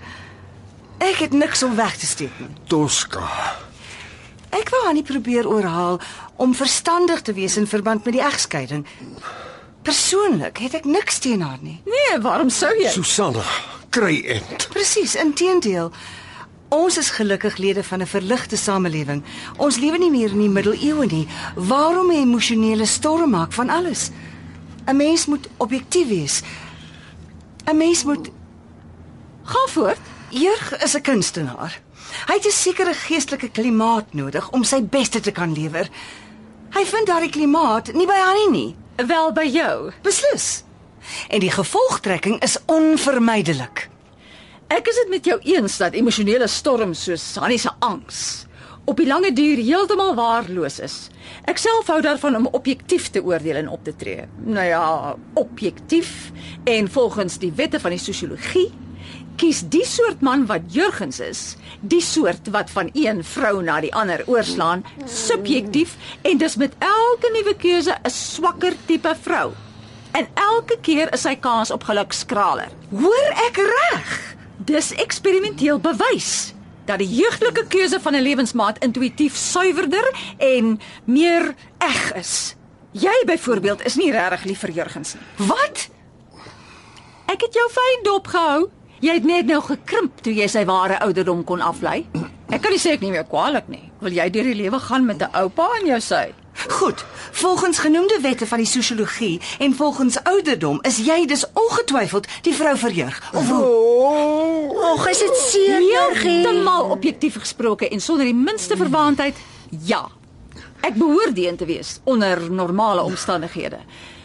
Ek 0.97 1.19
het 1.25 1.33
niks 1.33 1.63
om 1.63 1.75
weg 1.75 1.97
te 1.97 2.05
steek 2.05 2.39
nie. 2.39 2.49
Tosca. 2.67 3.27
Ek 4.53 4.69
wou 4.69 4.83
haar 4.85 4.93
nie 4.93 5.03
probeer 5.03 5.47
oorhaal 5.49 5.99
om 6.35 6.53
verstandig 6.53 7.21
te 7.21 7.33
wees 7.33 7.57
in 7.57 7.67
verband 7.67 8.05
met 8.05 8.13
die 8.13 8.23
egskeiding. 8.23 8.85
Persoonlik 9.83 10.57
het 10.63 10.73
ek 10.79 10.85
niks 10.85 11.17
teen 11.19 11.41
haar 11.41 11.59
nie. 11.61 11.79
Nee, 11.85 12.19
waarom 12.21 12.49
sou 12.53 12.71
jy? 12.77 12.91
Susanna, 12.93 13.43
kry 13.89 14.21
end. 14.37 14.67
Presies, 14.71 15.15
inteendeel. 15.19 15.91
Ons 16.73 16.97
is 16.97 17.09
gelukkig 17.13 17.57
lede 17.57 17.83
van 17.83 18.01
'n 18.01 18.07
verligte 18.07 18.57
samelewing. 18.57 19.23
Ons 19.57 19.77
lewe 19.77 19.97
nie 19.97 20.11
meer 20.11 20.31
in 20.31 20.39
die 20.39 20.49
middeleeue 20.49 21.05
nie. 21.05 21.27
Waarom 21.55 22.11
'n 22.11 22.21
emosionele 22.21 22.85
storm 22.85 23.29
maak 23.29 23.51
van 23.51 23.69
alles? 23.69 24.09
'n 24.87 24.95
Mens 24.95 25.25
moet 25.25 25.47
objektief 25.57 26.07
wees. 26.07 26.41
'n 27.65 27.77
Mens 27.77 28.03
moet 28.03 28.29
Gaan 29.43 29.69
voort. 29.69 29.99
Jurg 30.29 30.83
is 30.83 30.95
'n 30.95 31.01
kunstenaar. 31.01 31.81
Hy 32.27 32.33
het 32.33 32.45
'n 32.45 32.51
sekere 32.51 32.93
geestelike 32.93 33.49
klimaat 33.49 34.13
nodig 34.13 34.49
om 34.51 34.63
sy 34.63 34.81
beste 34.81 35.19
te 35.19 35.31
kan 35.31 35.53
lewer. 35.53 35.89
Hy 36.73 36.85
vind 36.85 37.07
daardie 37.07 37.29
klimaat 37.29 37.93
nie 37.93 38.07
by 38.07 38.19
Annie 38.25 38.49
nie. 38.49 38.75
Wel 39.07 39.31
by 39.31 39.45
jou. 39.45 39.91
Beslis. 40.01 40.63
En 41.29 41.39
die 41.39 41.51
gevolgtrekking 41.51 42.41
is 42.41 42.57
onvermydelik. 42.65 43.89
Ek 44.67 44.87
is 44.87 44.95
dit 44.95 45.09
met 45.09 45.25
jou 45.25 45.39
eens 45.43 45.77
dat 45.77 45.93
emosionele 45.93 46.47
storms 46.47 47.03
soos 47.03 47.35
Hannie 47.35 47.59
se 47.59 47.69
angs 47.79 48.45
op 48.85 48.99
die 48.99 49.07
lange 49.07 49.31
duur 49.33 49.61
heeltemal 49.63 50.15
waardeloos 50.15 50.79
is. 50.83 50.95
Ek 51.47 51.59
self 51.61 51.87
hou 51.91 52.01
daarvan 52.03 52.35
om 52.35 52.49
objektief 52.51 53.09
te 53.13 53.23
oordeel 53.23 53.61
en 53.61 53.69
op 53.71 53.83
te 53.83 53.95
tree. 53.95 54.25
Nou 54.43 54.65
ja, 54.65 55.15
objektief 55.39 56.31
en 56.63 56.89
volgens 56.91 57.37
die 57.39 57.53
wette 57.55 57.79
van 57.79 57.95
die 57.95 58.01
sosiologie 58.01 58.71
kies 59.35 59.63
die 59.73 59.85
soort 59.85 60.21
man 60.21 60.45
wat 60.45 60.61
Jurgens 60.73 61.19
is, 61.19 61.41
die 61.81 62.01
soort 62.01 62.47
wat 62.53 62.69
van 62.69 62.89
een 62.93 63.23
vrou 63.23 63.61
na 63.63 63.79
die 63.81 63.93
ander 63.95 64.23
oorslaan, 64.27 64.85
subjektief 65.05 65.95
en 66.21 66.37
dis 66.37 66.55
met 66.55 66.75
elke 66.79 67.31
nuwe 67.33 67.55
keuse 67.55 67.95
'n 68.03 68.09
swakker 68.09 68.75
tipe 68.85 69.15
vrou. 69.21 69.51
En 70.11 70.27
elke 70.33 70.77
keer 70.81 71.13
is 71.13 71.21
sy 71.21 71.35
kans 71.35 71.71
op 71.71 71.83
geluk 71.83 72.13
skraler. 72.13 72.69
Hoor 72.91 73.29
ek 73.47 73.57
reg? 73.57 74.35
Dis 74.57 74.93
eksperimenteel 74.93 75.79
bewys 75.79 76.53
dat 76.85 76.99
die 76.99 77.07
jeugtelike 77.07 77.65
keuse 77.67 77.99
van 77.99 78.15
'n 78.15 78.21
lewensmaat 78.21 78.77
intuïtief 78.83 79.35
suiwerder 79.35 80.35
en 80.37 80.79
meer 81.05 81.55
eg 81.77 82.13
is. 82.13 82.55
Jy 82.91 83.23
byvoorbeeld 83.25 83.85
is 83.85 83.95
nie 83.95 84.11
regtig 84.11 84.43
lief 84.43 84.59
vir 84.59 84.71
Jurgens 84.71 85.13
nie. 85.13 85.47
Wat? 85.47 85.89
Ek 87.25 87.41
het 87.41 87.53
jou 87.53 87.69
fyn 87.69 88.03
dopgehou. 88.03 88.69
Jy 89.03 89.17
het 89.17 89.25
net 89.27 89.49
nou 89.51 89.57
gekrimp 89.59 90.21
toe 90.23 90.31
jy 90.31 90.45
sy 90.47 90.61
ware 90.63 90.95
ouderdom 91.03 91.41
kon 91.43 91.59
aflei. 91.59 92.05
Ek 92.55 92.61
kan 92.63 92.71
nie 92.71 92.79
sê 92.79 92.93
ek 92.95 93.01
nie 93.03 93.09
meer 93.11 93.25
kwaadlik 93.27 93.65
nie. 93.67 93.81
Wil 93.99 94.15
jy 94.15 94.29
deur 94.31 94.47
die 94.47 94.55
lewe 94.55 94.79
gaan 94.79 95.03
met 95.05 95.19
'n 95.19 95.35
oupa 95.41 95.65
aan 95.75 95.87
jou 95.89 95.99
sy? 95.99 96.31
Goed. 96.69 97.03
Volgens 97.31 97.79
genoemde 97.79 98.19
wette 98.21 98.47
van 98.47 98.57
die 98.57 98.67
sosiologie 98.67 99.41
en 99.59 99.75
volgens 99.75 100.23
ouderdom 100.23 100.79
is 100.81 100.97
jy 100.97 101.25
dus 101.25 101.43
ongetwyfeld 101.53 102.27
die 102.43 102.53
vrou 102.55 102.77
verjeug. 102.77 103.21
Of 103.33 103.49
hoe? 103.49 104.93
Ag, 104.95 105.07
is 105.09 105.19
dit 105.19 105.35
seer, 105.35 105.81
Jurgie? 105.81 106.29
Heeltemal 106.29 106.89
objektief 106.89 107.39
gesproke 107.39 107.89
en 107.89 107.99
sonder 107.99 108.25
die 108.25 108.35
minste 108.35 108.77
verwaandheid, 108.77 109.35
ja. 109.69 110.07
Ek 110.79 110.95
behoort 110.95 111.35
die 111.35 111.47
een 111.47 111.57
te 111.57 111.65
wees 111.65 111.99
onder 112.03 112.51
normale 112.51 113.01
omstandighede. 113.01 113.79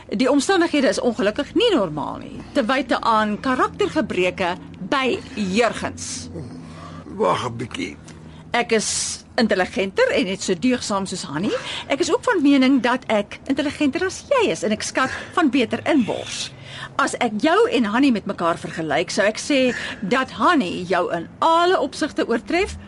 Die 0.08 0.30
omstandighede 0.30 0.88
is 0.88 1.00
ongelukkig 1.00 1.50
nie 1.54 1.68
normaal 1.74 2.22
nie, 2.22 2.40
te 2.56 2.64
wyte 2.64 2.96
aan 3.04 3.36
karaktergebreke 3.44 4.54
by 4.88 5.18
Jurgens. 5.34 6.28
Wag 7.18 7.44
'n 7.44 7.56
bietjie. 7.56 7.96
Ek 8.50 8.72
is 8.72 9.24
intelligenter 9.36 10.08
en 10.10 10.24
net 10.24 10.42
so 10.42 10.54
deugsaam 10.54 11.06
soos 11.06 11.22
Hanni. 11.22 11.52
Ek 11.88 12.00
is 12.00 12.10
ook 12.10 12.24
van 12.24 12.42
mening 12.42 12.80
dat 12.80 13.04
ek 13.06 13.38
intelligenter 13.46 14.04
as 14.04 14.24
jy 14.28 14.50
is 14.50 14.62
en 14.62 14.72
ek 14.72 14.82
skat 14.82 15.10
van 15.32 15.50
beter 15.50 15.80
inbors. 15.84 16.52
As 16.96 17.14
ek 17.20 17.32
jou 17.40 17.68
en 17.70 17.84
Hanni 17.84 18.10
met 18.10 18.26
mekaar 18.26 18.58
vergelyk, 18.58 19.10
sou 19.10 19.26
ek 19.26 19.38
sê 19.38 19.74
dat 20.00 20.30
Hanni 20.30 20.84
jou 20.84 21.12
in 21.12 21.28
alle 21.38 21.80
opsigte 21.80 22.26
oortref, 22.26 22.78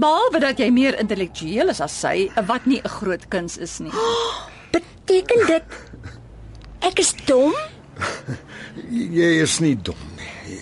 Behalwe 0.00 0.38
dat 0.40 0.58
jy 0.58 0.70
meer 0.72 0.96
intellektueel 0.96 1.68
is 1.68 1.80
as 1.84 1.92
sy, 1.92 2.30
wat 2.46 2.64
nie 2.66 2.80
'n 2.80 2.88
groot 2.88 3.28
kuns 3.28 3.58
is 3.58 3.80
nie. 3.80 3.92
Beteken 4.72 5.46
dit 5.46 5.62
ek 6.86 7.02
is 7.02 7.14
dom? 7.26 7.54
Jy 9.18 9.30
is 9.42 9.58
nie 9.60 9.76
dom 9.76 9.98
nie. 10.16 10.60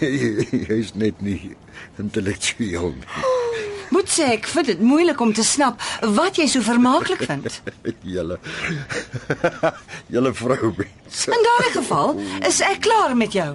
Jy, 0.00 0.46
jy 0.52 0.76
is 0.78 0.92
net 0.98 1.20
nie 1.24 1.54
intellektueel 2.00 2.92
nie. 2.96 3.30
Moet 3.90 4.12
sê 4.12 4.28
ek 4.36 4.46
vind 4.52 4.68
dit 4.70 4.82
moeilik 4.86 5.20
om 5.20 5.32
te 5.34 5.42
snap 5.44 5.82
wat 6.14 6.38
jy 6.38 6.46
so 6.48 6.62
vermaaklik 6.62 7.24
vind. 7.26 7.48
Julle 8.14 8.38
Julle 10.14 10.32
vroumense. 10.38 11.32
In 11.34 11.46
daardie 11.48 11.74
geval 11.74 12.14
is 12.46 12.60
ek 12.64 12.84
klaar 12.86 13.16
met 13.18 13.34
jou. 13.34 13.50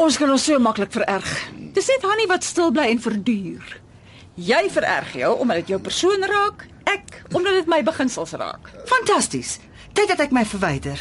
Ons 0.00 0.18
kan 0.18 0.30
ons 0.30 0.42
so 0.42 0.58
maklik 0.62 0.90
vererg. 0.94 1.30
Dis 1.76 1.88
net 1.92 2.04
Hanni 2.06 2.26
wat 2.30 2.46
stil 2.46 2.74
bly 2.74 2.88
en 2.90 3.02
verduur. 3.02 3.76
Jy 4.40 4.60
vererg 4.74 5.14
jou 5.20 5.32
omdat 5.42 5.62
dit 5.62 5.74
jou 5.74 5.80
persoon 5.82 6.26
raak, 6.26 6.66
ek 6.90 7.20
omdat 7.30 7.60
dit 7.60 7.70
my 7.70 7.80
beginsels 7.86 8.34
raak. 8.40 8.72
Fantasties. 8.90 9.58
Tyd 9.94 10.12
dat 10.12 10.20
ek 10.26 10.34
my 10.34 10.44
verwyder. 10.48 11.00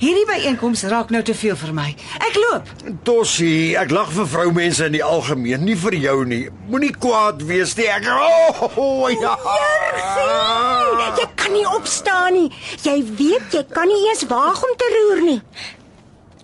Hierdie 0.00 0.24
byeenkoms 0.28 0.86
raak 0.88 1.10
nou 1.12 1.20
te 1.24 1.34
veel 1.36 1.56
vir 1.60 1.72
my. 1.76 1.90
Ek 2.24 2.36
loop. 2.40 2.70
Tossie, 3.04 3.76
ek 3.76 3.92
lag 3.92 4.08
vir 4.14 4.28
vroumense 4.32 4.86
in 4.88 4.96
die 4.96 5.04
algemeen, 5.04 5.66
nie 5.68 5.76
vir 5.76 5.96
jou 6.00 6.16
nie. 6.28 6.46
Moenie 6.70 6.94
kwaad 6.96 7.44
wees 7.48 7.74
nie. 7.76 7.88
Ek 7.92 8.08
oh, 8.08 8.62
oh, 8.80 9.10
ja. 9.12 9.34
Jurgie, 10.96 11.10
jy 11.20 11.26
kan 11.36 11.52
nie 11.52 11.66
opstaan 11.76 12.38
nie. 12.38 12.48
Jy 12.84 12.96
weet 13.18 13.58
jy 13.58 13.64
kan 13.72 13.90
nie 13.90 14.00
eens 14.08 14.24
waag 14.30 14.62
om 14.64 14.76
te 14.80 14.88
roer 14.94 15.24
nie. 15.26 15.40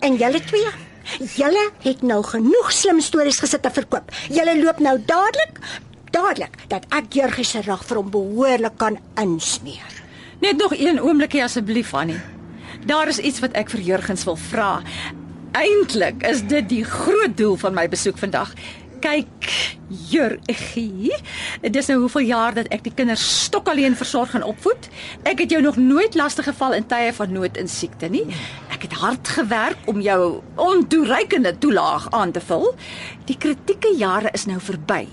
En 0.05 0.19
julle 0.19 0.43
twee, 0.43 0.75
julle 1.37 1.65
het 1.85 2.05
nou 2.05 2.21
genoeg 2.27 2.69
slim 2.75 3.01
stories 3.01 3.41
gesit 3.41 3.65
te 3.65 3.73
verkoop. 3.73 4.13
Julle 4.33 4.57
loop 4.61 4.83
nou 4.83 4.97
dadelik 5.09 5.59
dadelik 6.13 6.59
dat 6.69 6.85
ek 6.93 7.15
Jurgie 7.17 7.47
se 7.47 7.63
rug 7.65 7.81
vir 7.89 7.97
hom 7.97 8.13
behoorlik 8.13 8.77
kan 8.77 8.99
insmeer. 9.17 10.02
Net 10.43 10.57
nog 10.57 10.73
een 10.75 11.01
oombliekie 11.01 11.43
asseblief, 11.43 11.93
Annie. 11.93 12.19
Daar 12.85 13.07
is 13.07 13.17
iets 13.17 13.39
wat 13.39 13.53
ek 13.55 13.69
vir 13.71 13.79
Jurgens 13.79 14.25
wil 14.27 14.35
vra. 14.35 14.81
Eintlik 15.55 16.25
is 16.27 16.41
dit 16.51 16.67
die 16.67 16.83
groot 16.83 17.37
doel 17.39 17.55
van 17.61 17.77
my 17.77 17.85
besoek 17.87 18.19
vandag. 18.19 18.51
Kyk, 18.99 19.47
Jurgie, 20.11 21.15
dis 21.63 21.87
nou 21.87 21.97
hoeveel 22.03 22.27
jaar 22.27 22.59
dat 22.59 22.67
ek 22.75 22.83
die 22.83 22.91
kinders 22.91 23.23
stok 23.45 23.71
alleen 23.71 23.95
versorg 23.95 24.35
en 24.35 24.43
opvoed. 24.43 24.91
Ek 25.23 25.45
het 25.45 25.55
jou 25.55 25.63
nog 25.63 25.79
nooit 25.79 26.19
lastig 26.19 26.51
geval 26.51 26.75
in 26.75 26.91
tye 26.91 27.15
van 27.15 27.31
nood 27.31 27.55
en 27.55 27.71
siekte 27.71 28.11
nie. 28.11 28.27
Ek 28.75 28.83
het 28.89 28.99
hard 28.99 29.35
gewerk 29.39 29.87
om 29.87 30.03
jou 30.03 30.41
ontoereikende 30.59 31.55
toelaag 31.55 32.11
aan 32.11 32.35
te 32.35 32.43
vul. 32.43 32.73
Die 33.31 33.39
kritieke 33.39 33.95
jare 33.95 34.35
is 34.35 34.49
nou 34.51 34.59
verby. 34.59 35.05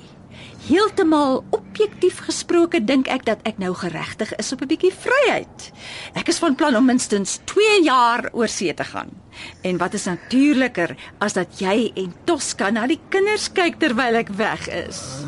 Heeltemal 0.71 1.41
objektief 1.51 2.21
gesproke 2.23 2.79
dink 2.87 3.09
ek 3.11 3.25
dat 3.27 3.41
ek 3.49 3.57
nou 3.59 3.73
geregtig 3.75 4.31
is 4.39 4.53
op 4.55 4.61
'n 4.63 4.71
bietjie 4.71 4.93
vryheid. 4.95 5.73
Ek 6.15 6.29
is 6.29 6.39
van 6.39 6.55
plan 6.55 6.77
om 6.77 6.85
minstens 6.87 7.41
2 7.45 7.83
jaar 7.83 8.31
oor 8.33 8.49
see 8.49 8.75
te 8.75 8.85
gaan. 8.85 9.11
En 9.63 9.79
wat 9.79 9.95
is 9.95 10.05
natuurliker 10.05 10.97
as 11.19 11.33
dat 11.33 11.59
jy 11.59 11.91
en 11.95 12.15
Tosca 12.25 12.71
na 12.71 12.87
die 12.87 13.01
kinders 13.09 13.53
kyk 13.53 13.81
terwyl 13.81 14.15
ek 14.15 14.29
weg 14.29 14.69
is? 14.69 15.25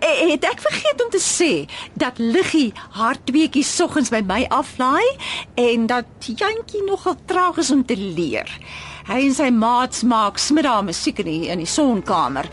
Eh, 0.00 0.30
Het 0.30 0.44
ek 0.44 0.60
vergeet 0.60 1.02
om 1.04 1.10
te 1.10 1.18
sê 1.18 1.68
dat 1.94 2.18
Liggie 2.18 2.72
haar 2.90 3.16
tweetjie 3.24 3.64
soggens 3.64 4.10
by 4.10 4.22
my 4.24 4.46
aflaai 4.48 5.16
en 5.54 5.86
dat 5.86 6.06
Jantjie 6.20 6.84
nogal 6.86 7.16
traag 7.26 7.58
is 7.58 7.70
om 7.70 7.84
te 7.84 7.96
leer. 7.96 8.58
Hy 9.06 9.26
en 9.26 9.34
sy 9.34 9.50
maats 9.50 10.02
maak 10.02 10.38
smiddag 10.38 10.84
musiek 10.84 11.18
in 11.18 11.26
die, 11.26 11.48
in 11.48 11.58
die 11.58 11.66
sonkamer. 11.66 12.46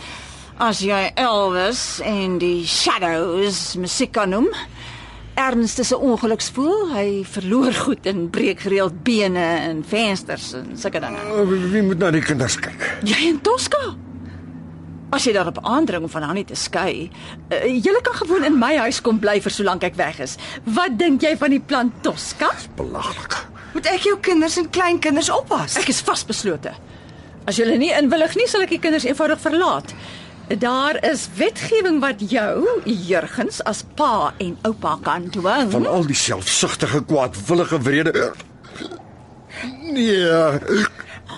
As 0.59 0.81
jy 0.83 0.97
Elvis 1.15 2.01
en 2.03 2.33
die 2.41 2.65
Shadows 2.67 3.77
musiek 3.79 4.11
kan 4.11 4.33
noem. 4.33 4.49
Ernst 5.39 5.79
is 5.79 5.93
'n 5.93 6.01
ongeluksvoel. 6.03 6.91
Hy 6.91 7.23
verloor 7.23 7.73
goed 7.73 8.05
en 8.05 8.29
breek 8.29 8.59
gereeld 8.59 9.03
bene 9.03 9.39
en 9.39 9.83
vensters 9.87 10.53
en 10.53 10.75
sulke 10.75 10.99
dinge. 10.99 11.19
Oh, 11.31 11.47
Wie 11.47 11.81
moet 11.81 11.97
na 11.97 12.11
die 12.11 12.21
kinders 12.21 12.59
kyk? 12.59 12.99
Jy 13.03 13.29
en 13.29 13.41
Tosca. 13.41 13.95
As 15.11 15.23
jy 15.23 15.31
daarop 15.33 15.59
aandring 15.63 16.03
om 16.03 16.09
van 16.09 16.21
haar 16.23 16.33
nie 16.33 16.45
te 16.45 16.55
skei, 16.55 17.09
uh, 17.51 17.83
julle 17.83 18.01
kan 18.01 18.13
gewoon 18.13 18.43
in 18.43 18.59
my 18.59 18.75
huis 18.77 19.01
kom 19.01 19.19
bly 19.19 19.39
vir 19.41 19.51
solank 19.51 19.83
ek 19.83 19.95
weg 19.95 20.19
is. 20.19 20.37
Wat 20.65 20.97
dink 20.99 21.21
jy 21.21 21.37
van 21.37 21.49
die 21.49 21.59
plan 21.59 21.93
Tosca? 22.01 22.51
Belaglik. 22.75 23.45
Moet 23.73 23.85
ek 23.85 24.01
jou 24.01 24.17
kinders 24.19 24.57
en 24.57 24.69
kleinkinders 24.69 25.29
oppas? 25.29 25.77
Ek 25.77 25.87
is 25.87 26.01
vasbeslote. 26.01 26.73
As 27.47 27.55
julle 27.55 27.77
nie 27.77 27.91
inwillig 27.91 28.35
nie, 28.35 28.47
sal 28.47 28.61
ek 28.61 28.69
die 28.69 28.79
kinders 28.79 29.05
eenvoudig 29.05 29.39
verlaat. 29.39 29.93
Daar 30.57 30.97
is 31.11 31.27
wetgewing 31.35 31.99
wat 31.99 32.23
jou, 32.31 32.67
Jurgens, 32.85 33.63
as 33.63 33.83
pa 33.95 34.33
en 34.37 34.57
oupa 34.61 34.97
kan 35.01 35.29
dwing. 35.29 35.71
Van 35.71 35.85
al 35.87 36.05
die 36.09 36.15
selfsugtige 36.15 37.03
kwaadwillige 37.05 37.81
wrede. 37.81 38.31
Nee. 39.81 40.25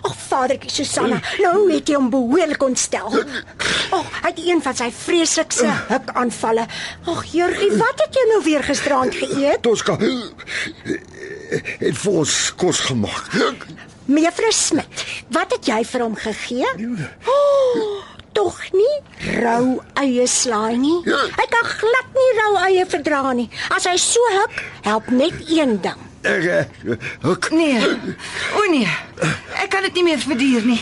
Ag 0.02 0.16
vadertjie 0.16 0.72
Susanna, 0.72 1.20
nou 1.44 1.68
het 1.74 1.90
jy 1.92 1.98
hom 2.00 2.08
behoorlik 2.14 2.64
ontstel. 2.64 3.12
Ag, 3.92 4.08
hy 4.22 4.30
het 4.30 4.40
een 4.40 4.64
van 4.64 4.78
sy 4.80 4.88
vreeslikste 4.96 5.68
hikaanvalle. 5.90 6.66
Ag 7.12 7.26
Jurgie, 7.34 7.72
wat 7.82 8.06
het 8.06 8.16
jy 8.16 8.26
nou 8.32 8.40
weer 8.48 8.64
gisterand 8.64 9.18
geëet? 9.20 9.60
Toska 9.68 9.98
het 11.82 11.98
vir 12.00 12.14
ons 12.24 12.38
kos 12.56 12.80
gemaak. 12.88 13.68
Mevrou 14.12 14.52
Smit, 14.56 15.04
wat 15.36 15.52
het 15.54 15.68
jy 15.68 15.82
vir 15.92 16.04
hom 16.04 16.16
gegee? 16.16 16.72
Oh, 17.28 18.00
tog 18.42 18.58
nie 18.74 18.98
rou 19.38 19.82
eie 20.02 20.26
slaai 20.28 20.78
nie. 20.82 20.98
Hy 21.06 21.46
kan 21.54 21.68
glad 21.78 22.16
nie 22.18 22.32
rou 22.40 22.54
eie 22.66 22.86
verdra 22.90 23.22
nie. 23.38 23.50
As 23.74 23.86
hy 23.90 23.98
so 24.02 24.32
huk, 24.38 24.64
help 24.88 25.12
net 25.14 25.38
een 25.46 25.78
ding. 25.84 26.08
Ek 26.26 26.48
eh, 26.54 26.98
huk. 27.26 27.50
Nee. 27.54 27.82
O 28.58 28.66
nee. 28.74 28.90
Ek 29.62 29.70
kan 29.74 29.86
dit 29.86 30.00
nie 30.00 30.08
meer 30.12 30.22
verduur 30.22 30.66
nie. 30.66 30.82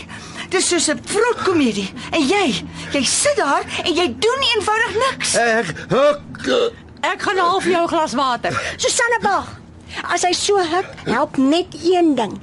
Dis 0.50 0.68
soos 0.72 0.88
'n 0.90 1.00
vrotkomedie. 1.12 1.88
En 2.16 2.24
jy, 2.26 2.64
jy 2.92 3.04
sit 3.04 3.36
daar 3.36 3.64
en 3.84 3.92
jy 3.94 4.08
doen 4.18 4.48
eenvoudig 4.54 4.94
niks. 5.04 5.36
Ek 5.36 5.74
huk. 5.92 6.44
Ek 7.00 7.22
gaan 7.22 7.38
half 7.38 7.64
jou 7.64 7.86
glas 7.88 8.16
water. 8.16 8.52
Susanna 8.76 9.20
Bag. 9.22 9.56
As 10.06 10.22
hy 10.22 10.32
so 10.32 10.58
huk, 10.58 10.86
help 11.04 11.36
net 11.36 11.74
een 11.82 12.14
ding. 12.14 12.40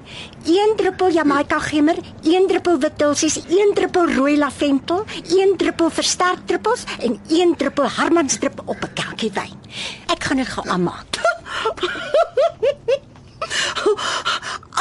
Een 0.48 0.74
druppel 0.76 1.12
Jamaica 1.12 1.60
gemmer, 1.60 1.96
een 2.24 2.48
druppel 2.48 2.80
witulsies, 2.80 3.36
een 3.36 3.72
druppel 3.74 4.14
rooi 4.14 4.38
lavendel, 4.38 5.06
een 5.28 5.54
druppel 5.58 5.90
versterkdruppels 5.90 6.84
en 7.00 7.20
een 7.28 7.56
druppel 7.58 7.90
Harmansdrup 7.90 8.62
op 8.66 8.78
'n 8.82 8.94
kelkie 8.94 9.32
wyn. 9.34 9.60
Ek 10.06 10.24
gaan 10.24 10.38
dit 10.38 10.48
gou 10.48 10.70
aanmaak. 10.70 11.06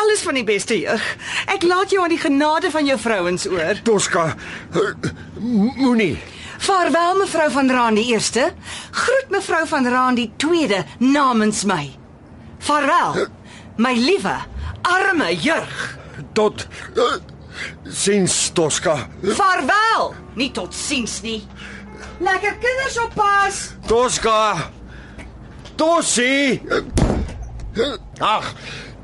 Alles 0.01 0.23
van 0.23 0.35
die 0.35 0.45
beste, 0.45 0.79
jeug. 0.79 1.17
Ek 1.47 1.63
laat 1.63 1.91
jou 1.91 2.03
aan 2.03 2.15
die 2.15 2.19
genade 2.19 2.71
van 2.71 2.85
jou 2.85 2.99
vrouens 2.99 3.47
oor. 3.47 3.83
Toska 3.83 4.35
moenie. 5.77 6.19
Vaarwel 6.59 7.17
mevrou 7.17 7.51
van 7.51 7.71
Raan 7.71 7.95
die 7.95 8.07
eerste. 8.07 8.53
Groet 8.91 9.27
mevrou 9.29 9.67
van 9.67 9.87
Raan 9.87 10.15
die 10.15 10.33
tweede 10.37 10.85
namens 10.99 11.65
my. 11.65 11.91
Vaarwel. 12.59 13.27
My 13.77 13.93
liewe 13.93 14.56
arme 14.87 15.33
jurg. 15.35 15.99
Tot 16.33 16.67
sins 17.85 18.51
Toska. 18.55 18.97
Vaarwel. 19.21 20.15
Nie 20.35 20.51
tot 20.51 20.75
siens 20.75 21.21
nie. 21.25 21.41
Lekker 22.21 22.57
kinders 22.61 22.99
oppas. 22.99 23.61
Toska. 23.87 24.71
Tossie. 25.77 26.63
Ag, 28.19 28.55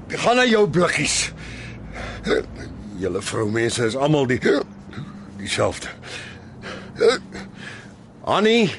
gaan 0.09 0.37
na 0.37 0.45
jou 0.49 0.64
blikkies. 0.68 1.33
Julle 2.97 3.22
vroumense 3.22 3.85
is 3.85 3.97
almal 3.97 4.26
die 4.26 4.41
dieselfde. 5.37 5.89
Annie, 8.24 8.70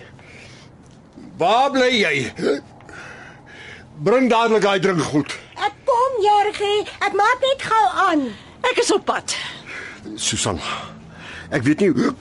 waar 1.37 1.71
bly 1.71 1.91
jy? 1.91 2.15
Bring 4.03 4.29
dadelik 4.31 4.63
daai 4.63 4.79
drink 4.79 5.42
goed. 6.51 6.91
Ek 6.99 7.13
maak 7.17 7.39
net 7.41 7.65
gou 7.69 7.85
aan. 8.09 8.27
Ek 8.71 8.79
is 8.83 8.91
op 8.91 9.05
pad. 9.05 9.35
Susan. 10.15 10.59
Ek 11.53 11.63
weet 11.63 11.83
nie 11.83 11.91
hoe, 11.93 12.13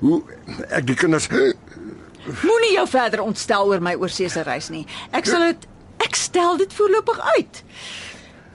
hoe 0.00 0.22
ek 0.70 0.86
die 0.86 0.96
kinders 0.98 1.28
Moenie 2.44 2.74
jou 2.74 2.84
verder 2.88 3.22
ontstel 3.24 3.70
oor 3.70 3.80
my 3.82 3.94
oorseese 3.98 4.42
reis 4.46 4.68
nie. 4.70 4.84
Ek 5.16 5.26
sal 5.26 5.46
dit 5.50 5.66
ek 6.04 6.16
stel 6.16 6.56
dit 6.60 6.72
voorlopig 6.72 7.18
uit. 7.36 7.62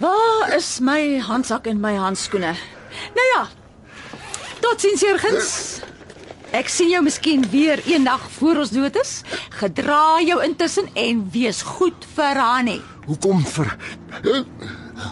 Waar 0.01 0.53
is 0.55 0.79
my 0.83 1.17
handsak 1.23 1.67
en 1.71 1.79
my 1.79 1.93
handskoene? 1.95 2.53
Nou 3.15 3.27
ja. 3.33 3.43
Totsiens 4.63 5.01
Jurgens. 5.01 5.51
Ek 6.55 6.69
sien 6.71 6.89
jou 6.93 7.01
miskien 7.03 7.43
weer 7.51 7.81
eendag 7.89 8.23
voor 8.37 8.61
ons 8.63 8.71
dood 8.71 8.95
is. 9.01 9.21
Gedra 9.59 10.21
jou 10.23 10.37
intussen 10.45 10.87
en 10.93 11.23
wees 11.33 11.61
goed 11.67 12.05
vir 12.15 12.39
Hanni, 12.39 12.77
Hoekom 13.05 13.45
vir 13.45 13.75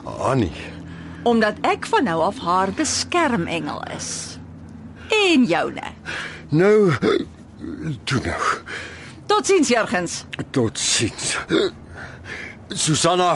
Annie? 0.03 0.71
omdat 1.23 1.55
ek 1.61 1.85
van 1.87 2.03
nou 2.03 2.19
af 2.21 2.39
haar 2.43 2.71
beskermengel 2.75 3.83
is. 3.95 4.37
En 5.07 5.45
joune. 5.45 5.91
Nou 6.49 6.91
Toe 8.03 8.19
nou. 8.23 8.41
Totsiens, 9.25 9.67
Jurgens. 9.67 10.23
Tot 10.49 10.79
sins. 10.79 11.37
Susanna 12.67 13.35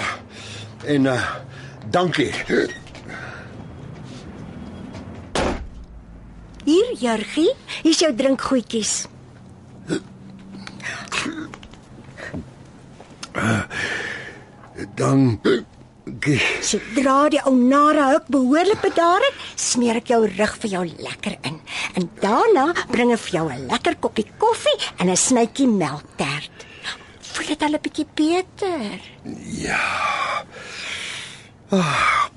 en 0.86 1.05
uh, 1.05 1.22
dankie. 1.89 2.34
Hier, 6.68 6.93
Jurgie, 6.99 7.53
hier's 7.84 7.99
jou 7.99 8.12
drinkgoedjies. 8.16 9.05
Dan. 14.96 15.40
Sodra 16.62 17.28
die 17.30 17.42
ou 17.44 17.56
nare 17.58 18.06
huk 18.14 18.30
behoorlik 18.32 18.80
bedaar 18.82 19.24
het, 19.26 19.42
smeer 19.60 20.00
ek 20.00 20.12
jou 20.14 20.22
rug 20.28 20.54
vir 20.64 20.72
jou 20.72 20.84
lekker 20.86 21.36
in. 21.50 21.60
En 22.00 22.10
daarna 22.22 22.70
bring 22.92 23.12
ek 23.12 23.20
vir 23.26 23.34
jou 23.40 23.48
'n 23.52 23.68
lekker 23.68 23.96
koppie 24.00 24.28
koffie 24.38 24.78
en 25.00 25.10
'n 25.10 25.18
snytjie 25.18 25.68
melktert. 25.68 26.66
Voel 27.22 27.48
dit 27.48 27.62
al 27.62 27.74
'n 27.76 27.82
bietjie 27.82 28.08
beter? 28.14 29.00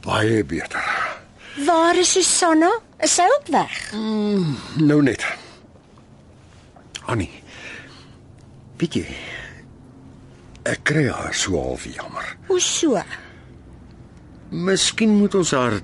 baie 0.03 0.45
beter. 0.45 0.84
Waar 1.66 1.97
is 1.97 2.12
Susanna? 2.12 2.70
Is 2.99 3.14
sy 3.14 3.22
ook 3.22 3.47
weg? 3.47 3.93
Nou 4.76 5.03
net. 5.03 5.24
Annie. 7.07 7.43
Jy? 8.78 9.07
Ek 10.68 10.82
kry 10.84 11.06
haar 11.08 11.34
so 11.34 11.56
half 11.56 11.84
jammer. 11.88 12.36
Hoe 12.48 12.61
so? 12.61 13.00
Miskien 14.50 15.14
moet 15.16 15.34
ons 15.34 15.52
haar 15.56 15.78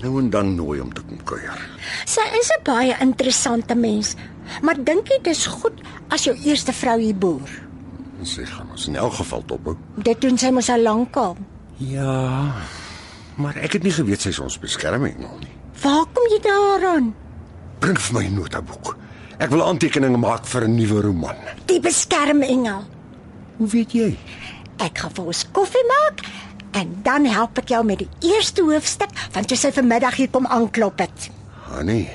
nou 0.00 0.18
en 0.20 0.30
dan 0.30 0.54
nooi 0.54 0.80
om 0.80 0.92
te 0.94 1.02
kom 1.04 1.20
kuier. 1.28 1.60
Sy 2.06 2.24
is 2.40 2.50
'n 2.54 2.62
baie 2.64 2.96
interessante 3.00 3.74
mens, 3.74 4.14
maar 4.62 4.76
dink 4.84 5.08
jy 5.08 5.18
dis 5.22 5.46
goed 5.46 5.82
as 6.08 6.24
jou 6.24 6.36
eerste 6.44 6.72
vrou 6.72 6.98
hier 7.00 7.14
boer? 7.14 7.50
Sy 8.22 8.44
gaan 8.44 8.70
ons 8.70 8.86
in 8.88 8.96
elk 8.96 9.12
geval 9.12 9.42
dophou. 9.46 9.76
Dit 10.02 10.20
doen 10.20 10.38
sy 10.38 10.50
mos 10.50 10.68
al 10.68 10.82
lankal. 10.82 11.36
Ja. 11.76 12.54
Maar 13.36 13.56
ek 13.56 13.72
het 13.72 13.82
nie 13.82 13.92
geweet 13.92 14.20
sy 14.20 14.28
is 14.28 14.38
ons 14.38 14.58
beskerming 14.58 15.18
nog 15.18 15.38
nie. 15.40 15.54
Waar 15.82 16.06
kom 16.12 16.24
jy 16.30 16.40
daaraan? 16.42 17.14
Bring 17.78 17.98
vir 17.98 18.14
my 18.14 18.26
'n 18.26 18.34
notaboek. 18.34 18.96
Ek 19.38 19.50
wil 19.50 19.62
aantekeninge 19.62 20.18
maak 20.18 20.46
vir 20.46 20.64
'n 20.64 20.74
nuwe 20.74 21.00
roman. 21.02 21.36
Die 21.66 21.80
beskermengel. 21.80 22.82
Hoe 23.58 23.68
weet 23.68 23.92
jy? 23.92 24.16
Ek 24.78 24.98
gaan 25.02 25.10
vir 25.16 25.24
ons 25.32 25.42
koffie 25.54 25.86
maak 25.88 26.22
en 26.78 26.92
dan 27.02 27.26
help 27.26 27.58
ek 27.58 27.72
jou 27.74 27.80
met 27.86 27.98
die 28.04 28.30
eerste 28.30 28.62
hoofstuk 28.62 29.10
van 29.34 29.46
toe 29.48 29.58
sy 29.58 29.72
vanmiddag 29.74 30.14
hier 30.20 30.30
kom 30.30 30.46
aanklop 30.46 30.98
het. 31.02 31.30
Annie. 31.74 32.06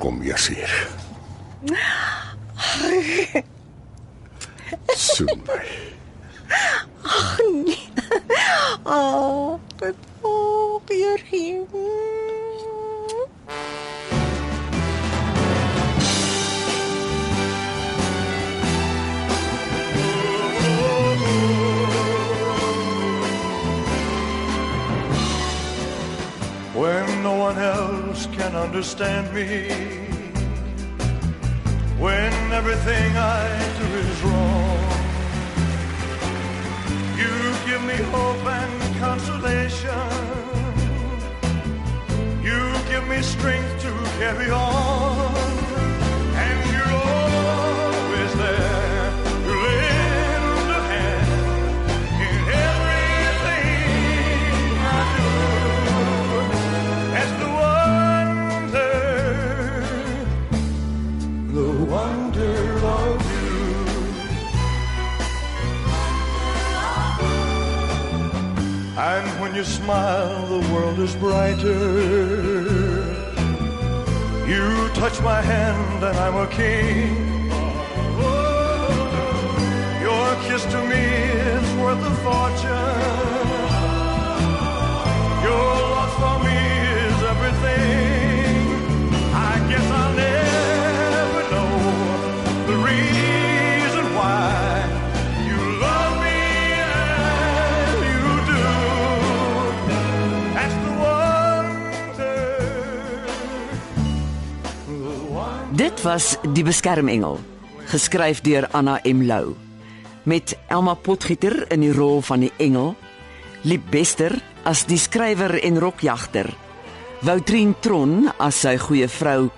Kom 0.00 0.22
eers 0.24 0.48
hier. 0.48 0.72
Soen 4.96 5.42
my. 5.44 5.60
Oh, 8.84 9.60
oh, 10.22 10.80
Jurgie. 10.88 11.66
when 11.72 12.14
one 27.50 27.58
else 27.58 28.24
can 28.38 28.56
understand 28.56 29.26
me, 29.34 29.68
when 32.04 32.32
everything 32.60 33.10
I 33.18 33.44
do 33.80 33.86
is 34.04 34.16
wrong. 34.22 34.80
You 37.20 37.34
give 37.68 37.82
me 37.90 37.98
hope 38.14 38.46
and 38.60 38.74
consolation. 39.06 40.08
You 42.48 42.60
give 42.90 43.06
me 43.12 43.20
strength 43.20 43.72
to 43.82 43.92
carry 44.20 44.48
on. 44.50 46.03
And 68.96 69.40
when 69.40 69.56
you 69.56 69.64
smile, 69.64 70.46
the 70.46 70.72
world 70.72 71.00
is 71.00 71.16
brighter. 71.16 73.14
You 74.46 74.88
touch 74.94 75.20
my 75.20 75.42
hand, 75.42 76.04
and 76.04 76.16
I'm 76.16 76.36
a 76.36 76.46
king. 76.46 77.50
Your 80.00 80.34
kiss 80.46 80.64
to 80.66 80.80
me 80.84 81.04
is 81.58 81.74
worth 81.82 82.04
a 82.04 82.14
fortune. 82.22 82.93
Was 106.04 106.38
Die 106.52 106.62
Beskermengel, 106.62 107.38
geskryf 107.88 108.42
deur 108.44 108.66
Anna 108.76 108.98
M 109.04 109.22
Lou, 109.24 109.54
met 110.28 110.52
Elma 110.68 110.94
Potgieter 110.94 111.64
in 111.72 111.80
die 111.80 111.92
rol 111.92 112.20
van 112.22 112.44
die 112.44 112.52
engel, 112.60 112.92
Liep 113.64 113.86
Bester 113.90 114.36
as 114.68 114.84
die 114.84 114.98
skrywer 115.00 115.56
en 115.64 115.80
rokjagter, 115.80 116.50
Woutrien 117.24 117.72
Tron 117.80 118.28
as 118.36 118.60
sy 118.66 118.74
goeie 118.76 119.08
vrou, 119.08 119.48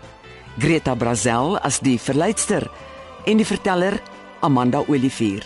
Greta 0.63 0.95
Brazel 0.95 1.59
as 1.67 1.81
die 1.83 1.99
verleidster 1.99 2.69
en 3.27 3.43
die 3.43 3.49
verteller 3.49 3.99
Amanda 4.47 4.85
Olivier. 4.87 5.43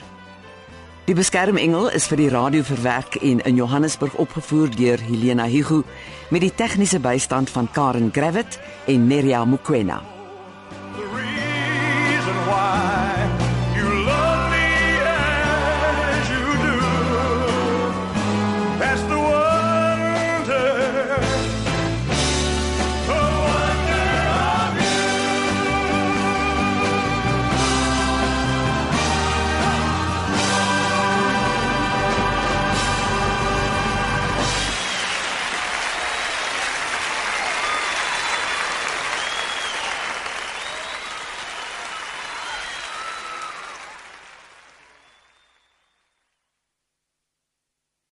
Die 1.09 1.16
Beskermengel 1.16 1.88
is 1.96 2.12
vir 2.12 2.20
die 2.20 2.30
radio 2.30 2.62
verwerk 2.62 3.16
en 3.24 3.40
in 3.48 3.57
Johannesburg 3.57 4.20
opgevoer 4.20 4.68
deur 4.76 5.01
Helena 5.09 5.48
Hugo 5.48 5.82
met 6.28 6.44
die 6.44 6.55
tegniese 6.55 7.01
bystand 7.01 7.51
van 7.51 7.72
Karen 7.72 8.12
Gravett 8.12 8.61
en 8.86 9.09
Neria 9.09 9.46
Mukwena. 9.48 10.20